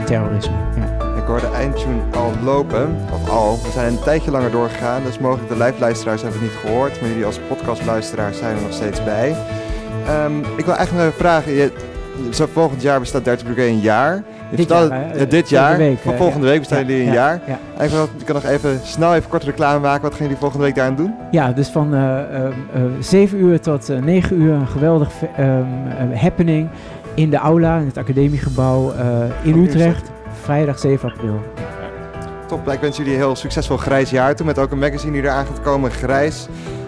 terrorisme. 0.09 0.55
Ja. 0.77 1.07
Ik 1.17 1.25
hoorde 1.25 1.49
de 1.49 1.55
eindtune 1.55 2.01
al 2.13 2.33
lopen, 2.45 2.97
of 3.13 3.31
al. 3.31 3.59
We 3.63 3.71
zijn 3.71 3.93
een 3.93 4.03
tijdje 4.03 4.31
langer 4.31 4.51
doorgegaan, 4.51 5.03
dus 5.03 5.19
mogelijk 5.19 5.49
de 5.49 5.65
live-luisteraars 5.65 6.23
hebben 6.23 6.41
het 6.41 6.51
niet 6.51 6.61
gehoord, 6.61 7.01
maar 7.01 7.11
jullie 7.11 7.25
als 7.25 7.39
podcastluisteraars 7.49 8.39
zijn 8.39 8.57
er 8.57 8.63
nog 8.63 8.73
steeds 8.73 9.05
bij. 9.05 9.37
Um, 10.25 10.39
ik 10.57 10.65
wil 10.65 10.75
eigenlijk 10.75 10.93
nog 10.93 11.01
even 11.01 11.13
vragen, 11.13 11.53
je, 11.53 11.73
zo 12.31 12.47
volgend 12.53 12.83
jaar 12.83 13.01
bestaat 13.01 13.25
30 13.25 13.47
Brigade 13.47 13.69
een 13.69 13.81
jaar. 13.81 14.23
Je 14.51 14.57
dit 14.57 14.69
jaar, 14.69 15.19
ja, 15.19 15.25
dit 15.25 15.49
jaar. 15.49 15.77
Week, 15.77 15.99
van 15.99 16.17
volgende 16.17 16.47
week 16.47 16.59
bestaan 16.59 16.87
jullie 16.87 17.07
een 17.07 17.13
jaar. 17.13 17.41
Ja. 17.47 17.85
Ik, 17.85 17.91
kan 18.25 18.35
nog 18.35 18.45
even 18.45 18.81
snel 18.83 19.15
even 19.15 19.31
kort 19.31 19.43
reclame 19.43 19.81
maken. 19.81 20.03
Wat 20.03 20.13
gaan 20.15 20.23
jullie 20.23 20.37
volgende 20.37 20.65
week 20.65 20.75
daaraan 20.75 20.97
doen? 20.97 21.15
Ja, 21.31 21.53
dus 21.53 21.69
van 21.69 21.95
uh, 21.95 22.01
uh, 22.01 22.45
uh, 22.77 22.83
7 23.01 23.39
uur 23.39 23.61
tot 23.61 23.89
9 24.01 24.41
uur 24.41 24.53
een 24.53 24.67
geweldig 24.67 25.09
um, 25.39 26.13
happening 26.15 26.69
in 27.19 27.31
de 27.31 27.37
aula, 27.37 27.79
in 27.79 27.87
het 27.87 27.97
academiegebouw 27.97 28.95
uh, 28.95 29.25
in 29.43 29.65
Utrecht. 29.65 30.11
Vrijdag 30.43 30.79
7 30.79 31.11
april. 31.11 31.41
Top, 32.47 32.69
ik 32.69 32.81
wens 32.81 32.97
jullie 32.97 33.13
een 33.13 33.19
heel 33.19 33.37
succesvol 33.37 33.77
grijs 33.77 34.11
jaar 34.11 34.37
toe. 34.37 34.47
Met 34.47 34.59
ook 34.59 34.71
een 34.71 34.79
magazine 34.79 35.13
die 35.13 35.23
eraan 35.23 35.47
gaat 35.47 35.61
komen, 35.61 35.91
Grijs. 35.91 36.47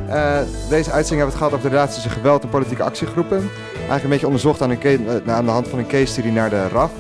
Uh, 0.09 0.39
deze 0.69 0.91
uitzending 0.91 0.93
hebben 0.93 1.19
we 1.19 1.25
het 1.25 1.35
gehad 1.35 1.53
over 1.53 1.63
de 1.63 1.69
relatie 1.69 1.95
tussen 1.95 2.11
geweld 2.11 2.43
en 2.43 2.49
politieke 2.49 2.83
actiegroepen. 2.83 3.39
Eigenlijk 3.75 4.03
een 4.03 4.11
beetje 4.11 4.27
onderzocht 4.27 4.63
aan, 4.63 4.71
een 4.71 5.01
uh, 5.27 5.35
aan 5.35 5.45
de 5.45 5.51
hand 5.51 5.69
van 5.69 5.79
een 5.79 5.87
case 5.87 6.07
studie 6.07 6.33
naar 6.33 6.51
de 6.51 6.69
RAF. 6.69 6.93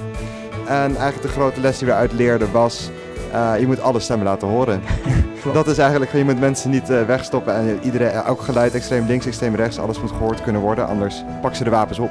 En 0.66 0.96
eigenlijk 0.96 1.22
de 1.22 1.28
grote 1.28 1.60
les 1.60 1.78
die 1.78 1.88
we 1.88 1.94
uit 1.94 2.12
leerden 2.12 2.52
was... 2.52 2.90
Uh, 3.32 3.52
je 3.58 3.66
moet 3.66 3.80
alle 3.80 4.00
stemmen 4.00 4.26
laten 4.26 4.48
horen. 4.48 4.80
dat 5.52 5.66
is 5.66 5.78
eigenlijk, 5.78 6.12
je 6.12 6.24
moet 6.24 6.40
mensen 6.40 6.70
niet 6.70 6.88
wegstoppen. 6.88 7.54
En 7.54 7.78
iedereen, 7.82 8.10
elk 8.10 8.40
geluid, 8.40 8.74
extreem 8.74 9.06
links, 9.06 9.26
extreem 9.26 9.54
rechts, 9.54 9.78
alles 9.78 10.00
moet 10.00 10.10
gehoord 10.10 10.42
kunnen 10.42 10.60
worden. 10.62 10.86
Anders 10.86 11.24
pak 11.40 11.54
ze 11.54 11.64
de 11.64 11.70
wapens 11.70 11.98
op. 11.98 12.10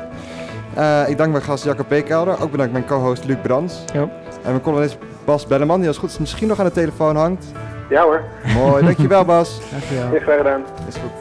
Uh, 0.79 1.09
ik 1.09 1.17
dank 1.17 1.31
mijn 1.31 1.43
gast 1.43 1.63
Jacob 1.63 1.87
Peekelder. 1.87 2.41
Ook 2.41 2.51
bedankt 2.51 2.71
mijn 2.71 2.85
co-host 2.85 3.25
Luc 3.25 3.37
Brands. 3.41 3.83
Ja. 3.93 4.01
En 4.01 4.09
mijn 4.43 4.61
columnist 4.61 4.97
Bas 5.25 5.47
Belleman, 5.47 5.79
die 5.79 5.87
als 5.87 5.97
goed 5.97 6.09
is 6.09 6.17
misschien 6.17 6.47
nog 6.47 6.59
aan 6.59 6.65
de 6.65 6.71
telefoon 6.71 7.15
hangt. 7.15 7.45
Ja 7.89 8.03
hoor. 8.03 8.23
Mooi, 8.53 8.83
dankjewel 8.83 9.25
Bas. 9.25 9.59
dankjewel. 9.71 10.09
Heel 10.09 10.19
graag 10.19 10.37
gedaan. 10.37 10.61
Is 10.87 10.95
goed. 10.95 11.11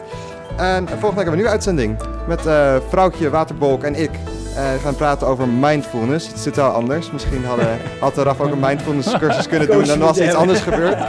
En 0.57 0.89
volgende 0.89 1.01
week 1.01 1.01
hebben 1.01 1.25
we 1.25 1.31
een 1.31 1.35
nieuwe 1.35 1.51
uitzending 1.51 1.97
met 2.27 2.47
uh, 2.47 2.75
Vrouwtje, 2.89 3.31
Waterbolk 3.31 3.83
en 3.83 3.95
ik. 3.95 4.11
Uh, 4.11 4.73
we 4.73 4.79
gaan 4.83 4.95
praten 4.95 5.27
over 5.27 5.49
mindfulness. 5.49 6.29
Het 6.29 6.39
zit 6.39 6.57
wel 6.57 6.71
anders. 6.71 7.11
Misschien 7.11 7.45
hadden, 7.45 7.79
had 8.01 8.15
de 8.15 8.23
RAF 8.23 8.41
ook 8.41 8.53
een 8.53 8.61
mindfulness 8.61 9.19
cursus 9.19 9.49
kunnen 9.49 9.71
doen. 9.71 9.85
Dan 9.85 9.99
was 9.99 10.21
iets 10.21 10.35
anders 10.35 10.61
gebeurd. 10.61 10.99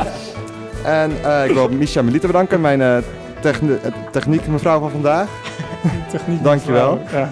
En 0.83 1.11
uh, 1.25 1.45
ik 1.45 1.53
wil 1.53 1.69
Misha 1.69 2.01
Melita 2.01 2.27
bedanken, 2.27 2.61
mijn 2.61 3.03
techniek 4.11 4.47
mevrouw 4.47 4.79
van 4.79 4.91
vandaag. 4.91 5.27
techniek 6.11 6.43
Dankjewel. 6.43 6.99
Ja. 7.11 7.29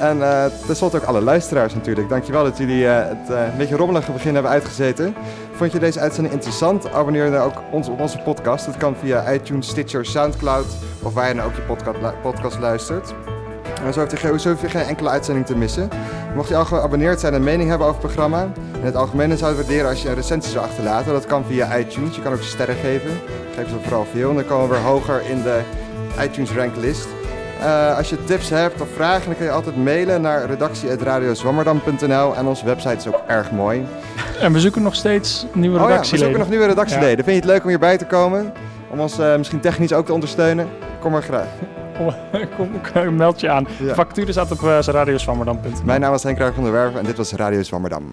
En 0.00 0.16
uh, 0.18 0.44
tenslotte 0.66 0.96
ook 0.96 1.02
alle 1.02 1.20
luisteraars 1.20 1.74
natuurlijk. 1.74 2.08
Dankjewel 2.08 2.44
dat 2.44 2.58
jullie 2.58 2.82
uh, 2.82 2.96
het 2.96 3.30
uh, 3.30 3.44
een 3.44 3.56
beetje 3.58 3.76
rommelige 3.76 4.12
begin 4.12 4.34
hebben 4.34 4.52
uitgezeten. 4.52 5.14
Vond 5.52 5.72
je 5.72 5.78
deze 5.78 6.00
uitzending 6.00 6.34
interessant? 6.34 6.92
Abonneer 6.92 7.30
dan 7.30 7.40
ook 7.40 7.62
ons 7.70 7.88
op 7.88 8.00
onze 8.00 8.18
podcast. 8.18 8.66
Dat 8.66 8.76
kan 8.76 8.96
via 8.96 9.32
iTunes, 9.32 9.68
Stitcher, 9.68 10.06
Soundcloud 10.06 10.66
of 11.02 11.14
waar 11.14 11.28
je 11.28 11.34
nou 11.34 11.48
ook 11.48 11.54
je 11.54 11.62
podcast, 11.62 12.20
podcast 12.22 12.58
luistert. 12.58 13.14
En 13.84 13.92
zo 13.92 14.00
hoef, 14.00 14.20
je, 14.20 14.38
zo 14.38 14.50
je 14.60 14.68
geen 14.68 14.82
enkele 14.82 15.08
uitzending 15.08 15.46
te 15.46 15.56
missen. 15.56 15.88
Mocht 16.34 16.48
je 16.48 16.56
al 16.56 16.64
geabonneerd 16.64 17.20
zijn 17.20 17.34
en 17.34 17.42
mening 17.42 17.68
hebben 17.68 17.86
over 17.86 18.00
het 18.02 18.12
programma, 18.12 18.42
in 18.78 18.84
het 18.84 18.96
algemeen 18.96 19.38
zou 19.38 19.50
het 19.50 19.60
waarderen 19.60 19.90
als 19.90 20.02
je 20.02 20.08
een 20.08 20.14
recensie 20.14 20.52
zou 20.52 20.64
achterlaten. 20.64 21.12
Dat 21.12 21.26
kan 21.26 21.44
via 21.44 21.78
iTunes. 21.78 22.16
Je 22.16 22.22
kan 22.22 22.32
ook 22.32 22.42
sterren 22.42 22.76
geven. 22.76 23.10
Geef 23.54 23.68
ze 23.68 23.74
vooral 23.82 24.06
veel 24.12 24.28
en 24.30 24.34
dan 24.34 24.46
komen 24.46 24.68
we 24.68 24.74
weer 24.74 24.84
hoger 24.84 25.22
in 25.28 25.42
de 25.42 25.60
iTunes 26.20 26.52
ranklist. 26.52 27.06
Uh, 27.60 27.96
als 27.96 28.10
je 28.10 28.24
tips 28.24 28.48
hebt 28.48 28.80
of 28.80 28.88
vragen, 28.94 29.24
dan 29.24 29.36
kun 29.36 29.44
je 29.44 29.50
altijd 29.50 29.76
mailen 29.76 30.20
naar 30.20 30.46
redactie.radiozwammerdam.nl. 30.46 32.36
En 32.36 32.46
onze 32.46 32.64
website 32.64 32.96
is 32.96 33.06
ook 33.06 33.22
erg 33.26 33.50
mooi. 33.50 33.86
En 34.40 34.52
we 34.52 34.60
zoeken 34.60 34.82
nog 34.82 34.94
steeds 34.94 35.46
nieuwe 35.52 35.78
redactieleden. 35.78 35.88
Oh 35.88 36.04
ja, 36.04 36.10
we 36.10 36.16
zoeken 36.16 36.38
nog 36.38 36.48
nieuwe 36.48 36.66
redactieleden. 36.66 37.16
Ja. 37.16 37.24
Vind 37.24 37.36
je 37.36 37.42
het 37.42 37.44
leuk 37.44 37.62
om 37.62 37.68
hierbij 37.68 37.96
te 37.96 38.04
komen? 38.04 38.52
Om 38.90 39.00
ons 39.00 39.18
uh, 39.18 39.36
misschien 39.36 39.60
technisch 39.60 39.92
ook 39.92 40.06
te 40.06 40.12
ondersteunen? 40.12 40.68
Kom 41.00 41.12
maar 41.12 41.22
graag. 41.22 41.48
Kom, 42.92 43.16
meld 43.16 43.40
je 43.40 43.50
aan. 43.50 43.66
Ja. 43.78 43.94
Factuur 43.94 44.30
staat 44.30 44.50
op 44.50 44.60
uh, 44.60 44.78
radiozwammerdam.nl. 44.80 45.84
Mijn 45.84 46.00
naam 46.00 46.14
is 46.14 46.22
Henk 46.22 46.38
Ruijf 46.38 46.54
van 46.54 46.62
der 46.62 46.72
Werven 46.72 46.98
en 46.98 47.04
dit 47.04 47.16
was 47.16 47.32
Radio 47.32 47.62
Zwammerdam. 47.62 48.04